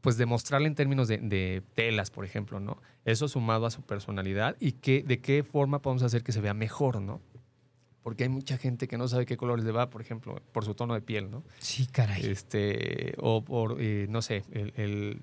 pues, 0.00 0.16
demostrarle 0.16 0.68
en 0.68 0.74
términos 0.74 1.08
de, 1.08 1.18
de 1.18 1.62
telas, 1.74 2.10
por 2.10 2.24
ejemplo, 2.24 2.60
¿no? 2.60 2.78
Eso 3.04 3.28
sumado 3.28 3.66
a 3.66 3.70
su 3.70 3.82
personalidad 3.82 4.56
y 4.58 4.72
que, 4.72 5.02
de 5.02 5.20
qué 5.20 5.42
forma 5.42 5.82
podemos 5.82 6.02
hacer 6.02 6.22
que 6.22 6.32
se 6.32 6.40
vea 6.40 6.54
mejor, 6.54 7.02
¿no? 7.02 7.20
Porque 8.02 8.22
hay 8.24 8.28
mucha 8.30 8.56
gente 8.56 8.88
que 8.88 8.96
no 8.96 9.06
sabe 9.08 9.26
qué 9.26 9.36
colores 9.36 9.64
le 9.64 9.72
va, 9.72 9.90
por 9.90 10.00
ejemplo, 10.00 10.40
por 10.52 10.64
su 10.64 10.74
tono 10.74 10.94
de 10.94 11.02
piel, 11.02 11.30
¿no? 11.30 11.42
Sí, 11.58 11.86
caray. 11.86 12.24
este, 12.24 13.14
o 13.18 13.44
por, 13.44 13.76
eh, 13.80 14.06
no 14.08 14.22
sé, 14.22 14.42
el, 14.52 14.72
el- 14.76 15.20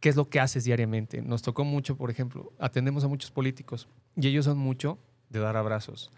qué 0.00 0.08
es 0.08 0.16
lo 0.16 0.28
que 0.30 0.40
haces 0.40 0.64
diariamente. 0.64 1.20
Nos 1.20 1.42
tocó 1.42 1.64
mucho, 1.64 1.96
por 1.96 2.10
ejemplo, 2.10 2.52
atendemos 2.58 3.04
a 3.04 3.08
muchos 3.08 3.30
políticos 3.30 3.88
y 4.16 4.28
ellos 4.28 4.44
son 4.46 4.56
mucho 4.58 4.98
de 5.28 5.40
dar 5.40 5.56
abrazos. 5.56 6.10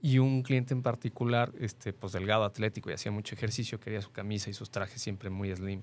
Y 0.00 0.18
un 0.18 0.42
cliente 0.42 0.74
en 0.74 0.82
particular, 0.82 1.52
este, 1.60 1.92
pues 1.92 2.12
delgado, 2.12 2.44
atlético 2.44 2.90
y 2.90 2.94
hacía 2.94 3.12
mucho 3.12 3.34
ejercicio, 3.34 3.78
quería 3.78 4.02
su 4.02 4.10
camisa 4.10 4.50
y 4.50 4.52
sus 4.52 4.70
trajes 4.70 5.00
siempre 5.00 5.30
muy 5.30 5.54
slim. 5.54 5.82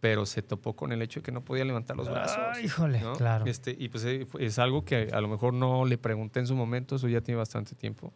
Pero 0.00 0.26
se 0.26 0.42
topó 0.42 0.76
con 0.76 0.92
el 0.92 1.02
hecho 1.02 1.20
de 1.20 1.24
que 1.24 1.32
no 1.32 1.42
podía 1.42 1.64
levantar 1.64 1.96
los 1.96 2.08
brazos. 2.08 2.44
Ah, 2.46 2.60
híjole, 2.60 3.00
¿no? 3.00 3.14
claro. 3.14 3.46
Este, 3.46 3.74
y 3.78 3.88
pues 3.88 4.04
eh, 4.04 4.26
es 4.38 4.58
algo 4.58 4.84
que 4.84 5.08
a 5.12 5.20
lo 5.20 5.28
mejor 5.28 5.54
no 5.54 5.84
le 5.86 5.96
pregunté 5.98 6.38
en 6.40 6.46
su 6.46 6.54
momento, 6.54 6.96
eso 6.96 7.08
ya 7.08 7.20
tiene 7.22 7.36
bastante 7.38 7.74
tiempo. 7.74 8.12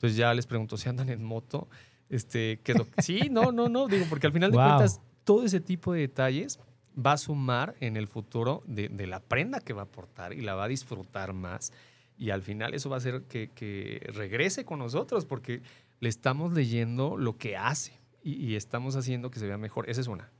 Entonces 0.00 0.16
ya 0.16 0.32
les 0.32 0.46
pregunto 0.46 0.78
si 0.78 0.88
andan 0.88 1.10
en 1.10 1.22
moto. 1.22 1.68
Este, 2.08 2.58
¿qué 2.64 2.72
es 2.72 2.78
lo 2.78 2.90
que- 2.90 3.02
Sí, 3.02 3.28
no, 3.30 3.52
no, 3.52 3.68
no, 3.68 3.86
digo, 3.86 4.06
porque 4.08 4.26
al 4.26 4.32
final 4.32 4.50
de 4.50 4.56
Wow. 4.56 4.66
cuentas 4.66 5.00
todo 5.24 5.44
ese 5.44 5.60
tipo 5.60 5.92
de 5.92 6.00
detalles 6.00 6.58
va 6.98 7.12
a 7.12 7.18
sumar 7.18 7.74
en 7.80 7.96
el 7.98 8.08
futuro 8.08 8.62
de, 8.66 8.88
de 8.88 9.06
la 9.06 9.20
prenda 9.20 9.60
que 9.60 9.74
va 9.74 9.82
a 9.82 9.84
aportar 9.84 10.32
y 10.32 10.40
la 10.40 10.54
va 10.54 10.64
a 10.64 10.68
disfrutar 10.68 11.34
más. 11.34 11.72
Y 12.18 12.30
al 12.30 12.42
final 12.42 12.72
eso 12.74 12.88
va 12.90 12.96
a 12.96 12.98
hacer 12.98 13.22
que, 13.28 13.50
que 13.54 14.10
regrese 14.14 14.64
con 14.64 14.78
nosotros 14.78 15.26
porque 15.26 15.60
le 16.00 16.08
estamos 16.08 16.52
leyendo 16.54 17.16
lo 17.18 17.36
que 17.36 17.56
hace 17.58 17.92
y, 18.22 18.32
y 18.44 18.56
estamos 18.56 18.96
haciendo 18.96 19.30
que 19.30 19.38
se 19.38 19.46
vea 19.46 19.58
mejor. 19.58 19.88
Esa 19.90 20.00
es 20.00 20.06
una. 20.06 20.30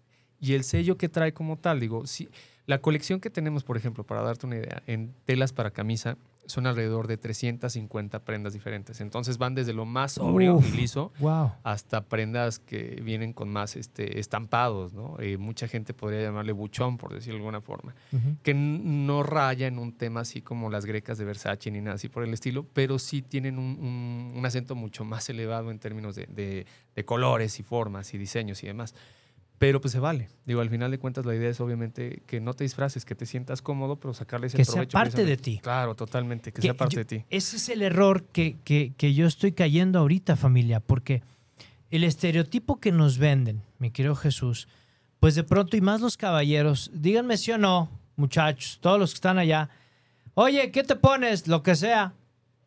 Y 0.40 0.54
el 0.54 0.64
sello 0.64 0.96
que 0.96 1.10
trae 1.10 1.34
como 1.34 1.58
tal, 1.58 1.80
digo, 1.80 2.06
si, 2.06 2.30
la 2.66 2.80
colección 2.80 3.20
que 3.20 3.28
tenemos, 3.28 3.62
por 3.62 3.76
ejemplo, 3.76 4.04
para 4.04 4.22
darte 4.22 4.46
una 4.46 4.56
idea, 4.56 4.82
en 4.86 5.14
telas 5.26 5.52
para 5.52 5.70
camisa, 5.70 6.16
son 6.50 6.66
alrededor 6.66 7.06
de 7.06 7.16
350 7.16 8.24
prendas 8.24 8.52
diferentes. 8.52 9.00
Entonces 9.00 9.38
van 9.38 9.54
desde 9.54 9.72
lo 9.72 9.84
más 9.86 10.12
sobrio 10.12 10.56
Uf. 10.56 10.74
y 10.74 10.76
liso 10.76 11.12
Wow. 11.18 11.52
hasta 11.62 12.02
prendas 12.04 12.58
que 12.58 13.00
vienen 13.02 13.32
con 13.32 13.48
más 13.48 13.76
este, 13.76 14.18
estampados, 14.20 14.92
¿no? 14.92 15.16
Eh, 15.20 15.36
mucha 15.38 15.68
gente 15.68 15.94
podría 15.94 16.22
llamarle 16.22 16.52
buchón, 16.52 16.96
por 16.98 17.12
decirlo 17.14 17.34
de 17.34 17.40
alguna 17.40 17.60
forma, 17.60 17.94
que 18.42 18.54
no 18.54 19.22
raya 19.22 19.66
en 19.66 19.78
un 19.78 19.92
tema 19.96 20.20
así 20.20 20.42
como 20.42 20.70
las 20.70 20.84
grecas 20.86 21.18
de 21.18 21.24
Versace 21.24 21.70
ni 21.70 21.80
nada 21.80 21.94
así 21.96 22.08
por 22.08 22.22
el 22.24 22.32
estilo, 22.32 22.66
pero 22.72 22.98
sí 22.98 23.22
tienen 23.22 23.58
un, 23.58 23.78
un- 23.80 24.32
un 24.36 24.46
acento 24.46 24.74
mucho 24.74 25.04
más 25.04 25.28
elevado 25.30 25.70
en 25.70 25.78
términos 25.78 26.14
de, 26.14 26.26
de- 26.26 26.66
de 26.94 27.04
colores 27.04 27.58
y 27.60 27.62
formas 27.62 28.12
y 28.14 28.18
diseños 28.18 28.62
y 28.62 28.66
demás. 28.66 28.94
Pero 29.60 29.78
pues 29.82 29.92
se 29.92 30.00
vale. 30.00 30.30
Digo, 30.46 30.62
al 30.62 30.70
final 30.70 30.90
de 30.90 30.98
cuentas 30.98 31.26
la 31.26 31.34
idea 31.34 31.50
es 31.50 31.60
obviamente 31.60 32.22
que 32.26 32.40
no 32.40 32.54
te 32.54 32.64
disfraces, 32.64 33.04
que 33.04 33.14
te 33.14 33.26
sientas 33.26 33.60
cómodo, 33.60 33.96
pero 34.00 34.14
sacarle 34.14 34.46
ese 34.46 34.56
Que 34.56 34.64
sea 34.64 34.72
provecho 34.72 34.92
parte 34.96 35.22
de 35.26 35.36
ti. 35.36 35.60
Claro, 35.62 35.94
totalmente, 35.94 36.50
que, 36.50 36.56
Que 36.62 36.68
sea 36.68 36.74
parte 36.74 36.94
yo- 36.94 37.00
de 37.00 37.04
ti. 37.04 37.24
Ese 37.28 37.56
es 37.58 37.68
el 37.68 37.82
error 37.82 38.24
que, 38.24 38.56
que- 38.64 38.94
que 38.96 39.12
yo 39.12 39.26
estoy 39.26 39.52
cayendo 39.52 39.98
ahorita, 39.98 40.36
familia, 40.36 40.80
porque 40.80 41.22
el 41.90 42.04
estereotipo 42.04 42.80
que 42.80 42.90
nos 42.90 43.18
venden, 43.18 43.60
mi 43.78 43.90
querido 43.90 44.14
Jesús, 44.16 44.66
pues 45.18 45.34
de 45.34 45.44
pronto, 45.44 45.76
y 45.76 45.82
más 45.82 46.00
los 46.00 46.16
caballeros, 46.16 46.90
díganme 46.94 47.36
sí 47.36 47.52
o 47.52 47.58
no, 47.58 47.90
muchachos, 48.16 48.78
todos 48.80 48.98
los 48.98 49.10
que 49.10 49.16
están 49.16 49.36
allá, 49.36 49.68
oye, 50.32 50.70
¿qué 50.70 50.84
te 50.84 50.96
pones? 50.96 51.46
Lo 51.48 51.62
que 51.62 51.74
sea. 51.76 52.14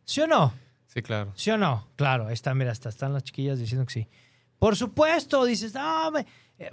¿Sí 0.05 0.21
o 0.21 0.27
no? 0.27 0.53
Sí, 0.85 1.01
claro. 1.01 1.31
¿Sí 1.35 1.49
o 1.49 1.57
no? 1.57 1.87
Claro, 1.95 2.27
ahí 2.27 2.33
está, 2.33 2.53
mira, 2.53 2.71
hasta 2.71 2.89
están 2.89 3.13
las 3.13 3.23
chiquillas 3.23 3.57
diciendo 3.57 3.83
que 3.87 3.93
sí. 3.93 4.07
Por 4.59 4.75
supuesto, 4.75 5.43
dices, 5.43 5.73
no, 5.73 6.11
me- 6.11 6.25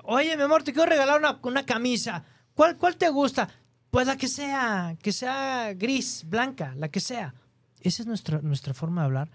oye, 0.05 0.37
mi 0.37 0.43
amor, 0.43 0.63
te 0.63 0.73
quiero 0.73 0.89
regalar 0.89 1.19
una, 1.19 1.39
una 1.43 1.65
camisa. 1.65 2.25
¿Cuál, 2.55 2.77
¿Cuál 2.77 2.97
te 2.97 3.09
gusta? 3.09 3.49
Pues 3.91 4.07
la 4.07 4.17
que 4.17 4.29
sea, 4.29 4.97
que 5.03 5.13
sea 5.13 5.73
gris, 5.75 6.25
blanca, 6.27 6.75
la 6.77 6.89
que 6.89 7.01
sea. 7.01 7.35
Esa 7.81 8.03
es 8.03 8.07
nuestra, 8.07 8.41
nuestra 8.43 8.75
forma 8.75 9.01
de 9.03 9.07
hablar. 9.07 9.31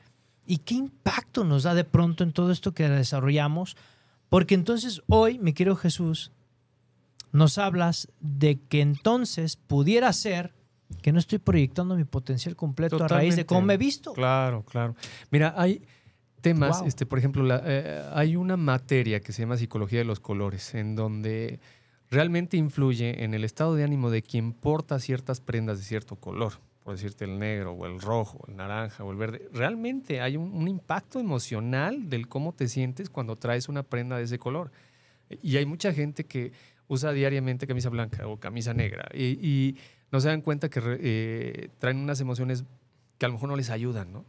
¿Y 0.45 0.59
qué 0.59 0.75
impacto 0.75 1.43
nos 1.43 1.63
da 1.63 1.73
de 1.73 1.83
pronto 1.83 2.23
en 2.23 2.31
todo 2.31 2.51
esto 2.51 2.73
que 2.73 2.87
desarrollamos? 2.87 3.75
Porque 4.29 4.55
entonces 4.55 5.01
hoy, 5.07 5.39
mi 5.39 5.53
querido 5.53 5.75
Jesús, 5.75 6.31
nos 7.31 7.57
hablas 7.57 8.07
de 8.21 8.59
que 8.59 8.81
entonces 8.81 9.57
pudiera 9.57 10.13
ser 10.13 10.53
que 11.01 11.11
no 11.11 11.19
estoy 11.19 11.39
proyectando 11.39 11.95
mi 11.95 12.03
potencial 12.05 12.55
completo 12.55 12.95
a 13.03 13.07
raíz 13.07 13.35
de 13.35 13.43
Totalmente. 13.43 13.45
cómo 13.45 13.61
me 13.63 13.73
he 13.73 13.77
visto. 13.77 14.13
Claro, 14.13 14.63
claro. 14.63 14.95
Mira, 15.31 15.53
hay 15.57 15.81
temas, 16.53 16.79
Wow. 16.79 16.87
este, 16.87 17.05
por 17.05 17.17
ejemplo, 17.19 17.43
la- 17.43 17.61
eh, 17.65 18.01
hay 18.13 18.35
una 18.35 18.55
materia 18.57 19.19
que 19.19 19.31
se 19.33 19.41
llama 19.41 19.57
psicología 19.57 19.99
de 19.99 20.05
los 20.05 20.19
colores, 20.19 20.73
en 20.75 20.95
donde 20.95 21.59
realmente 22.09 22.55
influye 22.57 23.23
en 23.23 23.33
el 23.33 23.43
estado 23.43 23.75
de 23.75 23.83
ánimo 23.83 24.09
de 24.11 24.21
quien 24.21 24.53
porta 24.53 24.99
ciertas 24.99 25.41
prendas 25.41 25.77
de 25.79 25.83
cierto 25.85 26.15
color, 26.15 26.53
por 26.83 26.93
decirte 26.95 27.25
el 27.25 27.39
negro 27.39 27.71
o 27.73 27.85
el 27.87 27.99
rojo, 27.99 28.45
el 28.47 28.55
naranja 28.55 29.03
o 29.03 29.11
el 29.11 29.17
verde. 29.17 29.49
Realmente 29.51 30.21
hay 30.21 30.37
un, 30.37 30.53
un 30.53 30.67
impacto 30.67 31.19
emocional 31.19 32.09
del 32.09 32.27
cómo 32.27 32.53
te 32.53 32.67
sientes 32.67 33.09
cuando 33.09 33.35
traes 33.35 33.67
una 33.69 33.81
prenda 33.83 34.17
de 34.17 34.23
ese 34.25 34.37
color. 34.37 34.71
Y 35.41 35.57
hay 35.57 35.65
mucha 35.65 35.91
gente 35.93 36.25
que 36.25 36.51
usa 36.87 37.11
diariamente 37.11 37.65
camisa 37.65 37.89
blanca 37.89 38.27
o 38.27 38.39
camisa 38.39 38.73
negra 38.75 39.09
y, 39.13 39.39
y 39.41 39.75
no 40.11 40.19
se 40.21 40.27
dan 40.27 40.41
cuenta 40.41 40.69
que 40.69 40.79
eh, 40.85 41.69
traen 41.79 41.97
unas 41.97 42.21
emociones 42.21 42.63
que 43.17 43.25
a 43.25 43.29
lo 43.29 43.33
mejor 43.33 43.49
no 43.49 43.55
les 43.55 43.71
ayudan, 43.71 44.13
¿no? 44.13 44.23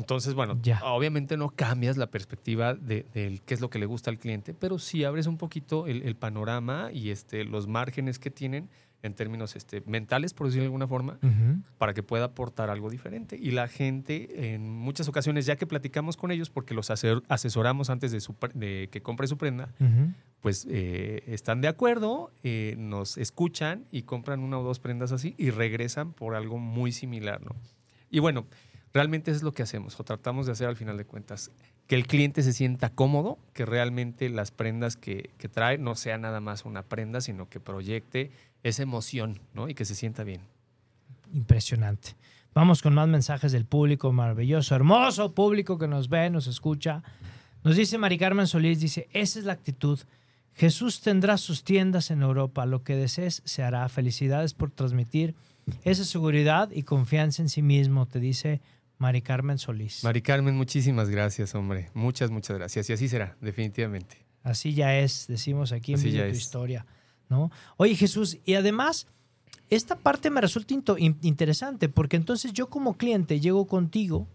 Entonces, 0.00 0.34
bueno, 0.34 0.58
Ya. 0.62 0.80
obviamente 0.82 1.36
no 1.36 1.50
cambias 1.50 1.96
la 1.98 2.06
perspectiva 2.10 2.74
de, 2.74 3.04
qué 3.44 3.54
es 3.54 3.60
lo 3.60 3.68
que 3.70 3.78
le 3.78 3.86
gusta 3.86 4.10
al 4.10 4.18
cliente, 4.18 4.54
pero 4.54 4.78
sí 4.78 5.04
abres 5.04 5.26
un 5.26 5.36
poquito 5.36 5.86
el, 5.86 6.02
el 6.02 6.16
panorama 6.16 6.90
y 6.92 7.10
este, 7.10 7.44
los 7.44 7.66
márgenes 7.68 8.18
que 8.18 8.30
tienen 8.30 8.70
en 9.02 9.14
términos 9.14 9.56
este, 9.56 9.82
mentales, 9.86 10.34
por 10.34 10.46
decirlo 10.46 10.62
de 10.64 10.66
alguna 10.66 10.86
forma, 10.86 11.18
para 11.78 11.94
que 11.94 12.02
pueda 12.02 12.24
aportar 12.26 12.68
algo 12.68 12.90
diferente. 12.90 13.38
Y 13.40 13.50
la 13.50 13.66
gente, 13.66 14.52
en 14.54 14.70
muchas 14.70 15.08
ocasiones, 15.08 15.46
ya 15.46 15.56
que 15.56 15.66
platicamos 15.66 16.18
con 16.18 16.30
ellos, 16.30 16.50
porque 16.50 16.74
los 16.74 16.90
ase- 16.90 17.22
asesoramos 17.28 17.88
antes 17.88 18.12
de, 18.12 18.20
su 18.20 18.36
de 18.54 18.88
que 18.92 19.00
compre 19.00 19.26
su 19.26 19.38
prenda, 19.38 19.72
pues 20.40 20.66
eh, 20.70 21.22
están 21.28 21.60
de 21.62 21.68
acuerdo, 21.68 22.30
eh, 22.42 22.74
nos 22.78 23.16
escuchan 23.16 23.86
y 23.90 24.02
compran 24.02 24.40
una 24.40 24.58
o 24.58 24.62
dos 24.62 24.80
prendas 24.80 25.12
así 25.12 25.34
y 25.38 25.48
regresan 25.50 26.12
por 26.12 26.34
algo 26.34 26.58
muy 26.58 26.92
similar, 26.92 27.42
¿no? 27.42 27.54
Y 28.10 28.18
bueno, 28.18 28.46
realmente 28.92 29.30
eso 29.30 29.38
es 29.38 29.42
lo 29.42 29.52
que 29.52 29.62
hacemos 29.62 29.98
o 29.98 30.04
tratamos 30.04 30.46
de 30.46 30.52
hacer 30.52 30.68
al 30.68 30.76
final 30.76 30.96
de 30.96 31.04
cuentas, 31.04 31.50
que 31.86 31.96
el 31.96 32.06
cliente 32.06 32.42
se 32.42 32.52
sienta 32.52 32.90
cómodo, 32.90 33.38
que 33.52 33.66
realmente 33.66 34.28
las 34.28 34.50
prendas 34.50 34.96
que, 34.96 35.30
trae 35.52 35.78
no 35.78 35.94
sea 35.96 36.18
nada 36.18 36.40
más 36.40 36.64
una 36.64 36.82
prenda, 36.82 37.20
sino 37.20 37.48
que 37.48 37.60
proyecte 37.60 38.30
esa 38.62 38.82
emoción, 38.82 39.40
¿no? 39.54 39.68
Y 39.68 39.74
que 39.74 39.84
se 39.84 39.94
sienta 39.94 40.22
bien. 40.22 40.42
Impresionante. 41.32 42.14
Vamos 42.54 42.82
con 42.82 42.94
más 42.94 43.08
mensajes 43.08 43.52
del 43.52 43.64
público 43.64 44.12
maravilloso, 44.12 44.74
hermoso 44.74 45.34
público 45.34 45.78
que 45.78 45.88
nos 45.88 46.08
ve, 46.08 46.30
nos 46.30 46.46
escucha. 46.46 47.02
Nos 47.62 47.76
dice 47.76 47.98
Mari 47.98 48.18
Carmen 48.18 48.46
Solís, 48.46 48.80
dice, 48.80 49.08
esa 49.12 49.38
es 49.38 49.44
la 49.44 49.52
actitud. 49.52 49.98
Jesús 50.54 51.00
tendrá 51.00 51.38
sus 51.38 51.64
tiendas 51.64 52.10
en 52.10 52.22
Europa, 52.22 52.66
lo 52.66 52.82
que 52.82 52.96
desees 52.96 53.42
se 53.44 53.62
hará. 53.62 53.88
Felicidades 53.88 54.52
por 54.54 54.70
transmitir 54.70 55.34
esa 55.84 56.04
seguridad 56.04 56.70
y 56.72 56.82
confianza 56.82 57.42
en 57.42 57.48
sí 57.48 57.62
mismo, 57.62 58.06
te 58.06 58.20
dice 58.20 58.60
Mari 59.00 59.22
Carmen 59.22 59.56
Solís. 59.58 60.04
Mari 60.04 60.20
Carmen, 60.20 60.54
muchísimas 60.54 61.08
gracias, 61.08 61.54
hombre. 61.54 61.88
Muchas, 61.94 62.30
muchas 62.30 62.56
gracias. 62.58 62.88
Y 62.90 62.92
así 62.92 63.08
será, 63.08 63.36
definitivamente. 63.40 64.18
Así 64.42 64.74
ya 64.74 64.96
es, 64.98 65.26
decimos 65.26 65.72
aquí 65.72 65.94
en 65.94 66.00
ya 66.02 66.24
tu 66.26 66.32
es. 66.32 66.38
historia, 66.38 66.84
¿no? 67.30 67.50
Oye, 67.78 67.94
Jesús, 67.96 68.36
y 68.44 68.54
además, 68.54 69.06
esta 69.70 69.96
parte 69.96 70.28
me 70.28 70.40
resulta 70.42 70.74
in- 70.98 71.18
interesante, 71.22 71.88
porque 71.88 72.16
entonces 72.16 72.52
yo 72.52 72.68
como 72.68 72.96
cliente 72.98 73.40
llego 73.40 73.66
contigo 73.66 74.28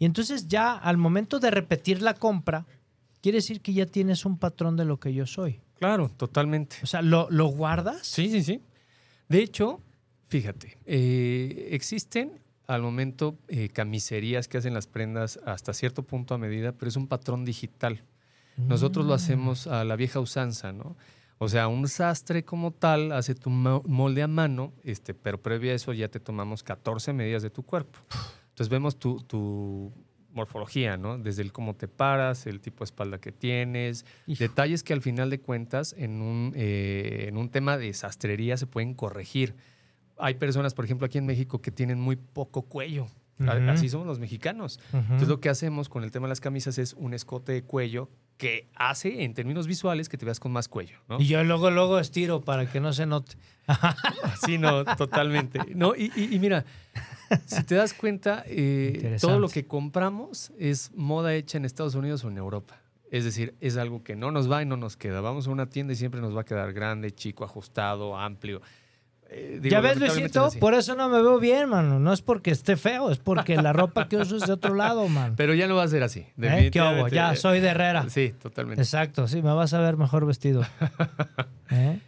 y 0.00 0.06
entonces 0.06 0.48
ya 0.48 0.72
al 0.74 0.96
momento 0.96 1.38
de 1.38 1.52
repetir 1.52 2.02
la 2.02 2.14
compra, 2.14 2.66
quiere 3.22 3.38
decir 3.38 3.60
que 3.60 3.72
ya 3.74 3.86
tienes 3.86 4.24
un 4.24 4.38
patrón 4.38 4.76
de 4.76 4.84
lo 4.84 4.98
que 4.98 5.14
yo 5.14 5.24
soy. 5.24 5.60
Claro, 5.78 6.08
totalmente. 6.08 6.76
O 6.82 6.86
sea, 6.86 7.00
¿lo, 7.00 7.28
lo 7.30 7.46
guardas? 7.46 8.04
Sí, 8.04 8.28
sí, 8.28 8.42
sí. 8.42 8.60
De 9.28 9.40
hecho, 9.40 9.80
fíjate, 10.28 10.78
eh, 10.84 11.68
existen 11.70 12.40
al 12.66 12.82
momento 12.82 13.36
eh, 13.48 13.68
camiserías 13.68 14.48
que 14.48 14.58
hacen 14.58 14.74
las 14.74 14.86
prendas 14.86 15.38
hasta 15.44 15.72
cierto 15.74 16.02
punto 16.02 16.34
a 16.34 16.38
medida, 16.38 16.72
pero 16.72 16.88
es 16.88 16.96
un 16.96 17.06
patrón 17.08 17.44
digital. 17.44 18.02
Nosotros 18.56 19.04
lo 19.04 19.12
Mm. 19.12 19.16
hacemos 19.16 19.66
a 19.66 19.84
la 19.84 19.96
vieja 19.96 20.20
usanza, 20.20 20.72
¿no? 20.72 20.96
O 21.38 21.48
sea, 21.48 21.66
un 21.68 21.88
sastre 21.88 22.44
como 22.44 22.70
tal 22.70 23.10
hace 23.12 23.34
tu 23.34 23.50
mo- 23.50 23.82
molde 23.86 24.22
a 24.22 24.28
mano, 24.28 24.72
este, 24.84 25.12
pero 25.14 25.42
previo 25.42 25.72
a 25.72 25.74
eso 25.74 25.92
ya 25.92 26.08
te 26.08 26.20
tomamos 26.20 26.62
14 26.62 27.12
medidas 27.12 27.42
de 27.42 27.50
tu 27.50 27.64
cuerpo. 27.64 27.98
Entonces 28.50 28.68
vemos 28.68 28.96
tu, 28.98 29.20
tu 29.24 29.92
morfología, 30.32 30.96
¿no? 30.96 31.18
Desde 31.18 31.42
el 31.42 31.52
cómo 31.52 31.74
te 31.74 31.88
paras, 31.88 32.46
el 32.46 32.60
tipo 32.60 32.78
de 32.80 32.86
espalda 32.86 33.18
que 33.18 33.32
tienes, 33.32 34.04
Hijo. 34.26 34.42
detalles 34.42 34.82
que 34.82 34.92
al 34.92 35.02
final 35.02 35.28
de 35.30 35.40
cuentas 35.40 35.94
en 35.98 36.22
un, 36.22 36.52
eh, 36.56 37.26
en 37.28 37.36
un 37.36 37.48
tema 37.50 37.76
de 37.78 37.92
sastrería 37.94 38.56
se 38.56 38.66
pueden 38.66 38.94
corregir. 38.94 39.54
Hay 40.18 40.34
personas, 40.34 40.74
por 40.74 40.84
ejemplo, 40.84 41.06
aquí 41.06 41.18
en 41.18 41.26
México 41.26 41.60
que 41.60 41.70
tienen 41.70 42.00
muy 42.00 42.16
poco 42.16 42.62
cuello. 42.62 43.06
Así 43.68 43.88
somos 43.88 44.06
los 44.06 44.20
mexicanos. 44.20 44.78
Entonces 44.92 45.26
lo 45.28 45.40
que 45.40 45.48
hacemos 45.48 45.88
con 45.88 46.04
el 46.04 46.12
tema 46.12 46.26
de 46.26 46.30
las 46.30 46.40
camisas 46.40 46.78
es 46.78 46.92
un 46.94 47.14
escote 47.14 47.50
de 47.52 47.64
cuello 47.64 48.08
que 48.36 48.68
hace 48.76 49.24
en 49.24 49.34
términos 49.34 49.66
visuales 49.66 50.08
que 50.08 50.16
te 50.16 50.24
veas 50.24 50.38
con 50.38 50.52
más 50.52 50.68
cuello, 50.68 50.98
¿no? 51.08 51.20
Y 51.20 51.26
yo 51.26 51.42
luego, 51.42 51.70
luego 51.70 51.98
estiro 51.98 52.42
para 52.42 52.70
que 52.70 52.78
no 52.80 52.92
se 52.92 53.06
note. 53.06 53.36
Sí, 54.44 54.58
no, 54.58 54.84
totalmente. 54.84 55.58
No, 55.74 55.94
y, 55.96 56.12
y- 56.16 56.34
y 56.34 56.38
mira, 56.38 56.64
si 57.46 57.62
te 57.64 57.74
das 57.76 57.92
cuenta, 57.94 58.44
eh, 58.46 59.16
todo 59.20 59.38
lo 59.40 59.48
que 59.48 59.66
compramos 59.66 60.52
es 60.58 60.92
moda 60.94 61.34
hecha 61.34 61.58
en 61.58 61.64
Estados 61.64 61.94
Unidos 61.94 62.24
o 62.24 62.28
en 62.28 62.38
Europa. 62.38 62.80
Es 63.10 63.24
decir, 63.24 63.54
es 63.60 63.76
algo 63.76 64.02
que 64.02 64.16
no 64.16 64.30
nos 64.32 64.50
va 64.50 64.62
y 64.62 64.66
no 64.66 64.76
nos 64.76 64.96
queda. 64.96 65.20
Vamos 65.20 65.46
a 65.46 65.50
una 65.50 65.66
tienda 65.70 65.92
y 65.92 65.96
siempre 65.96 66.20
nos 66.20 66.36
va 66.36 66.42
a 66.42 66.44
quedar 66.44 66.72
grande, 66.72 67.12
chico, 67.12 67.44
ajustado, 67.44 68.16
amplio. 68.18 68.60
Eh, 69.30 69.58
digo, 69.60 69.72
ya 69.72 69.80
ves, 69.80 69.98
Luisito, 69.98 70.46
es 70.46 70.56
por 70.56 70.74
eso 70.74 70.94
no 70.94 71.08
me 71.08 71.20
veo 71.22 71.38
bien, 71.40 71.68
mano. 71.68 71.98
No 71.98 72.12
es 72.12 72.22
porque 72.22 72.50
esté 72.50 72.76
feo, 72.76 73.10
es 73.10 73.18
porque 73.18 73.56
la 73.56 73.72
ropa 73.72 74.08
que 74.08 74.16
uso 74.16 74.36
es 74.36 74.46
de 74.46 74.52
otro 74.52 74.74
lado, 74.74 75.08
man. 75.08 75.34
Pero 75.36 75.54
ya 75.54 75.66
no 75.66 75.74
va 75.76 75.82
a 75.84 75.88
ser 75.88 76.02
así. 76.02 76.26
¿Eh? 76.40 76.70
¿Qué 76.72 76.80
hago? 76.80 77.08
Ya, 77.08 77.34
soy 77.34 77.60
de 77.60 77.68
Herrera. 77.68 78.08
Sí, 78.08 78.32
totalmente. 78.40 78.82
Exacto, 78.82 79.26
sí, 79.26 79.42
me 79.42 79.52
vas 79.52 79.74
a 79.74 79.80
ver 79.80 79.96
mejor 79.96 80.26
vestido. 80.26 80.64
¿Eh? 81.70 81.98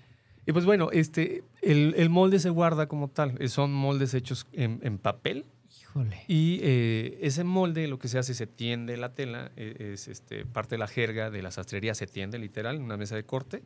Y 0.46 0.52
pues 0.52 0.64
bueno, 0.64 0.90
este, 0.92 1.42
el, 1.62 1.94
el 1.96 2.08
molde 2.08 2.38
se 2.38 2.50
guarda 2.50 2.86
como 2.86 3.08
tal. 3.08 3.34
Eh, 3.40 3.48
Son 3.48 3.72
moldes 3.72 4.14
hechos 4.14 4.46
en, 4.52 4.78
en 4.82 4.98
papel 4.98 5.44
Híjole. 5.80 6.22
y 6.28 6.60
eh, 6.62 7.18
ese 7.22 7.42
molde 7.42 7.88
lo 7.88 7.98
que 7.98 8.06
se 8.06 8.18
hace 8.18 8.32
se 8.34 8.46
tiende 8.46 8.96
la 8.96 9.12
tela, 9.12 9.50
eh, 9.56 9.92
es 9.94 10.06
este, 10.06 10.46
parte 10.46 10.76
de 10.76 10.78
la 10.78 10.86
jerga 10.86 11.30
de 11.30 11.42
la 11.42 11.50
sastrería 11.50 11.94
se 11.96 12.06
tiende 12.06 12.38
literal 12.38 12.76
en 12.76 12.82
una 12.82 12.96
mesa 12.96 13.16
de 13.16 13.24
corte 13.24 13.62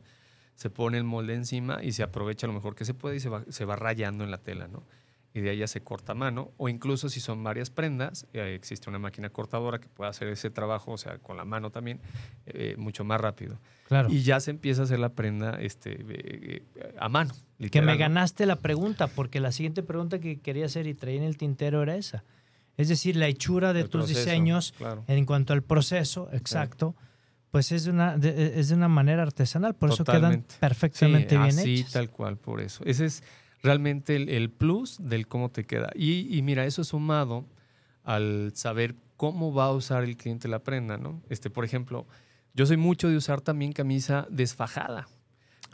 se 0.61 0.69
pone 0.69 0.99
el 0.99 1.03
molde 1.03 1.33
encima 1.33 1.83
y 1.83 1.93
se 1.93 2.03
aprovecha 2.03 2.45
lo 2.45 2.53
mejor 2.53 2.75
que 2.75 2.85
se 2.85 2.93
puede 2.93 3.15
y 3.15 3.19
se 3.19 3.29
va, 3.29 3.43
se 3.49 3.65
va 3.65 3.75
rayando 3.75 4.23
en 4.23 4.29
la 4.29 4.37
tela, 4.37 4.67
¿no? 4.67 4.83
Y 5.33 5.39
de 5.41 5.49
ahí 5.49 5.57
ya 5.57 5.65
se 5.65 5.81
corta 5.81 6.11
a 6.11 6.15
mano. 6.15 6.51
O 6.57 6.69
incluso 6.69 7.09
si 7.09 7.19
son 7.19 7.43
varias 7.43 7.71
prendas, 7.71 8.27
eh, 8.31 8.53
existe 8.53 8.87
una 8.87 8.99
máquina 8.99 9.31
cortadora 9.31 9.79
que 9.79 9.87
puede 9.87 10.11
hacer 10.11 10.27
ese 10.27 10.51
trabajo, 10.51 10.91
o 10.91 10.97
sea, 10.99 11.17
con 11.17 11.35
la 11.35 11.45
mano 11.45 11.71
también, 11.71 11.99
eh, 12.45 12.75
mucho 12.77 13.03
más 13.03 13.19
rápido. 13.19 13.57
Claro. 13.87 14.09
Y 14.11 14.21
ya 14.21 14.39
se 14.39 14.51
empieza 14.51 14.81
a 14.81 14.83
hacer 14.83 14.99
la 14.99 15.09
prenda 15.09 15.59
este, 15.59 15.93
eh, 15.93 16.63
eh, 16.75 16.95
a 16.99 17.09
mano. 17.09 17.33
que 17.57 17.63
literal, 17.63 17.87
me 17.87 17.93
¿no? 17.93 17.99
ganaste 17.99 18.45
la 18.45 18.57
pregunta, 18.57 19.07
porque 19.07 19.39
la 19.39 19.51
siguiente 19.51 19.81
pregunta 19.81 20.19
que 20.19 20.39
quería 20.41 20.67
hacer 20.67 20.85
y 20.85 20.93
traía 20.93 21.17
en 21.17 21.23
el 21.23 21.37
tintero 21.37 21.81
era 21.81 21.95
esa. 21.95 22.23
Es 22.77 22.87
decir, 22.87 23.15
la 23.15 23.25
hechura 23.27 23.73
de 23.73 23.79
El 23.79 23.89
tus 23.89 24.01
proceso, 24.01 24.19
diseños 24.19 24.73
claro. 24.77 25.05
en 25.07 25.25
cuanto 25.25 25.53
al 25.53 25.63
proceso, 25.63 26.29
exacto, 26.33 26.95
pues 27.51 27.71
es 27.71 27.83
de 27.85 27.91
una, 27.91 28.17
de, 28.17 28.59
es 28.59 28.69
de 28.69 28.75
una 28.75 28.87
manera 28.87 29.23
artesanal, 29.23 29.75
por 29.75 29.91
eso 29.91 30.03
quedan 30.05 30.45
perfectamente 30.59 31.35
Sí, 31.35 31.37
bien 31.37 31.59
así, 31.59 31.75
hechas. 31.81 31.91
tal 31.93 32.09
cual, 32.09 32.37
por 32.37 32.61
eso. 32.61 32.83
Ese 32.85 33.05
es 33.05 33.23
realmente 33.61 34.15
el, 34.15 34.29
el 34.29 34.49
plus 34.49 34.97
del 34.99 35.27
cómo 35.27 35.49
te 35.49 35.65
queda. 35.65 35.89
Y, 35.93 36.35
y 36.35 36.41
mira, 36.41 36.65
eso 36.65 36.83
sumado 36.83 37.45
al 38.03 38.51
saber 38.55 38.95
cómo 39.17 39.53
va 39.53 39.65
a 39.65 39.71
usar 39.71 40.03
el 40.03 40.17
cliente 40.17 40.47
la 40.47 40.59
prenda, 40.59 40.97
¿no? 40.97 41.21
Este, 41.29 41.49
por 41.49 41.63
ejemplo, 41.65 42.07
yo 42.53 42.65
soy 42.65 42.77
mucho 42.77 43.07
de 43.09 43.17
usar 43.17 43.41
también 43.41 43.71
camisa 43.73 44.25
desfajada. 44.29 45.07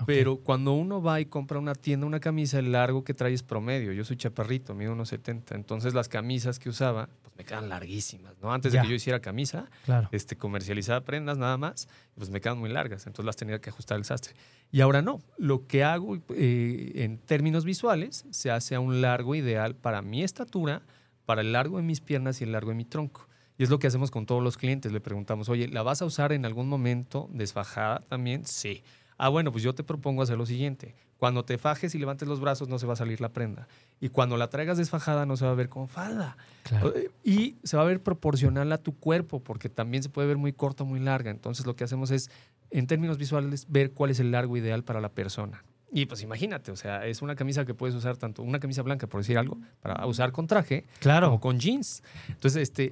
Pero 0.06 0.38
cuando 0.38 0.74
uno 0.74 1.02
va 1.02 1.20
y 1.20 1.26
compra 1.26 1.58
una 1.60 1.74
tienda, 1.74 2.06
una 2.06 2.20
camisa, 2.20 2.60
el 2.60 2.72
largo 2.72 3.04
que 3.04 3.14
trae 3.14 3.34
es 3.34 3.42
promedio. 3.44 3.92
Yo 3.94 4.06
soy 4.06 4.16
chaparrito, 4.18 4.74
mido 4.76 4.94
unos 4.94 5.10
70. 5.10 5.56
Entonces 5.56 5.94
las 5.94 6.08
camisas 6.08 6.60
que 6.60 6.70
usaba, 6.70 7.10
pues 7.24 7.36
me 7.36 7.44
quedan 7.44 7.68
larguísimas, 7.70 8.36
¿no? 8.42 8.54
Antes 8.54 8.72
Ya. 8.74 8.82
de 8.82 8.86
que 8.88 8.92
yo 8.92 8.96
hiciera 8.96 9.20
camisa, 9.20 9.66
Claro. 9.86 10.08
este, 10.12 10.36
comercializaba 10.38 11.02
prendas 11.02 11.38
nada 11.38 11.58
más, 11.58 11.88
pues 12.16 12.30
me 12.30 12.40
quedan 12.42 12.60
muy 12.60 12.70
largas, 12.70 13.08
entonces 13.08 13.26
las 13.26 13.36
tenía 13.36 13.60
que 13.60 13.70
ajustar 13.72 13.98
el 13.98 14.06
sastre. 14.06 14.34
Y 14.72 14.82
ahora 14.82 15.02
no, 15.02 15.20
lo 15.38 15.66
que 15.66 15.84
hago 15.84 16.18
eh, 16.36 16.92
en 16.96 17.18
términos 17.18 17.66
visuales 17.66 18.26
se 18.30 18.52
hace 18.52 18.76
a 18.76 18.80
un 18.80 19.02
largo 19.02 19.34
ideal 19.34 19.76
para 19.76 20.02
mi 20.02 20.24
estatura, 20.24 20.84
para 21.26 21.42
el 21.42 21.52
largo 21.54 21.78
de 21.78 21.84
mis 21.84 22.02
piernas 22.02 22.40
y 22.40 22.44
el 22.44 22.52
largo 22.52 22.70
de 22.70 22.76
mi 22.76 22.86
tronco. 22.86 23.28
Y 23.58 23.64
es 23.64 23.70
lo 23.72 23.80
que 23.80 23.88
hacemos 23.88 24.12
con 24.12 24.28
todos 24.28 24.44
los 24.44 24.56
clientes. 24.56 24.92
Le 24.92 25.02
preguntamos, 25.02 25.50
oye, 25.50 25.68
¿la 25.68 25.82
vas 25.82 26.04
a 26.04 26.06
usar 26.06 26.32
en 26.32 26.46
algún 26.46 26.70
momento 26.70 27.28
desfajada 27.34 28.02
también? 28.08 28.46
Sí. 28.46 28.84
Ah, 29.18 29.30
bueno, 29.30 29.52
pues 29.52 29.64
yo 29.64 29.74
te 29.74 29.84
propongo 29.84 30.22
hacer 30.22 30.38
lo 30.38 30.46
siguiente. 30.46 30.94
Cuando 31.18 31.44
te 31.44 31.58
fajes 31.58 31.96
y 31.96 31.98
levantes 31.98 32.28
los 32.28 32.40
brazos 32.40 32.68
no 32.70 32.78
se 32.78 32.86
va 32.86 32.94
a 32.94 32.96
salir 32.98 33.20
la 33.20 33.30
prenda. 33.30 33.68
Y 34.00 34.10
cuando 34.10 34.38
la 34.38 34.50
traigas 34.50 34.78
desfajada 34.78 35.26
no 35.26 35.36
se 35.38 35.46
va 35.46 35.52
a 35.52 35.56
ver 35.56 35.70
como 35.70 35.88
falda. 35.88 36.38
Claro. 36.64 36.94
Eh, 36.96 37.10
Y 37.24 37.56
se 37.64 37.76
va 37.78 37.84
a 37.84 37.86
ver 37.88 38.02
proporcional 38.04 38.72
a 38.72 38.78
tu 38.78 38.96
cuerpo, 38.96 39.40
porque 39.40 39.70
también 39.70 40.04
se 40.04 40.10
puede 40.10 40.28
ver 40.28 40.38
muy 40.38 40.54
corta 40.54 40.84
o 40.84 40.86
muy 40.86 41.00
larga. 41.00 41.32
Entonces 41.32 41.66
lo 41.66 41.76
que 41.76 41.84
hacemos 41.84 42.12
es, 42.12 42.30
en 42.70 42.86
términos 42.86 43.18
visuales, 43.18 43.66
ver 43.70 43.92
cuál 43.92 44.12
es 44.12 44.20
el 44.20 44.32
largo 44.32 44.56
ideal 44.56 44.84
para 44.84 45.02
la 45.02 45.10
persona. 45.10 45.64
Y 45.92 46.06
pues 46.06 46.22
imagínate, 46.22 46.70
o 46.72 46.76
sea, 46.76 47.08
es 47.08 47.22
una 47.24 47.36
camisa 47.36 47.66
que 47.66 47.74
puedes 47.74 47.96
usar 47.96 48.18
tanto, 48.18 48.44
una 48.44 48.60
camisa 48.60 48.82
blanca, 48.84 49.08
por 49.08 49.22
decir 49.22 49.38
algo, 49.38 49.58
para 49.82 50.06
usar 50.06 50.32
con 50.34 50.46
traje, 50.46 50.86
Claro. 51.00 51.28
como 51.28 51.40
con 51.40 51.60
jeans. 51.60 52.04
Entonces, 52.28 52.62
este, 52.62 52.92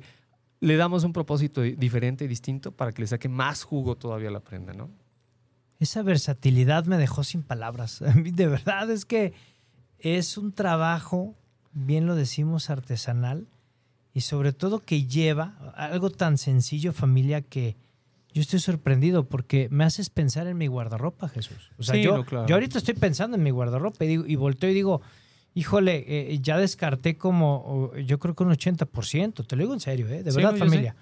le 0.61 0.77
damos 0.77 1.03
un 1.03 1.11
propósito 1.13 1.61
di- 1.61 1.73
diferente 1.75 2.23
y 2.25 2.27
distinto 2.29 2.71
para 2.71 2.93
que 2.93 3.01
le 3.01 3.07
saque 3.07 3.27
más 3.29 3.63
jugo 3.63 3.95
todavía 3.95 4.29
a 4.29 4.31
la 4.31 4.39
prenda, 4.39 4.73
¿no? 4.73 4.89
Esa 5.79 6.01
versatilidad 6.03 6.85
me 6.85 6.97
dejó 6.97 7.23
sin 7.23 7.43
palabras. 7.43 8.03
De 8.15 8.47
verdad 8.47 8.89
es 8.89 9.05
que 9.05 9.33
es 9.99 10.37
un 10.37 10.51
trabajo, 10.53 11.35
bien 11.73 12.05
lo 12.05 12.15
decimos, 12.15 12.69
artesanal 12.69 13.47
y 14.13 14.21
sobre 14.21 14.53
todo 14.53 14.79
que 14.79 15.05
lleva 15.05 15.55
algo 15.75 16.09
tan 16.09 16.37
sencillo, 16.37 16.93
familia, 16.93 17.41
que 17.41 17.75
yo 18.33 18.41
estoy 18.41 18.59
sorprendido 18.59 19.27
porque 19.27 19.67
me 19.71 19.83
haces 19.83 20.09
pensar 20.09 20.47
en 20.47 20.57
mi 20.57 20.67
guardarropa, 20.67 21.27
Jesús. 21.29 21.71
O 21.77 21.83
sea, 21.83 21.95
Sí, 21.95 22.03
yo, 22.03 22.17
no, 22.17 22.25
claro. 22.25 22.47
yo 22.47 22.55
ahorita 22.55 22.77
estoy 22.77 22.93
pensando 22.93 23.35
en 23.37 23.43
mi 23.43 23.49
guardarropa 23.49 24.03
y, 24.05 24.07
digo, 24.09 24.25
y 24.27 24.35
volteo 24.35 24.69
y 24.69 24.73
digo, 24.73 25.01
híjole, 25.53 26.03
eh, 26.07 26.39
ya 26.41 26.57
descarté 26.57 27.17
como, 27.17 27.91
yo 28.05 28.19
creo 28.19 28.35
que 28.35 28.43
un 28.43 28.51
80%, 28.51 29.45
te 29.47 29.55
lo 29.55 29.61
digo 29.63 29.73
en 29.73 29.79
serio, 29.79 30.07
¿eh? 30.09 30.21
de 30.23 30.31
Sí, 30.31 30.37
verdad, 30.37 30.51
no, 30.53 30.57
familia. 30.57 30.95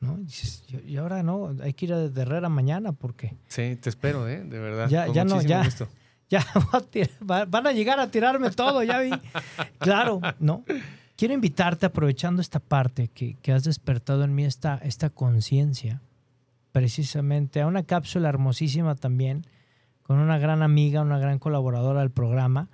¿No? 0.00 0.18
Y 0.18 0.24
dices, 0.24 0.64
y- 0.86 0.96
ahora 0.96 1.22
no, 1.22 1.54
hay 1.62 1.72
que 1.74 1.86
ir 1.86 1.92
a 1.92 1.98
de 2.08 2.22
Herrera 2.22 2.48
mañana 2.48 2.92
porque... 2.92 3.36
Sí, 3.48 3.76
te 3.76 3.88
espero, 3.88 4.28
¿eh? 4.28 4.44
De 4.44 4.58
verdad. 4.58 4.88
Ya- 4.88 5.06
con 5.06 5.14
ya 5.14 5.24
no, 5.24 5.40
ya. 5.42 5.64
gusto. 5.64 5.88
Ya 6.30 6.44
a 6.52 7.44
van 7.46 7.66
a 7.66 7.72
llegar 7.72 7.98
a 8.00 8.10
tirarme 8.10 8.50
todo, 8.50 8.82
ya 8.82 8.98
vi. 9.00 9.10
Claro, 9.78 10.20
¿no? 10.38 10.62
Quiero 11.16 11.32
invitarte, 11.32 11.86
aprovechando 11.86 12.42
esta 12.42 12.60
parte 12.60 13.08
que, 13.08 13.34
que 13.40 13.50
has 13.50 13.64
despertado 13.64 14.22
en 14.24 14.34
mí, 14.34 14.44
esta, 14.44 14.76
esta 14.82 15.08
conciencia, 15.08 16.02
precisamente 16.70 17.62
a 17.62 17.66
una 17.66 17.82
cápsula 17.82 18.28
hermosísima 18.28 18.94
también, 18.94 19.46
con 20.02 20.18
una 20.18 20.38
gran 20.38 20.62
amiga, 20.62 21.00
una 21.00 21.18
gran 21.18 21.38
colaboradora 21.38 22.00
del 22.00 22.10
programa, 22.10 22.68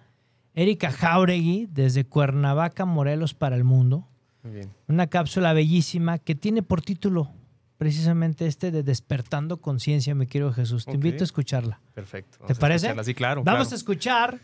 Erika 0.55 0.91
Jauregui, 0.91 1.68
desde 1.70 2.05
Cuernavaca, 2.05 2.85
Morelos 2.85 3.35
para 3.35 3.57
el 3.57 3.62
mundo. 3.64 4.09
Muy 4.45 4.53
bien. 4.53 4.70
Una 4.88 5.07
cápsula 5.09 5.53
bellísima 5.55 6.18
que 6.18 6.34
tiene 6.34 6.62
por 6.62 6.82
título 6.82 7.32
precisamente 7.78 8.47
este 8.47 8.70
de 8.70 8.82
Despertando 8.82 9.57
Conciencia, 9.57 10.14
mi 10.14 10.26
querido 10.26 10.53
Jesús. 10.53 10.84
Te 10.84 10.92
invito 10.92 11.22
a 11.22 11.26
escucharla. 11.26 11.80
Perfecto. 11.95 12.38
Vamos 12.40 12.49
¿Te 12.49 12.61
parece? 12.61 13.05
Sí, 13.05 13.14
claro. 13.14 13.42
Vamos 13.42 13.72
a 13.72 13.74
escuchar 13.74 14.38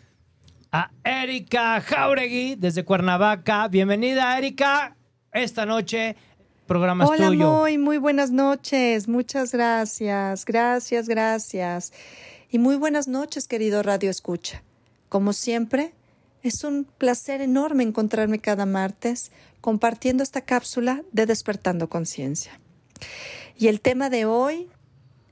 a 0.71 0.91
Erika 1.03 1.81
Jauregui 1.81 2.55
desde 2.55 2.83
Cuernavaca. 2.83 3.67
Bienvenida, 3.67 4.37
Erika. 4.37 4.95
Esta 5.31 5.65
noche, 5.65 6.15
programa 6.65 7.03
es 7.03 7.09
Hola, 7.11 7.27
tuyo. 7.27 7.51
muy, 7.51 7.77
muy 7.77 7.97
buenas 7.97 8.31
noches. 8.31 9.07
Muchas 9.07 9.51
gracias, 9.51 10.45
gracias, 10.45 11.07
gracias. 11.07 11.93
Y 12.49 12.57
muy 12.59 12.75
buenas 12.75 13.07
noches, 13.07 13.47
querido 13.47 13.83
Radio 13.83 14.09
Escucha. 14.09 14.63
Como 15.09 15.31
siempre, 15.31 15.93
es 16.43 16.63
un 16.63 16.85
placer 16.97 17.41
enorme 17.41 17.83
encontrarme 17.83 18.39
cada 18.39 18.65
martes 18.65 19.31
compartiendo 19.61 20.23
esta 20.23 20.41
cápsula 20.41 21.03
de 21.11 21.25
Despertando 21.25 21.89
Conciencia. 21.89 22.59
Y 23.57 23.67
el 23.67 23.81
tema 23.81 24.09
de 24.09 24.25
hoy, 24.25 24.69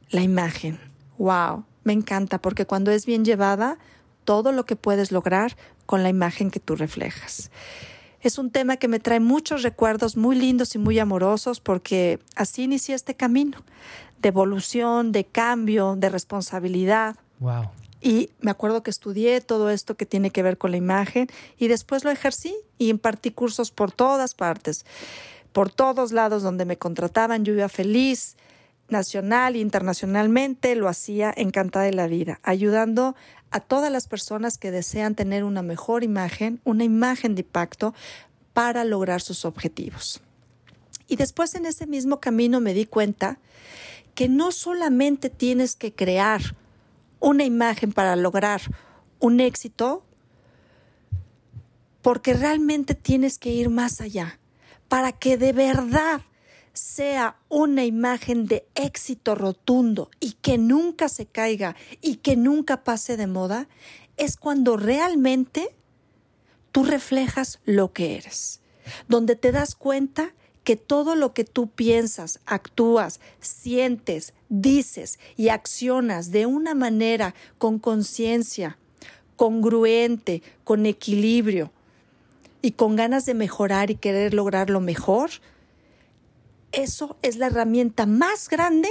la 0.10 0.22
imagen. 0.22 0.80
¡Wow! 1.18 1.66
Me 1.84 1.94
encanta 1.94 2.40
porque 2.40 2.66
cuando 2.66 2.92
es 2.92 3.06
bien 3.06 3.26
llevada, 3.26 3.78
todo 4.24 4.52
lo 4.52 4.66
que 4.66 4.76
puedes 4.76 5.12
lograr 5.12 5.56
con 5.86 6.04
la 6.04 6.10
imagen 6.10 6.52
que 6.52 6.60
tú 6.60 6.76
reflejas. 6.76 7.50
Es 8.22 8.38
un 8.38 8.52
tema 8.52 8.78
que 8.78 8.88
me 8.88 9.00
trae 9.00 9.20
muchos 9.20 9.64
recuerdos 9.64 10.18
muy 10.18 10.36
lindos 10.36 10.76
y 10.76 10.78
muy 10.78 11.00
amorosos 11.00 11.60
porque 11.60 12.20
así 12.36 12.64
inicié 12.64 12.94
este 12.94 13.16
camino 13.16 13.58
de 14.22 14.30
evolución, 14.30 15.12
de 15.12 15.26
cambio, 15.26 15.96
de 15.96 16.10
responsabilidad. 16.10 17.16
Wow. 17.40 17.70
Y 18.02 18.30
me 18.40 18.52
acuerdo 18.52 18.84
que 18.84 18.92
estudié 18.92 19.42
todo 19.42 19.70
esto 19.70 19.96
que 19.96 20.06
tiene 20.06 20.32
que 20.32 20.44
ver 20.44 20.58
con 20.58 20.72
la 20.72 20.78
imagen 20.78 21.28
y 21.58 21.68
después 21.68 22.04
lo 22.04 22.12
ejercí 22.12 22.56
y 22.78 22.90
impartí 22.90 23.32
cursos 23.32 23.72
por 23.72 23.92
todas 23.92 24.36
partes, 24.36 24.86
por 25.52 25.70
todos 25.70 26.12
lados 26.12 26.44
donde 26.44 26.66
me 26.66 26.78
contrataban. 26.78 27.44
Yo 27.44 27.54
iba 27.54 27.68
feliz, 27.68 28.38
nacional 28.92 29.56
e 29.56 29.60
internacionalmente, 29.60 30.76
lo 30.76 30.88
hacía 30.88 31.34
encantada 31.36 31.86
de 31.86 31.94
la 31.94 32.08
vida, 32.08 32.40
ayudando 32.44 33.16
a 33.52 33.60
todas 33.60 33.92
las 33.92 34.08
personas 34.08 34.58
que 34.58 34.72
desean 34.72 35.16
tener 35.16 35.44
una 35.44 35.62
mejor 35.62 36.04
imagen, 36.04 36.62
una 36.64 36.84
imagen 36.84 37.36
de 37.36 37.42
impacto 37.42 37.94
para 38.54 38.84
lograr 38.84 39.22
sus 39.22 39.46
objetivos. 39.46 40.22
Y 41.08 41.16
después 41.16 41.56
en 41.56 41.66
ese 41.66 41.88
mismo 41.88 42.20
camino 42.20 42.60
me 42.60 42.74
di 42.74 42.86
cuenta 42.86 43.40
que 44.14 44.30
no 44.30 44.52
solamente 44.52 45.30
tienes 45.30 45.76
que 45.76 45.94
crear 45.94 46.56
una 47.20 47.44
imagen 47.44 47.92
para 47.92 48.16
lograr 48.16 48.62
un 49.20 49.40
éxito, 49.40 50.06
porque 52.02 52.34
realmente 52.34 52.96
tienes 52.96 53.38
que 53.38 53.52
ir 53.52 53.70
más 53.70 54.02
allá, 54.02 54.40
para 54.88 55.12
que 55.12 55.38
de 55.38 55.54
verdad 55.54 56.22
sea 56.74 57.38
una 57.50 57.84
imagen 57.84 58.46
de 58.46 58.68
éxito 58.76 59.36
rotundo 59.36 60.10
y 60.20 60.34
que 60.34 60.58
nunca 60.58 61.10
se 61.10 61.26
caiga 61.26 61.76
y 62.02 62.18
que 62.18 62.38
nunca 62.38 62.84
pase 62.84 63.18
de 63.18 63.28
moda, 63.28 63.68
es 64.18 64.38
cuando 64.38 64.78
realmente 64.78 65.76
tú 66.72 66.84
reflejas 66.84 67.60
lo 67.66 67.92
que 67.92 68.16
eres, 68.16 68.62
donde 69.08 69.36
te 69.36 69.52
das 69.52 69.76
cuenta 69.76 70.34
que 70.70 70.76
todo 70.76 71.16
lo 71.16 71.34
que 71.34 71.46
tú 71.46 71.66
piensas, 71.66 72.42
actúas, 72.46 73.20
sientes, 73.40 74.36
dices 74.50 75.18
y 75.36 75.50
accionas 75.50 76.30
de 76.30 76.46
una 76.46 76.76
manera 76.76 77.34
con 77.58 77.80
conciencia, 77.80 78.78
congruente, 79.36 80.44
con 80.64 80.86
equilibrio 80.86 81.72
y 82.62 82.74
con 82.74 82.96
ganas 82.96 83.26
de 83.26 83.34
mejorar 83.34 83.90
y 83.90 83.96
querer 83.96 84.36
lograr 84.36 84.70
lo 84.70 84.80
mejor, 84.80 85.32
eso 86.72 87.18
es 87.24 87.38
la 87.38 87.48
herramienta 87.48 88.06
más 88.06 88.48
grande 88.48 88.90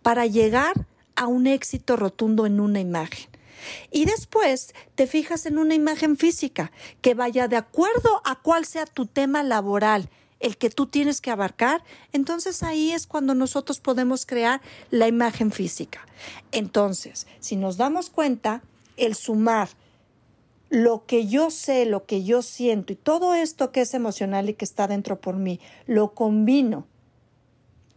para 0.00 0.24
llegar 0.24 0.86
a 1.14 1.26
un 1.26 1.46
éxito 1.46 1.96
rotundo 1.96 2.46
en 2.46 2.58
una 2.58 2.80
imagen. 2.80 3.28
Y 3.90 4.06
después 4.06 4.72
te 4.94 5.06
fijas 5.06 5.44
en 5.44 5.58
una 5.58 5.74
imagen 5.74 6.16
física 6.16 6.72
que 7.02 7.12
vaya 7.12 7.48
de 7.48 7.56
acuerdo 7.56 8.22
a 8.24 8.40
cuál 8.40 8.64
sea 8.64 8.86
tu 8.86 9.04
tema 9.04 9.42
laboral 9.42 10.08
el 10.40 10.56
que 10.56 10.70
tú 10.70 10.86
tienes 10.86 11.20
que 11.20 11.30
abarcar, 11.30 11.82
entonces 12.12 12.62
ahí 12.62 12.92
es 12.92 13.06
cuando 13.06 13.34
nosotros 13.34 13.80
podemos 13.80 14.26
crear 14.26 14.60
la 14.90 15.08
imagen 15.08 15.50
física. 15.50 16.06
Entonces, 16.52 17.26
si 17.40 17.56
nos 17.56 17.76
damos 17.76 18.10
cuenta, 18.10 18.62
el 18.96 19.14
sumar 19.14 19.68
lo 20.70 21.06
que 21.06 21.26
yo 21.26 21.50
sé, 21.50 21.86
lo 21.86 22.04
que 22.04 22.24
yo 22.24 22.42
siento 22.42 22.92
y 22.92 22.96
todo 22.96 23.34
esto 23.34 23.72
que 23.72 23.80
es 23.80 23.94
emocional 23.94 24.50
y 24.50 24.54
que 24.54 24.64
está 24.64 24.86
dentro 24.86 25.20
por 25.20 25.36
mí, 25.36 25.60
lo 25.86 26.12
combino 26.12 26.86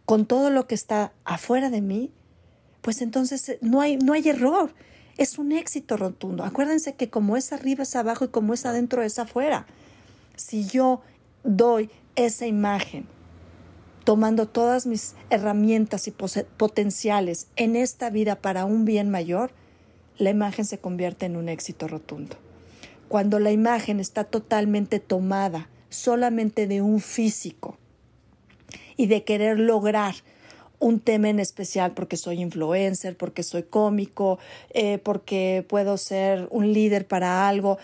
con 0.06 0.26
todo 0.26 0.50
lo 0.50 0.66
que 0.66 0.74
está 0.74 1.12
afuera 1.24 1.70
de 1.70 1.80
mí, 1.80 2.10
pues 2.80 3.02
entonces 3.02 3.58
no 3.60 3.80
hay, 3.80 3.96
no 3.98 4.14
hay 4.14 4.28
error. 4.28 4.74
Es 5.18 5.38
un 5.38 5.52
éxito 5.52 5.96
rotundo. 5.96 6.42
Acuérdense 6.44 6.94
que 6.94 7.10
como 7.10 7.36
es 7.36 7.52
arriba 7.52 7.82
es 7.82 7.94
abajo 7.94 8.24
y 8.24 8.28
como 8.28 8.54
es 8.54 8.64
adentro 8.64 9.02
es 9.02 9.18
afuera. 9.18 9.66
Si 10.36 10.66
yo 10.66 11.02
doy 11.44 11.90
esa 12.16 12.46
imagen, 12.46 13.06
tomando 14.04 14.46
todas 14.46 14.86
mis 14.86 15.14
herramientas 15.30 16.08
y 16.08 16.10
potenciales 16.10 17.46
en 17.56 17.76
esta 17.76 18.10
vida 18.10 18.36
para 18.36 18.64
un 18.64 18.84
bien 18.84 19.10
mayor, 19.10 19.52
la 20.18 20.30
imagen 20.30 20.64
se 20.64 20.78
convierte 20.78 21.26
en 21.26 21.36
un 21.36 21.48
éxito 21.48 21.88
rotundo. 21.88 22.36
Cuando 23.08 23.38
la 23.38 23.50
imagen 23.50 24.00
está 24.00 24.24
totalmente 24.24 24.98
tomada 25.00 25.68
solamente 25.88 26.66
de 26.66 26.80
un 26.82 27.00
físico 27.00 27.76
y 28.96 29.06
de 29.06 29.24
querer 29.24 29.58
lograr 29.58 30.14
un 30.78 30.98
tema 30.98 31.28
en 31.28 31.38
especial 31.38 31.92
porque 31.92 32.16
soy 32.16 32.40
influencer, 32.40 33.16
porque 33.16 33.42
soy 33.42 33.62
cómico, 33.62 34.38
eh, 34.70 34.98
porque 34.98 35.64
puedo 35.68 35.96
ser 35.96 36.48
un 36.50 36.72
líder 36.72 37.06
para 37.06 37.48
algo, 37.48 37.78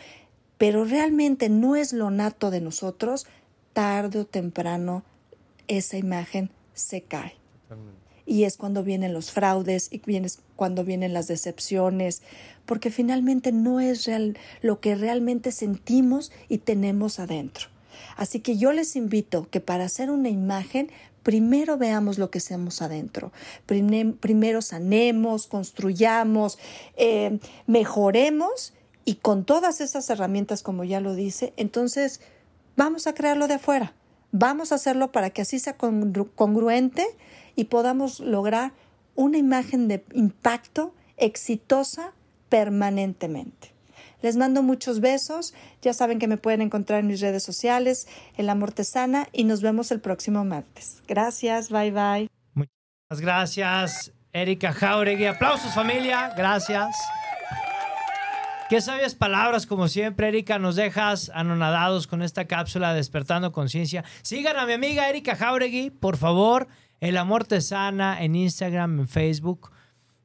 pero 0.59 0.85
realmente 0.85 1.49
no 1.49 1.77
es 1.77 1.93
lo 1.93 2.11
nato 2.11 2.51
de 2.51 2.61
nosotros, 2.61 3.27
tarde 3.73 4.21
o 4.21 4.27
temprano 4.27 5.05
esa 5.67 5.97
imagen 5.97 6.51
se 6.75 7.03
cae. 7.03 7.35
Y 8.27 8.45
es 8.45 8.57
cuando 8.57 8.83
vienen 8.83 9.13
los 9.13 9.31
fraudes 9.31 9.89
y 9.91 10.03
cuando 10.57 10.85
vienen 10.85 11.15
las 11.15 11.29
decepciones, 11.29 12.23
porque 12.67 12.91
finalmente 12.91 13.53
no 13.53 13.81
es 13.81 14.05
real, 14.05 14.37
lo 14.61 14.81
que 14.81 14.95
realmente 14.95 15.53
sentimos 15.53 16.31
y 16.49 16.59
tenemos 16.59 17.19
adentro. 17.19 17.69
Así 18.17 18.41
que 18.41 18.57
yo 18.59 18.73
les 18.73 18.97
invito 18.97 19.49
que 19.51 19.61
para 19.61 19.85
hacer 19.85 20.11
una 20.11 20.29
imagen 20.29 20.91
primero 21.23 21.77
veamos 21.77 22.19
lo 22.19 22.31
que 22.31 22.39
hacemos 22.39 22.81
adentro. 22.81 23.33
Primero 23.67 24.63
sanemos, 24.63 25.47
construyamos, 25.47 26.59
eh, 26.97 27.39
mejoremos 27.67 28.73
y 29.05 29.17
con 29.17 29.45
todas 29.45 29.81
esas 29.81 30.09
herramientas, 30.11 30.63
como 30.63 30.85
ya 30.85 31.01
lo 31.01 31.15
dice, 31.15 31.53
entonces 31.57 32.21
vamos 32.79 33.09
a 33.09 33.13
crearlo 33.13 33.49
de 33.49 33.55
afuera. 33.55 33.93
Vamos 34.31 34.73
a 34.73 34.77
hacerlo 34.77 35.11
para 35.11 35.31
que 35.31 35.43
así 35.43 35.59
sea 35.59 35.77
congruente 35.77 37.05
y 37.57 37.65
podamos 37.65 38.21
lograr 38.21 38.73
una 39.17 39.37
imagen 39.37 39.89
de 39.89 40.05
impacto 40.15 40.95
exitosa 41.17 42.13
permanentemente. 42.49 43.73
Les 44.23 44.37
mando 44.37 44.63
muchos 44.63 45.01
besos. 45.01 45.55
Ya 45.83 45.93
saben 45.93 46.19
que 46.19 46.29
me 46.29 46.37
pueden 46.37 46.63
encontrar 46.63 47.01
en 47.01 47.09
mis 47.09 47.21
redes 47.21 47.43
sociales, 47.43 48.07
El 48.37 48.49
Amor 48.49 48.73
Te 48.73 48.85
Sana, 48.85 49.29
y 49.33 49.45
nos 49.45 49.61
vemos 49.61 49.91
el 49.91 50.01
próximo 50.01 50.45
martes. 50.45 51.03
Gracias, 51.09 51.71
bye 51.71 51.91
bye. 51.91 52.29
Muchas 52.55 53.21
gracias, 53.21 54.13
Erika 54.33 54.73
Jauregui. 54.73 55.27
Aplausos, 55.27 55.75
familia. 55.75 56.33
Gracias. 56.37 56.97
Qué 58.69 58.83
sabias 58.83 59.15
palabras, 59.15 59.67
como 59.67 59.89
siempre, 59.89 60.29
Erika. 60.29 60.59
Nos 60.59 60.77
dejas 60.77 61.31
anonadados 61.35 62.07
con 62.07 62.21
esta 62.21 62.45
cápsula 62.45 62.93
Despertando 62.93 63.51
Conciencia. 63.51 64.05
Sigan 64.21 64.59
a 64.59 64.67
mi 64.67 64.75
amiga 64.75 65.09
Erika 65.09 65.37
Jauregui, 65.37 65.89
por 65.89 66.19
favor. 66.19 66.69
El 67.01 67.17
Amor 67.17 67.47
Te 67.47 67.63
Sana 67.63 68.23
en 68.23 68.37
Instagram, 68.37 69.01
en 69.01 69.09
Facebook. 69.09 69.71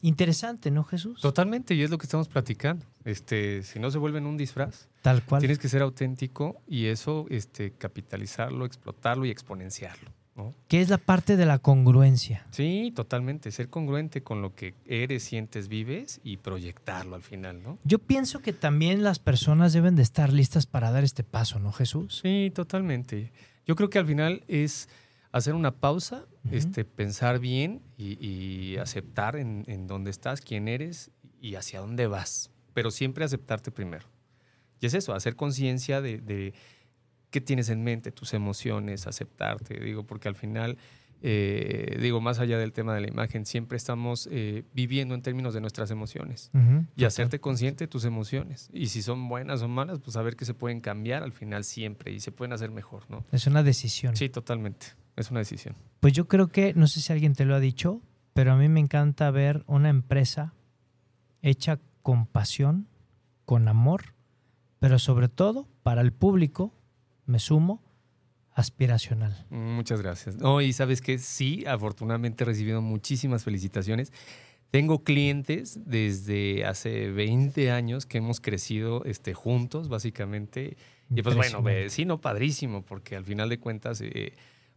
Interesante, 0.02 0.72
¿no, 0.72 0.84
Jesús? 0.84 1.22
Totalmente, 1.22 1.74
y 1.74 1.84
es 1.84 1.89
lo 1.89 1.98
que 1.98 2.06
estamos 2.06 2.28
platicando. 2.28 2.86
Este, 3.06 3.64
si 3.64 3.80
no 3.80 3.89
se 3.89 3.98
vuelven 3.98 4.26
un 4.26 4.36
disfraz, 4.36 4.89
tal 5.02 5.24
cual. 5.24 5.39
Tienes 5.39 5.58
que 5.58 5.70
ser 5.70 5.82
auténtico 5.82 6.62
y 6.68 6.88
eso, 6.88 7.26
este, 7.30 7.72
capitalizarlo, 7.72 8.66
explotarlo 8.66 9.26
y 9.26 9.30
exponenciarlo. 9.30 10.12
¿No? 10.36 10.56
¿Qué 10.68 10.82
es 10.82 10.90
la 10.90 10.98
parte 10.98 11.38
de 11.38 11.46
la 11.46 11.60
congruencia? 11.60 12.48
Sí, 12.52 12.92
totalmente. 12.96 13.52
Ser 13.52 13.70
congruente 13.70 14.24
con 14.24 14.42
lo 14.42 14.56
que 14.56 14.74
eres, 14.86 15.24
sientes, 15.24 15.68
vives 15.68 16.20
y 16.24 16.38
proyectarlo 16.38 17.16
al 17.16 17.22
final, 17.22 17.62
¿no? 17.62 17.80
Yo 17.84 18.00
pienso 18.00 18.40
que 18.42 18.54
también 18.54 19.04
las 19.04 19.20
personas 19.20 19.74
deben 19.74 19.96
de 19.96 20.04
estar 20.04 20.34
listas 20.34 20.66
para 20.66 20.92
dar 20.92 21.04
este 21.04 21.24
paso, 21.24 21.60
¿no, 21.60 21.72
Jesús? 21.72 22.20
Sí, 22.24 22.52
totalmente. 22.54 23.32
Yo 23.66 23.76
creo 23.76 23.90
que 23.90 24.00
al 24.00 24.06
final 24.06 24.44
es 24.48 24.90
hacer 25.32 25.56
una 25.56 25.72
pausa, 25.72 26.26
este, 26.52 26.86
pensar 26.86 27.40
bien 27.40 27.82
y, 27.98 28.78
aceptar 28.78 29.36
en, 29.36 29.64
en, 29.68 29.88
dónde 29.88 30.12
estás, 30.12 30.42
quién 30.42 30.68
eres 30.68 31.12
y 31.42 31.56
hacia 31.56 31.80
dónde 31.80 32.08
vas. 32.08 32.52
Pero 32.74 32.92
siempre 32.92 33.24
aceptarte 33.24 33.72
primero. 33.72 34.08
Y 34.84 34.86
es 34.86 34.94
eso, 34.94 35.14
hacer 35.14 35.38
conciencia 35.38 36.02
de, 36.02 36.54
qué 37.34 37.42
tienes 37.42 37.70
en 37.70 37.84
mente, 37.84 38.12
tus 38.12 38.36
emociones, 38.36 39.08
aceptarte, 39.08 39.80
digo, 39.80 40.06
porque 40.06 40.28
al 40.28 40.36
final, 40.36 40.78
eh, 41.24 41.98
digo, 42.00 42.22
más 42.22 42.38
allá 42.38 42.60
del 42.60 42.74
tema 42.74 42.94
de 42.94 43.02
la 43.02 43.08
imagen, 43.08 43.48
siempre 43.48 43.76
estamos 43.76 44.30
eh, 44.32 44.66
viviendo 44.76 45.16
en 45.16 45.24
términos 45.24 45.56
de 45.56 45.60
nuestras 45.60 45.90
emociones. 45.90 46.52
Y 46.96 47.06
hacerte 47.06 47.40
consciente 47.40 47.86
de 47.86 47.88
tus 47.88 48.06
emociones. 48.06 48.70
Y 48.72 48.90
si 48.90 49.02
son 49.02 49.28
buenas 49.28 49.64
o 49.64 49.68
malas, 49.68 49.98
pues 49.98 50.14
saber 50.14 50.36
que 50.36 50.46
se 50.46 50.54
pueden 50.54 50.80
cambiar 50.80 51.24
al 51.24 51.32
final 51.32 51.64
siempre 51.64 52.12
y 52.12 52.20
se 52.20 52.32
pueden 52.32 52.54
hacer 52.54 52.70
mejor, 52.70 53.10
¿no? 53.10 53.26
Es 53.32 53.48
una 53.48 53.64
decisión. 53.64 54.16
Sí, 54.16 54.30
totalmente. 54.30 54.86
Es 55.16 55.32
una 55.32 55.40
decisión. 55.40 55.76
Pues 56.02 56.14
yo 56.14 56.28
creo 56.28 56.50
que, 56.50 56.76
no 56.76 56.86
sé 56.86 57.02
si 57.02 57.12
alguien 57.12 57.34
te 57.34 57.46
lo 57.46 57.56
ha 57.56 57.60
dicho, 57.60 58.00
pero 58.36 58.52
a 58.52 58.58
mí 58.58 58.70
me 58.70 58.80
encanta 58.80 59.32
ver 59.32 59.64
una 59.66 59.90
empresa 59.90 60.54
hecha 61.42 61.80
con 62.04 62.28
pasión, 62.28 62.88
con 63.44 63.68
amor, 63.68 64.14
pero 64.78 65.00
sobre 65.00 65.30
todo 65.30 65.68
para 65.82 66.02
el 66.02 66.14
público, 66.14 66.76
me 67.26 67.39
sumo, 67.39 67.82
aspiracional. 68.53 69.45
Muchas 69.49 70.01
gracias. 70.01 70.38
Oh, 70.41 70.61
y 70.61 70.74
sabes 70.74 71.01
que 71.01 71.17
sí, 71.17 71.63
afortunadamente 71.67 72.43
he 72.43 72.47
recibido 72.47 72.82
muchísimas 72.82 73.43
felicitaciones. 73.43 74.11
Tengo 74.69 75.03
clientes 75.03 75.80
desde 75.86 76.65
hace 76.65 77.11
20 77.11 77.71
años 77.71 78.05
que 78.05 78.17
hemos 78.17 78.41
crecido 78.41 79.03
este, 79.05 79.34
juntos, 79.34 79.88
básicamente. 79.88 80.78
Y 81.13 81.21
pues 81.21 81.36
bueno, 81.36 81.61
vecino 81.61 82.21
padrísimo, 82.21 82.84
porque 82.84 83.15
al 83.15 83.26
final 83.26 83.49
de 83.49 83.59
cuentas... 83.59 84.01
Eh, 84.01 84.34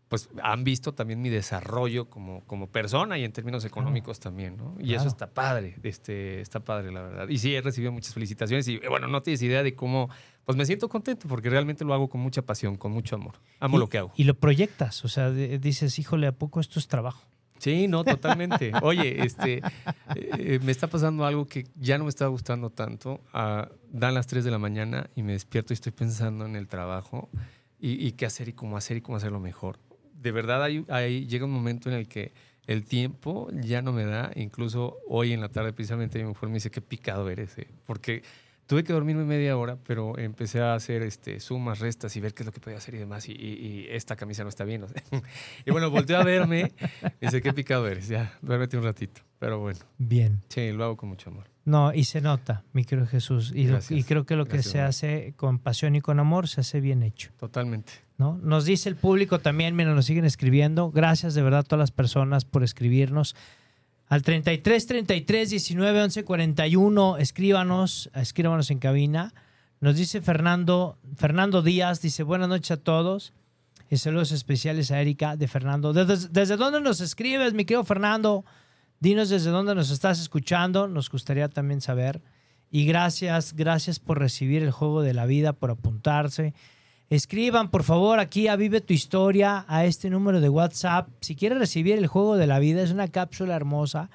pues 0.09 0.29
han 0.41 0.63
visto 0.63 0.95
también 0.95 1.21
mi 1.21 1.31
desarrollo 1.31 2.09
como, 2.09 2.45
como 2.47 2.69
persona 2.69 3.19
y 3.19 3.25
en 3.25 3.33
términos 3.33 3.65
económicos 3.65 4.21
también, 4.21 4.57
¿no? 4.57 4.77
Y 4.79 4.95
eso 4.95 5.09
está 5.09 5.31
padre, 5.31 5.77
este, 5.83 6.41
está 6.41 6.61
padre, 6.61 6.93
la 6.93 7.03
verdad. 7.03 7.29
Y 7.29 7.39
sí, 7.39 7.55
he 7.55 7.61
recibido 7.61 7.91
muchas 7.91 8.15
felicitaciones 8.15 8.69
y 8.69 8.79
bueno, 8.89 9.09
no 9.09 9.23
tienes 9.23 9.43
idea 9.43 9.65
de 9.65 9.75
cómo, 9.75 10.09
pues 10.47 10.57
me 10.57 10.65
siento 10.65 10.89
contento 10.89 11.29
porque 11.29 11.51
realmente 11.51 11.85
lo 11.85 11.93
hago 11.93 12.09
con 12.09 12.23
mucha 12.23 12.41
pasión, 12.41 12.77
con 12.77 12.93
mucho 12.93 13.17
amor. 13.17 13.35
Amo 13.61 13.77
lo 13.77 13.89
que 13.89 13.99
hago. 13.99 14.13
Y 14.17 14.25
lo 14.25 14.35
proyectas, 14.35 15.05
o 15.05 15.09
sea, 15.09 15.31
dices, 15.31 15.99
híjole, 15.99 16.27
¿a 16.27 16.33
poco 16.33 16.61
esto 16.61 16.79
es 16.79 16.89
trabajo? 16.89 17.27
Sí, 17.59 17.89
no, 17.89 18.05
totalmente. 18.05 18.73
Oye, 18.83 19.25
este, 19.25 19.63
eh, 20.15 20.59
me 20.63 20.73
está 20.73 20.87
pasando 20.87 21.27
algo 21.27 21.47
que 21.47 21.67
ya 21.75 21.99
no 21.99 22.05
me 22.05 22.11
está 22.11 22.27
gustando 22.27 22.71
tanto. 22.71 23.21
Ah, 23.33 23.69
dan 23.91 24.15
las 24.15 24.27
3 24.27 24.45
de 24.45 24.51
la 24.51 24.59
mañana 24.59 25.09
y 25.15 25.23
me 25.23 25.33
despierto 25.33 25.73
y 25.73 25.75
estoy 25.75 25.93
pensando 25.93 26.47
en 26.47 26.57
el 26.57 26.69
trabajo 26.69 27.29
y, 27.79 28.07
y 28.07 28.13
qué 28.13 28.25
hacer 28.25 28.49
y 28.49 28.53
cómo 28.53 28.77
hacer 28.77 28.97
y 28.97 29.01
cómo 29.01 29.17
hacerlo 29.17 29.41
mejor 29.41 29.79
de 30.27 30.33
verdad 30.33 30.63
ahí, 30.63 31.27
llega 31.27 31.45
un 31.45 31.53
momento 31.53 31.89
en 31.89 31.95
el 31.95 32.09
que 32.09 32.33
el 32.67 32.85
tiempo 32.85 33.49
ya 33.53 33.81
no 33.81 33.93
me 33.93 34.05
da. 34.05 34.33
Incluso 34.35 34.99
hoy 35.07 35.33
en 35.33 35.41
la 35.41 35.49
tarde, 35.49 35.73
precisamente, 35.73 36.19
mi 36.19 36.25
mujer 36.25 36.49
me 36.49 36.57
dice, 36.57 36.71
qué 36.71 36.81
picado 36.81 37.31
eres. 37.31 37.57
Eh", 37.59 37.69
porque 37.87 38.23
tuve 38.67 38.85
que 38.85 38.93
dormirme 38.93 39.25
media 39.25 39.57
hora, 39.57 39.79
pero 39.87 40.19
empecé 40.19 40.61
a 40.61 40.75
hacer 40.75 41.03
este, 41.03 41.41
sumas, 41.41 41.79
restas 41.79 42.15
y 42.17 42.21
ver 42.21 42.35
qué 42.35 42.43
es 42.43 42.47
lo 42.47 42.53
que 42.53 42.61
podía 42.61 42.79
hacer 42.79 42.95
y 42.95 42.99
demás. 42.99 43.29
Y, 43.29 43.87
esta 43.91 44.17
camisa 44.17 44.43
no 44.43 44.49
está 44.49 44.65
bien. 44.65 44.85
y 45.67 45.71
bueno, 45.71 45.91
volteó 45.91 46.19
a 46.19 46.25
verme 46.25 46.73
y 47.21 47.27
dice, 47.27 47.41
qué 47.41 47.53
picado 47.53 47.87
eres. 47.87 48.09
Ya, 48.09 48.37
duérmete 48.43 48.77
un 48.77 48.85
ratito. 48.85 49.23
Pero 49.39 49.61
bueno. 49.61 49.81
Bien. 49.99 50.43
Sí, 50.49 50.73
lo 50.73 50.85
hago 50.85 50.97
con 50.97 51.09
mucho 51.09 51.31
amor. 51.31 51.49
No, 51.65 51.93
y 51.93 52.05
se 52.05 52.21
nota, 52.21 52.65
mi 52.73 52.85
querido 52.85 53.07
Jesús. 53.07 53.53
Y, 53.55 53.69
y 53.91 54.05
creo 54.05 54.25
que 54.25 54.37
lo 54.37 54.47
que 54.47 54.63
se 54.63 54.81
hace 54.81 55.35
con 55.37 55.59
pasión 55.59 55.97
y 55.97 56.01
con 56.01 56.21
amor 56.21 56.49
se 56.49 56.61
hace 56.61 56.81
bien 56.81 57.03
hecho. 57.03 57.31
Totalmente. 57.37 57.93
¿No? 58.19 58.39
Nos 58.39 58.65
dice 58.65 58.89
el 58.89 58.97
público 58.97 59.41
también, 59.41 59.77
mira, 59.77 59.93
nos 59.93 60.07
siguen 60.07 60.25
escribiendo. 60.25 60.91
Gracias 60.91 61.35
de 61.35 61.43
verdad 61.43 61.61
a 61.61 61.63
todas 61.65 61.81
las 61.81 61.91
personas 61.91 62.45
por 62.45 62.63
escribirnos. 62.63 63.35
Al 64.09 64.23
33 64.23 64.87
33 64.87 65.51
19 65.51 66.03
11 66.03 66.25
41, 66.25 67.17
escríbanos, 67.19 68.11
escríbanos 68.15 68.71
en 68.71 68.79
cabina. 68.79 69.35
Nos 69.81 69.97
dice 69.97 70.21
Fernando, 70.21 70.99
Fernando 71.17 71.61
Díaz, 71.61 72.01
dice 72.01 72.23
buenas 72.23 72.49
noches 72.49 72.71
a 72.71 72.77
todos. 72.77 73.33
Y 73.91 73.97
saludos 73.97 74.33
especiales 74.33 74.91
a 74.91 75.01
Erika 75.01 75.37
de 75.37 75.49
Fernando. 75.49 75.93
¿Desde, 75.93 76.29
desde 76.29 76.57
dónde 76.57 76.81
nos 76.81 77.01
escribes, 77.01 77.53
mi 77.53 77.65
querido 77.65 77.85
Fernando? 77.85 78.45
Dinos 79.01 79.29
desde 79.29 79.51
dónde 79.51 79.75
nos 79.75 79.91
estás 79.91 80.21
escuchando, 80.21 80.89
nos 80.89 81.11
gustaría 81.11 81.49
también 81.49 81.81
saber. 81.81 82.23
Y 82.71 82.87
gracias, 82.87 83.55
gracias 83.55 83.99
por 84.01 84.19
recibir 84.19 84.63
el 84.63 84.71
juego 84.71 85.03
de 85.03 85.15
la 85.15 85.27
vida, 85.27 85.53
por 85.53 85.71
apuntarse. 85.71 86.55
Escriban, 87.09 87.71
por 87.71 87.85
favor, 87.85 88.19
aquí 88.19 88.49
a 88.49 88.57
Vive 88.57 88.81
tu 88.81 88.93
Historia, 88.93 89.65
a 89.69 89.85
este 89.85 90.11
número 90.11 90.41
de 90.41 90.49
WhatsApp. 90.49 91.09
Si 91.21 91.37
quieren 91.37 91.61
recibir 91.61 91.97
el 91.97 92.09
juego 92.09 92.37
de 92.37 92.49
la 92.49 92.59
vida, 92.59 92.83
es 92.83 92.91
una 92.91 93.07
cápsula 93.07 93.55
hermosa 93.55 94.11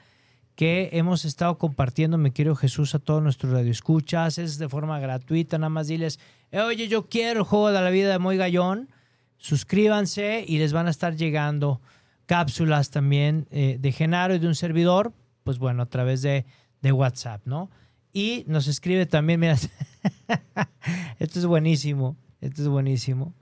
que 0.56 0.90
hemos 0.92 1.24
estado 1.24 1.58
compartiendo, 1.58 2.18
me 2.18 2.34
quiero 2.34 2.54
Jesús, 2.54 2.94
a 2.94 3.00
todos 3.00 3.24
nuestros 3.24 3.54
radioescuchas. 3.54 4.38
Es 4.38 4.58
de 4.58 4.68
forma 4.68 5.00
gratuita, 5.00 5.58
nada 5.58 5.70
más 5.70 5.88
diles, 5.88 6.20
"Eh, 6.52 6.60
oye, 6.60 6.90
yo 6.90 7.08
quiero 7.08 7.40
el 7.40 7.46
juego 7.46 7.72
de 7.72 7.82
la 7.82 7.90
vida 7.92 8.12
de 8.12 8.20
Moy 8.20 8.36
Gallón. 8.36 8.90
Suscríbanse 9.38 10.44
y 10.46 10.58
les 10.58 10.74
van 10.74 10.88
a 10.88 10.92
estar 10.92 11.16
llegando 11.16 11.80
cápsulas 12.26 12.90
también 12.90 13.48
eh, 13.52 13.78
de 13.80 13.92
Genaro 13.94 14.36
y 14.36 14.40
de 14.40 14.48
un 14.48 14.56
servidor, 14.56 15.14
pues 15.46 15.60
bueno, 15.60 15.84
a 15.84 15.86
través 15.86 16.22
de, 16.22 16.46
de 16.82 16.92
WhatsApp, 16.92 17.42
¿no? 17.46 17.72
Y 18.12 18.44
nos 18.48 18.68
escribe 18.68 19.06
también, 19.06 19.40
mira, 19.40 19.56
esto 21.20 21.40
es 21.40 21.46
buenísimo, 21.46 22.18
esto 22.42 22.64
es 22.64 22.68
buenísimo. 22.68 23.34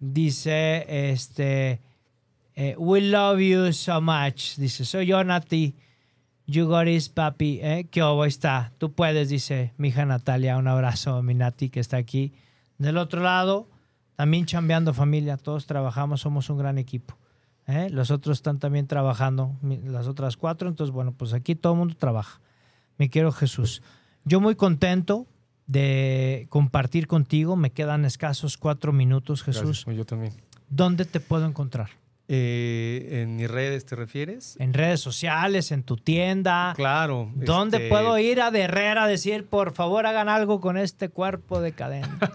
Dice, 0.00 1.12
este, 1.12 1.80
eh, 2.54 2.74
we 2.78 3.00
love 3.00 3.40
you 3.40 3.72
so 3.72 4.00
much. 4.00 4.56
Dice, 4.56 4.84
soy 4.84 5.06
yo, 5.06 5.22
Nati. 5.22 5.76
You 6.46 6.66
got 6.66 6.88
it, 6.88 7.12
papi. 7.12 7.60
¿eh? 7.62 7.88
¿Qué? 7.90 8.00
Ahí 8.00 8.28
está. 8.28 8.72
Tú 8.78 8.92
puedes, 8.92 9.28
dice 9.28 9.74
mi 9.76 9.88
hija 9.88 10.06
Natalia. 10.06 10.56
Un 10.56 10.66
abrazo, 10.66 11.22
mi 11.22 11.34
Nati, 11.34 11.68
que 11.68 11.78
está 11.78 11.98
aquí. 11.98 12.32
Del 12.78 12.96
otro 12.96 13.22
lado, 13.22 13.68
también 14.16 14.46
chambeando 14.46 14.94
familia. 14.94 15.36
Todos 15.36 15.66
trabajamos, 15.66 16.22
somos 16.22 16.48
un 16.48 16.56
gran 16.56 16.78
equipo. 16.78 17.18
¿eh? 17.66 17.90
Los 17.90 18.10
otros 18.10 18.38
están 18.38 18.58
también 18.58 18.86
trabajando, 18.86 19.54
las 19.84 20.06
otras 20.06 20.38
cuatro. 20.38 20.68
Entonces, 20.68 20.92
bueno, 20.92 21.12
pues 21.12 21.34
aquí 21.34 21.54
todo 21.54 21.74
el 21.74 21.78
mundo 21.80 21.94
trabaja. 21.96 22.40
Me 22.96 23.10
quiero 23.10 23.30
Jesús. 23.30 23.82
Yo 24.24 24.40
muy 24.40 24.54
contento 24.54 25.26
de 25.68 26.46
compartir 26.48 27.06
contigo. 27.06 27.54
Me 27.54 27.70
quedan 27.70 28.04
escasos 28.04 28.56
cuatro 28.56 28.92
minutos, 28.92 29.44
Jesús. 29.44 29.84
Gracias, 29.84 29.96
yo 29.96 30.04
también. 30.04 30.32
¿Dónde 30.68 31.04
te 31.04 31.20
puedo 31.20 31.46
encontrar? 31.46 31.90
Eh, 32.30 33.22
¿En 33.22 33.36
mis 33.36 33.50
redes 33.50 33.86
te 33.86 33.96
refieres? 33.96 34.56
En 34.58 34.74
redes 34.74 35.00
sociales, 35.00 35.72
en 35.72 35.82
tu 35.82 35.96
tienda. 35.96 36.74
Claro. 36.76 37.30
¿Dónde 37.34 37.78
este, 37.78 37.88
puedo 37.88 38.18
ir 38.18 38.42
a 38.42 38.50
de 38.50 38.62
Herrera 38.62 39.04
a 39.04 39.08
decir, 39.08 39.46
por 39.46 39.72
favor, 39.72 40.04
hagan 40.06 40.28
algo 40.28 40.60
con 40.60 40.76
este 40.76 41.08
cuerpo 41.08 41.60
decadente? 41.60 42.08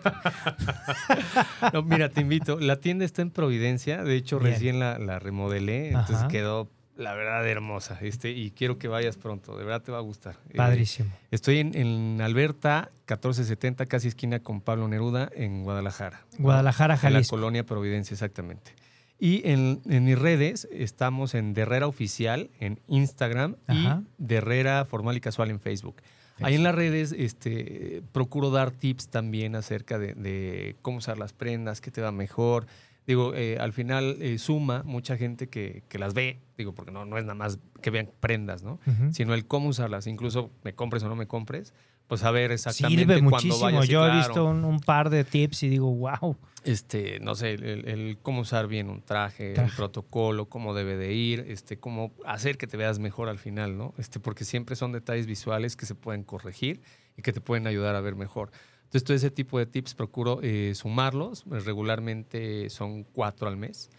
No, 1.71 1.81
mira, 1.81 2.09
te 2.09 2.21
invito. 2.21 2.59
La 2.59 2.75
tienda 2.77 3.05
está 3.05 3.21
en 3.21 3.31
Providencia. 3.31 4.03
De 4.03 4.15
hecho, 4.15 4.39
Bien. 4.39 4.51
recién 4.51 4.79
la, 4.79 4.99
la 4.99 5.17
remodelé. 5.19 5.87
Entonces 5.87 6.17
Ajá. 6.17 6.27
quedó, 6.27 6.69
la 6.95 7.13
verdad, 7.13 7.47
hermosa. 7.47 7.97
Este, 8.01 8.29
y 8.31 8.51
quiero 8.51 8.77
que 8.77 8.87
vayas 8.87 9.17
pronto. 9.17 9.57
De 9.57 9.63
verdad 9.63 9.81
te 9.81 9.91
va 9.91 9.97
a 9.97 10.01
gustar. 10.01 10.37
Eh, 10.49 10.57
Padrísimo. 10.57 11.11
estoy 11.31 11.59
en, 11.59 11.75
en 11.75 12.21
Alberta, 12.21 12.91
1470, 13.07 13.85
casi 13.87 14.07
esquina 14.09 14.39
con 14.39 14.61
Pablo 14.61 14.87
Neruda, 14.87 15.29
en 15.35 15.63
Guadalajara. 15.63 16.21
Guadalajara, 16.37 16.93
En 16.95 17.01
la 17.01 17.09
Jalisco. 17.09 17.35
colonia 17.35 17.65
Providencia, 17.65 18.13
exactamente. 18.13 18.71
Y 19.19 19.41
en, 19.49 19.81
en 19.89 20.03
mis 20.05 20.19
redes 20.19 20.67
estamos 20.71 21.33
en 21.33 21.53
Derrera 21.53 21.87
Oficial 21.87 22.49
en 22.59 22.79
Instagram 22.87 23.55
Ajá. 23.67 24.01
y 24.01 24.23
Derrera 24.25 24.83
Formal 24.85 25.15
y 25.15 25.21
Casual 25.21 25.49
en 25.49 25.59
Facebook. 25.59 25.95
Ahí 26.41 26.55
en 26.55 26.63
las 26.63 26.75
redes 26.75 27.13
este, 27.13 28.01
procuro 28.11 28.49
dar 28.49 28.71
tips 28.71 29.07
también 29.09 29.55
acerca 29.55 29.97
de, 29.99 30.13
de 30.15 30.75
cómo 30.81 30.97
usar 30.97 31.17
las 31.17 31.31
prendas, 31.31 31.79
qué 31.79 31.89
te 31.91 32.01
va 32.01 32.11
mejor. 32.11 32.65
Digo, 33.05 33.33
eh, 33.35 33.57
al 33.59 33.73
final 33.73 34.17
eh, 34.21 34.37
suma 34.37 34.81
mucha 34.83 35.17
gente 35.17 35.47
que, 35.49 35.83
que 35.89 35.99
las 35.99 36.13
ve, 36.13 36.39
digo, 36.57 36.73
porque 36.73 36.91
no, 36.91 37.03
no 37.05 37.17
es 37.17 37.23
nada 37.23 37.35
más 37.35 37.59
que 37.81 37.89
vean 37.89 38.09
prendas, 38.19 38.63
¿no? 38.63 38.79
Ujú. 38.87 39.11
Sino 39.13 39.33
el 39.33 39.45
cómo 39.45 39.67
usarlas, 39.69 40.07
incluso 40.07 40.51
me 40.63 40.73
compres 40.73 41.03
o 41.03 41.09
no 41.09 41.15
me 41.15 41.27
compres, 41.27 41.73
pues 42.07 42.21
saber 42.21 42.51
exactamente 42.51 43.01
Sirve 43.01 43.13
cuando 43.15 43.29
muchísimo. 43.31 43.59
vayas. 43.59 43.87
Yo 43.87 44.05
he 44.05 44.09
claro. 44.09 44.17
visto 44.19 44.45
un, 44.45 44.63
un 44.65 44.79
par 44.79 45.09
de 45.09 45.23
tips 45.23 45.63
y 45.63 45.69
digo, 45.69 45.93
wow. 45.93 46.37
este, 46.63 47.19
no 47.19 47.35
sé, 47.35 47.53
el, 47.53 47.87
el 47.87 48.17
cómo 48.21 48.41
usar 48.41 48.67
bien 48.67 48.89
un 48.89 49.01
traje, 49.01 49.49
el 49.49 49.53
Traje. 49.55 49.75
protocolo, 49.75 50.47
cómo 50.47 50.73
debe 50.73 50.95
de 50.95 51.13
ir, 51.13 51.45
este, 51.47 51.77
cómo 51.77 52.13
hacer 52.25 52.57
que 52.57 52.67
te 52.67 52.77
veas 52.77 52.99
mejor 52.99 53.27
al 53.29 53.39
final, 53.39 53.77
¿no? 53.77 53.93
Este, 53.97 54.19
porque 54.21 54.45
siempre 54.45 54.75
son 54.77 54.91
detalles 54.93 55.25
visuales 55.25 55.75
que 55.75 55.85
se 55.85 55.95
pueden 55.95 56.23
corregir 56.23 56.81
y 57.17 57.21
que 57.21 57.33
te 57.33 57.41
pueden 57.41 57.67
ayudar 57.67 57.95
a 57.95 58.01
ver 58.01 58.15
mejor. 58.15 58.51
Entonces, 58.93 59.03
todo 59.05 59.17
ese 59.17 59.31
tipo 59.31 59.57
de 59.57 59.65
tips 59.65 59.95
procuro 59.95 60.39
eh, 60.43 60.73
sumarlos. 60.75 61.45
Regularmente 61.49 62.69
son 62.69 63.03
cuatro 63.03 63.47
al 63.47 63.57
mes. 63.57 63.89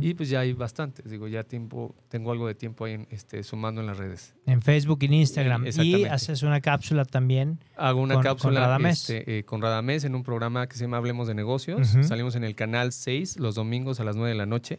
Y 0.00 0.14
pues 0.14 0.30
ya 0.30 0.40
hay 0.40 0.54
bastantes. 0.54 1.10
Digo, 1.10 1.28
ya 1.28 1.42
tiempo, 1.44 1.94
tengo 2.08 2.32
algo 2.32 2.46
de 2.46 2.54
tiempo 2.54 2.86
ahí 2.86 2.94
en, 2.94 3.06
este, 3.10 3.42
sumando 3.42 3.82
en 3.82 3.86
las 3.86 3.98
redes. 3.98 4.34
En 4.46 4.62
Facebook 4.62 4.98
y 5.02 5.06
en 5.06 5.12
Instagram. 5.14 5.66
Eh, 5.66 5.70
Y 5.82 6.04
haces 6.04 6.42
una 6.42 6.62
cápsula 6.62 7.04
también. 7.04 7.58
Hago 7.76 8.00
una 8.00 8.14
Con- 8.14 8.22
con 8.22 8.32
cápsula 8.32 8.60
Radamés. 8.60 9.10
este, 9.10 9.38
eh, 9.40 9.44
con 9.44 9.60
Radamés 9.60 10.04
en 10.04 10.14
un 10.14 10.22
programa 10.22 10.66
que 10.68 10.76
se 10.76 10.84
llama 10.84 10.96
Hablemos 10.96 11.28
de 11.28 11.34
Negocios. 11.34 11.92
Ujú. 11.92 12.04
Salimos 12.04 12.34
en 12.34 12.44
el 12.44 12.54
canal 12.54 12.92
6 12.92 13.38
los 13.38 13.56
domingos 13.56 14.00
a 14.00 14.04
las 14.04 14.16
9 14.16 14.30
de 14.30 14.36
la 14.38 14.46
noche. 14.46 14.78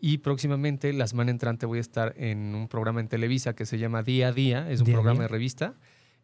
Y 0.00 0.18
próximamente, 0.18 0.92
la 0.94 1.06
semana 1.06 1.30
entrante, 1.30 1.64
voy 1.66 1.78
a 1.78 1.82
estar 1.82 2.14
en 2.16 2.54
un 2.56 2.66
programa 2.66 3.00
en 3.00 3.06
Televisa 3.06 3.54
que 3.54 3.66
se 3.66 3.78
llama 3.78 4.02
Día 4.02 4.28
a 4.28 4.32
Día. 4.32 4.68
Es 4.68 4.80
un 4.80 4.86
Día 4.86 4.94
programa 4.94 5.18
Día. 5.20 5.22
de 5.24 5.28
revista. 5.28 5.74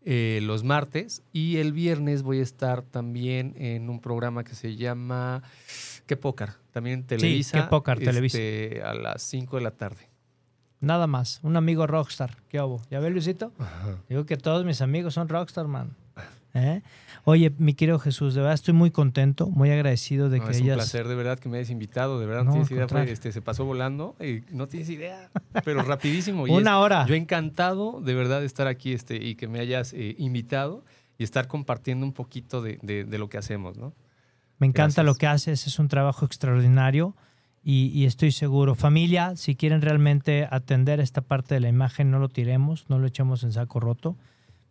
Eh, 0.07 0.39
los 0.43 0.65
martes. 0.65 1.23
Y 1.33 1.59
el 1.59 1.73
viernes 1.75 2.23
voy 2.23 2.39
a 2.39 2.43
estar 2.43 2.81
también 2.83 3.53
en 3.59 3.91
un 3.91 4.01
programa 4.01 4.45
que 4.45 4.55
se 4.55 4.77
llama 4.77 5.43
Qué 6.07 6.17
Pócar. 6.17 6.55
También 6.73 7.05
Televisa. 7.05 7.61
Qué 7.61 7.69
Pócar, 7.69 7.99
Televisa. 7.99 8.39
este, 8.39 8.83
A 8.83 8.95
las 8.95 9.21
5 9.23 9.57
de 9.57 9.63
la 9.63 9.73
tarde. 9.73 10.09
Nada 10.81 11.07
más. 11.07 11.41
Un 11.43 11.57
amigo 11.57 11.87
rockstar. 11.87 12.37
¿Qué 12.49 12.61
hubo? 12.61 12.81
¿Ya 12.91 13.01
ves, 13.01 13.13
Luisito? 13.13 13.53
Digo 14.09 14.25
que 14.27 14.37
todos 14.37 14.65
mis 14.65 14.81
amigos 14.81 15.15
son 15.15 15.29
rockstar, 15.29 15.67
man. 15.67 15.97
¿Eh? 16.59 16.83
Oye, 17.25 17.53
mi 17.59 17.75
querido 17.75 17.99
Jesús, 17.99 18.35
de 18.35 18.41
verdad 18.41 18.55
estoy 18.55 18.73
muy 18.73 18.91
contento, 18.91 19.49
muy 19.51 19.71
agradecido 19.71 20.31
de 20.31 20.39
No, 20.39 20.45
que 20.47 20.53
es 20.53 20.57
un 20.59 20.65
hayas... 20.65 20.77
placer 20.77 21.07
de 21.09 21.15
verdad 21.15 21.39
que 21.39 21.49
me 21.51 21.59
hayas 21.59 21.69
invitado, 21.71 22.19
de 22.19 22.25
verdad 22.27 22.45
No, 22.45 22.53
tienes 22.53 22.71
idea, 22.71 22.89
fue, 22.89 23.11
este, 23.11 23.31
se 23.33 23.43
pasó 23.43 23.65
volando 23.67 24.17
y 24.21 24.41
no 24.55 24.67
tienes 24.67 24.89
idea, 24.89 25.29
pero 25.65 25.83
rapidísimo. 25.83 26.45
Una 26.45 26.71
es- 26.73 26.77
hora. 26.77 27.07
Yo 27.07 27.15
encantado 27.15 28.01
de 28.01 28.15
verdad 28.15 28.41
de 28.41 28.47
estar 28.47 28.69
aquí 28.69 28.93
este, 28.93 29.17
y 29.23 29.35
que 29.35 29.49
me 29.49 29.61
hayas 29.61 29.93
eh, 29.93 30.15
invitado 30.19 30.83
y 31.19 31.25
estar 31.25 31.47
compartiendo 31.47 32.07
un 32.07 32.13
poquito 32.13 32.63
de, 32.63 32.79
de- 32.83 33.05
de 33.05 33.19
lo 33.19 33.29
que 33.29 33.37
hacemos, 33.39 33.77
¿no? 33.77 33.93
Me 34.59 34.67
encanta 34.67 35.03
Gracias. 35.03 35.07
lo 35.07 35.15
que 35.17 35.27
haces, 35.27 35.67
es 35.67 35.79
un 35.79 35.89
trabajo 35.89 36.25
extraordinario 36.25 37.15
y, 37.63 37.89
y 37.89 38.07
estoy 38.07 38.33
seguro. 38.33 38.75
Familia, 38.75 39.37
si 39.37 39.57
quieren 39.57 39.83
realmente 39.83 40.49
atender 40.51 41.01
esta 41.01 41.21
parte 41.21 41.55
de 41.55 41.61
la 41.61 41.69
imagen, 41.69 42.11
no 42.11 42.19
lo 42.19 42.29
tiremos, 42.31 42.87
no 42.89 42.99
lo 42.99 43.07
echemos 43.07 43.43
en 43.45 43.53
saco 43.53 43.81
roto. 43.81 44.17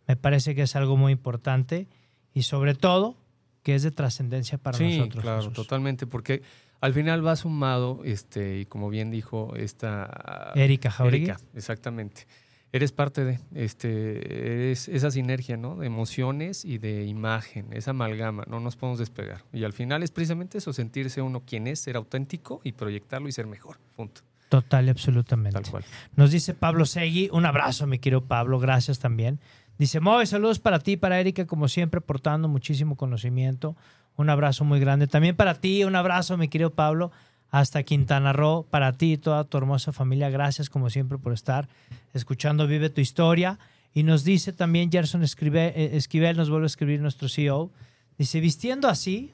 Me 0.06 0.16
parece 0.16 0.54
que 0.54 0.62
es 0.62 0.76
algo 0.76 0.96
muy 0.96 1.12
importante 1.12 1.88
y 2.32 2.42
sobre 2.42 2.74
todo 2.74 3.16
que 3.62 3.74
es 3.74 3.82
de 3.82 3.90
trascendencia 3.90 4.58
para 4.58 4.78
sí, 4.78 4.98
nosotros. 4.98 5.22
claro, 5.22 5.38
Jesús. 5.38 5.54
totalmente, 5.54 6.06
porque 6.06 6.42
al 6.80 6.94
final 6.94 7.26
va 7.26 7.34
sumado, 7.34 8.00
este, 8.04 8.60
y 8.60 8.66
como 8.66 8.90
bien 8.90 9.10
dijo 9.10 9.54
esta 9.56 10.52
Erika 10.54 10.90
Jauregui. 10.90 11.24
Erika, 11.30 11.40
exactamente. 11.54 12.26
Eres 12.72 12.92
parte 12.92 13.24
de 13.24 13.40
este, 13.54 14.70
es 14.70 14.88
esa 14.88 15.10
sinergia, 15.10 15.56
¿no? 15.56 15.76
De 15.76 15.86
emociones 15.86 16.64
y 16.64 16.78
de 16.78 17.06
imagen, 17.06 17.72
esa 17.72 17.92
amalgama, 17.92 18.44
no 18.48 18.60
nos 18.60 18.76
podemos 18.76 18.98
despegar. 18.98 19.44
Y 19.52 19.64
al 19.64 19.72
final 19.72 20.02
es 20.02 20.10
precisamente 20.10 20.58
eso, 20.58 20.72
sentirse 20.72 21.22
uno 21.22 21.42
quien 21.46 21.66
es, 21.66 21.80
ser 21.80 21.96
auténtico 21.96 22.60
y 22.64 22.72
proyectarlo 22.72 23.28
y 23.28 23.32
ser 23.32 23.46
mejor. 23.46 23.78
Punto. 23.96 24.20
Total 24.48 24.86
y 24.86 24.90
absolutamente. 24.90 25.60
Tal 25.60 25.70
cual. 25.70 25.84
Nos 26.14 26.30
dice 26.30 26.54
Pablo 26.54 26.86
Segui, 26.86 27.30
un 27.32 27.46
abrazo, 27.46 27.86
mi 27.86 27.98
querido 27.98 28.24
Pablo, 28.24 28.58
gracias 28.58 28.98
también. 28.98 29.40
Dice, 29.78 30.00
Moy, 30.00 30.26
saludos 30.26 30.58
para 30.58 30.78
ti, 30.78 30.96
para 30.96 31.20
Erika, 31.20 31.46
como 31.46 31.68
siempre, 31.68 31.98
aportando 31.98 32.48
muchísimo 32.48 32.96
conocimiento. 32.96 33.76
Un 34.16 34.30
abrazo 34.30 34.64
muy 34.64 34.80
grande. 34.80 35.06
También 35.06 35.36
para 35.36 35.54
ti, 35.54 35.84
un 35.84 35.96
abrazo, 35.96 36.36
mi 36.38 36.48
querido 36.48 36.70
Pablo, 36.70 37.12
hasta 37.50 37.82
Quintana 37.82 38.32
Roo, 38.32 38.64
para 38.70 38.92
ti 38.92 39.12
y 39.12 39.16
toda 39.18 39.44
tu 39.44 39.58
hermosa 39.58 39.92
familia. 39.92 40.30
Gracias, 40.30 40.70
como 40.70 40.88
siempre, 40.88 41.18
por 41.18 41.32
estar 41.32 41.68
escuchando 42.14 42.66
Vive 42.66 42.88
tu 42.88 43.02
Historia. 43.02 43.58
Y 43.92 44.02
nos 44.02 44.24
dice 44.24 44.52
también 44.52 44.90
Gerson 44.90 45.22
eh, 45.22 45.90
Esquivel, 45.94 46.36
nos 46.36 46.50
vuelve 46.50 46.64
a 46.64 46.66
escribir 46.66 47.00
nuestro 47.00 47.28
CEO. 47.28 47.70
Dice, 48.18 48.40
vistiendo 48.40 48.88
así, 48.88 49.32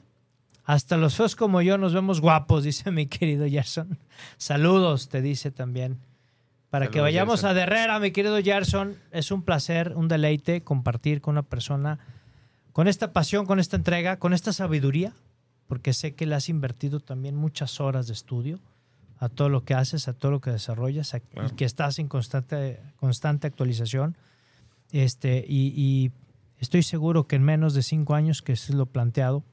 hasta 0.65 0.97
los 0.97 1.15
feos 1.15 1.35
como 1.35 1.61
yo 1.61 1.77
nos 1.77 1.93
vemos 1.93 2.21
guapos, 2.21 2.63
dice 2.65 2.91
mi 2.91 3.07
querido 3.07 3.47
Gerson. 3.47 3.97
Saludos, 4.37 5.09
te 5.09 5.21
dice 5.21 5.51
también. 5.51 5.99
Para 6.73 6.89
que 6.89 6.99
vayamos 7.01 7.41
Gerson. 7.41 7.49
a 7.51 7.53
Derrera, 7.53 7.99
mi 7.99 8.09
querido 8.11 8.35
Gerson, 8.41 8.95
es 9.11 9.29
un 9.31 9.43
placer, 9.43 9.93
un 9.95 10.07
deleite 10.07 10.61
compartir 10.63 11.21
con 11.21 11.33
una 11.35 11.43
persona 11.43 11.99
con 12.71 12.87
esta 12.87 13.13
pasión, 13.13 13.45
con 13.45 13.59
esta 13.59 13.75
entrega, 13.75 14.17
con 14.17 14.33
esta 14.33 14.51
sabiduría, 14.53 15.13
porque 15.67 15.93
sé 15.93 16.15
que 16.15 16.25
le 16.25 16.33
has 16.33 16.49
invertido 16.49 16.99
también 16.99 17.35
muchas 17.35 17.79
horas 17.79 18.07
de 18.07 18.13
estudio 18.13 18.59
a 19.19 19.29
todo 19.29 19.49
lo 19.49 19.63
que 19.63 19.75
haces, 19.75 20.07
a 20.07 20.13
todo 20.13 20.31
lo 20.31 20.41
que 20.41 20.49
desarrollas, 20.49 21.13
a- 21.13 21.17
y 21.19 21.51
que 21.55 21.65
estás 21.65 21.99
en 21.99 22.07
constante, 22.07 22.79
constante 22.97 23.45
actualización. 23.45 24.17
Este, 24.91 25.45
y, 25.47 25.73
y 25.79 26.11
estoy 26.59 26.81
seguro 26.81 27.27
que 27.27 27.35
en 27.35 27.43
menos 27.43 27.75
de 27.75 27.83
cinco 27.83 28.15
años, 28.15 28.41
que 28.41 28.53
es 28.53 28.69
lo 28.71 28.87
planteado, 28.87 29.43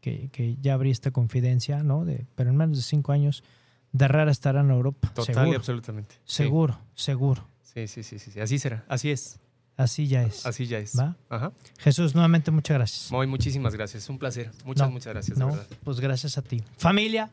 que, 0.00 0.28
que 0.32 0.56
ya 0.60 0.74
abrí 0.74 0.90
esta 0.90 1.12
confidencia, 1.12 1.84
¿no? 1.84 2.04
De, 2.04 2.26
pero 2.34 2.50
en 2.50 2.56
menos 2.56 2.76
de 2.76 2.82
cinco 2.82 3.12
años, 3.12 3.44
Derrera 3.92 4.30
estará 4.30 4.60
en 4.60 4.70
Europa. 4.70 5.08
Total 5.14 5.32
y 5.32 5.34
seguro, 5.34 5.58
absolutamente. 5.58 6.14
Sí. 6.24 6.42
seguro, 6.44 6.78
seguro. 6.94 7.48
Sí, 7.62 7.88
sí, 7.88 8.02
sí, 8.02 8.18
sí, 8.18 8.30
sí. 8.30 8.40
Así 8.40 8.58
será. 8.58 8.84
Así 8.88 9.10
es. 9.10 9.38
Así 9.76 10.06
ya 10.08 10.22
es. 10.22 10.46
Así 10.46 10.66
ya 10.66 10.78
es. 10.78 10.98
¿Va? 10.98 11.16
Ajá. 11.28 11.52
Jesús, 11.78 12.14
nuevamente 12.14 12.50
muchas 12.50 12.76
gracias. 12.78 13.12
Muy, 13.12 13.26
muchísimas 13.26 13.74
gracias. 13.74 14.08
Un 14.08 14.18
placer. 14.18 14.50
Muchas, 14.64 14.86
No, 14.86 14.92
muchas 14.92 15.12
gracias, 15.12 15.38
de 15.38 15.44
no, 15.44 15.50
verdad. 15.50 15.66
Pues 15.84 16.00
gracias 16.00 16.38
a 16.38 16.42
ti. 16.42 16.62
Familia, 16.78 17.30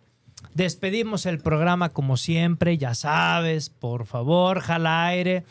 despedimos 0.53 1.25
el 1.25 1.39
programa 1.39 1.89
como 1.89 2.17
siempre, 2.17 2.77
ya 2.77 2.95
sabes, 2.95 3.69
por 3.69 4.05
favor, 4.05 4.59
jala 4.59 5.05
aire. 5.05 5.45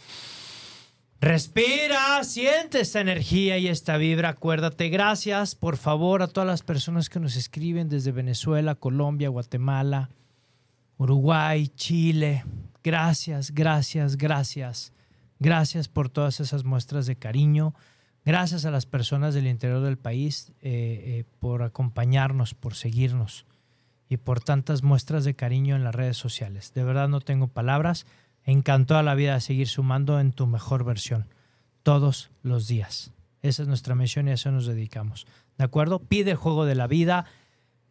Respira, 1.21 2.23
siente 2.25 2.81
esta 2.81 3.01
energía 3.01 3.57
y 3.57 3.69
esta 3.69 3.97
vibra. 3.97 4.31
Acuérdate, 4.31 4.89
gracias 4.89 5.55
por 5.55 5.77
favor 5.77 6.21
a 6.21 6.27
todas 6.27 6.49
las 6.49 6.63
personas 6.63 7.09
que 7.09 7.21
nos 7.21 7.37
escriben 7.37 7.89
desde 7.89 8.11
Venezuela, 8.11 8.75
Colombia, 8.75 9.29
Guatemala, 9.29 10.11
Uruguay, 11.03 11.67
Chile. 11.75 12.45
Gracias, 12.85 13.51
gracias, 13.53 14.17
gracias. 14.17 14.93
Gracias 15.41 15.89
por 15.89 16.09
todas 16.09 16.39
esas 16.39 16.65
muestras 16.65 17.07
de 17.07 17.17
cariño. 17.17 17.75
Gracias 18.25 18.65
a 18.65 18.71
las 18.71 18.87
personas 18.87 19.35
del 19.35 19.49
interior 19.49 19.83
del 19.83 19.99
país 19.99 20.53
eh, 20.61 20.63
eh, 20.63 21.25
por 21.41 21.65
acompañarnos, 21.65 22.55
por 22.55 22.77
seguirnos 22.77 23.47
y 24.09 24.19
por 24.19 24.41
tantas 24.41 24.85
muestras 24.85 25.25
de 25.25 25.35
cariño 25.35 25.75
en 25.75 25.83
las 25.83 25.95
redes 25.95 26.17
sociales. 26.17 26.73
De 26.73 26.85
verdad 26.85 27.09
no 27.09 27.21
tengo 27.21 27.49
palabras. 27.49 28.07
Encantó 28.45 28.97
a 28.97 29.03
la 29.03 29.17
vida 29.17 29.35
de 29.35 29.41
seguir 29.41 29.67
sumando 29.67 30.21
en 30.21 30.33
tu 30.33 30.47
mejor 30.47 30.85
versión 30.85 31.27
todos 31.83 32.31
los 32.43 32.69
días. 32.69 33.13
Esa 33.41 33.63
es 33.63 33.69
nuestra 33.69 33.97
misión 33.97 34.29
y 34.29 34.31
a 34.31 34.35
eso 34.35 34.53
nos 34.53 34.67
dedicamos. 34.67 35.27
¿De 35.59 35.65
acuerdo? 35.65 35.99
Pide 35.99 36.33
el 36.33 36.37
juego 36.37 36.65
de 36.65 36.77
la 36.77 36.87
vida. 36.87 37.27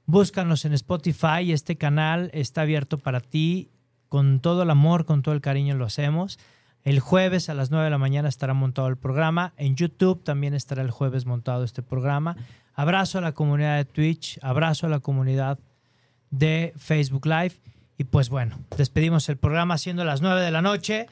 Búscanos 0.05 0.65
en 0.65 0.73
Spotify. 0.73 1.51
Este 1.51 1.77
canal 1.77 2.29
está 2.33 2.61
abierto 2.61 2.97
para 2.97 3.19
ti. 3.21 3.69
Con 4.09 4.39
todo 4.41 4.63
el 4.63 4.69
amor, 4.69 5.05
con 5.05 5.21
todo 5.21 5.33
el 5.33 5.41
cariño 5.41 5.75
lo 5.75 5.85
hacemos. 5.85 6.37
El 6.83 6.99
jueves 6.99 7.47
a 7.49 7.53
las 7.53 7.71
9 7.71 7.85
de 7.85 7.91
la 7.91 7.97
mañana 7.97 8.27
estará 8.27 8.53
montado 8.53 8.87
el 8.87 8.97
programa. 8.97 9.53
En 9.57 9.75
YouTube 9.75 10.23
también 10.23 10.53
estará 10.53 10.81
el 10.81 10.91
jueves 10.91 11.25
montado 11.25 11.63
este 11.63 11.81
programa. 11.81 12.35
Abrazo 12.73 13.19
a 13.19 13.21
la 13.21 13.33
comunidad 13.33 13.77
de 13.77 13.85
Twitch. 13.85 14.39
Abrazo 14.41 14.87
a 14.87 14.89
la 14.89 14.99
comunidad 14.99 15.59
de 16.31 16.73
Facebook 16.77 17.25
Live. 17.25 17.53
Y 17.97 18.05
pues 18.05 18.29
bueno, 18.29 18.59
despedimos 18.75 19.29
el 19.29 19.37
programa 19.37 19.77
siendo 19.77 20.03
las 20.03 20.21
9 20.21 20.41
de 20.41 20.51
la 20.51 20.61
noche. 20.61 21.07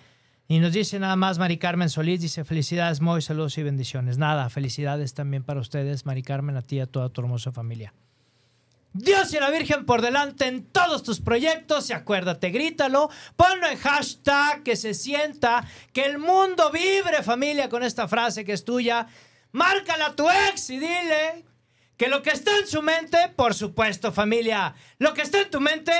Y 0.47 0.57
nos 0.57 0.73
dice 0.73 0.99
nada 0.99 1.15
más 1.15 1.37
Mari 1.37 1.57
Carmen 1.57 1.89
Solís, 1.89 2.21
dice 2.21 2.43
felicidades, 2.43 3.01
Moy, 3.01 3.21
saludos 3.21 3.55
y 3.59 3.63
bendiciones. 3.63 4.17
Nada, 4.17 4.49
felicidades 4.49 5.13
también 5.13 5.43
para 5.43 5.59
ustedes, 5.59 6.07
Mari 6.07 6.23
Carmen, 6.23 6.57
a 6.57 6.63
ti 6.63 6.77
y 6.77 6.79
a 6.79 6.87
toda 6.87 7.09
tu 7.09 7.21
hermosa 7.21 7.51
familia. 7.51 7.93
Dios 8.93 9.33
y 9.33 9.39
la 9.39 9.51
Virgen 9.51 9.85
por 9.85 10.01
delante 10.01 10.47
en 10.47 10.65
todos 10.65 11.03
tus 11.03 11.21
proyectos 11.21 11.89
y 11.89 11.93
acuérdate, 11.93 12.49
grítalo, 12.49 13.09
ponlo 13.35 13.67
en 13.67 13.77
hashtag, 13.77 14.63
que 14.63 14.75
se 14.75 14.93
sienta, 14.93 15.65
que 15.93 16.05
el 16.05 16.17
mundo 16.17 16.71
vibre 16.71 17.21
familia 17.21 17.69
con 17.69 17.83
esta 17.83 18.07
frase 18.07 18.43
que 18.43 18.53
es 18.53 18.65
tuya. 18.65 19.07
Márcala 19.51 20.07
a 20.07 20.15
tu 20.15 20.27
ex 20.29 20.69
y 20.71 20.79
dile 20.79 21.45
que 21.97 22.07
lo 22.07 22.21
que 22.23 22.31
está 22.31 22.57
en 22.57 22.67
su 22.67 22.81
mente, 22.81 23.17
por 23.35 23.53
supuesto 23.53 24.11
familia, 24.11 24.73
lo 24.97 25.13
que 25.13 25.21
está 25.21 25.41
en 25.41 25.51
tu 25.51 25.59
mente 25.59 25.91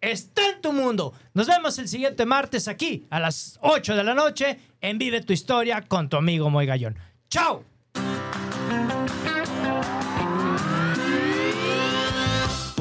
está 0.00 0.48
en 0.48 0.62
tu 0.62 0.72
mundo. 0.72 1.12
Nos 1.34 1.46
vemos 1.46 1.78
el 1.78 1.88
siguiente 1.88 2.24
martes 2.24 2.68
aquí 2.68 3.06
a 3.10 3.20
las 3.20 3.58
8 3.60 3.96
de 3.96 4.04
la 4.04 4.14
noche 4.14 4.58
en 4.80 4.98
Vive 4.98 5.22
tu 5.22 5.32
Historia 5.32 5.82
con 5.82 6.08
tu 6.08 6.16
amigo 6.16 6.48
Moy 6.50 6.66
Gallón. 6.66 6.96
¡Chao! 7.28 7.69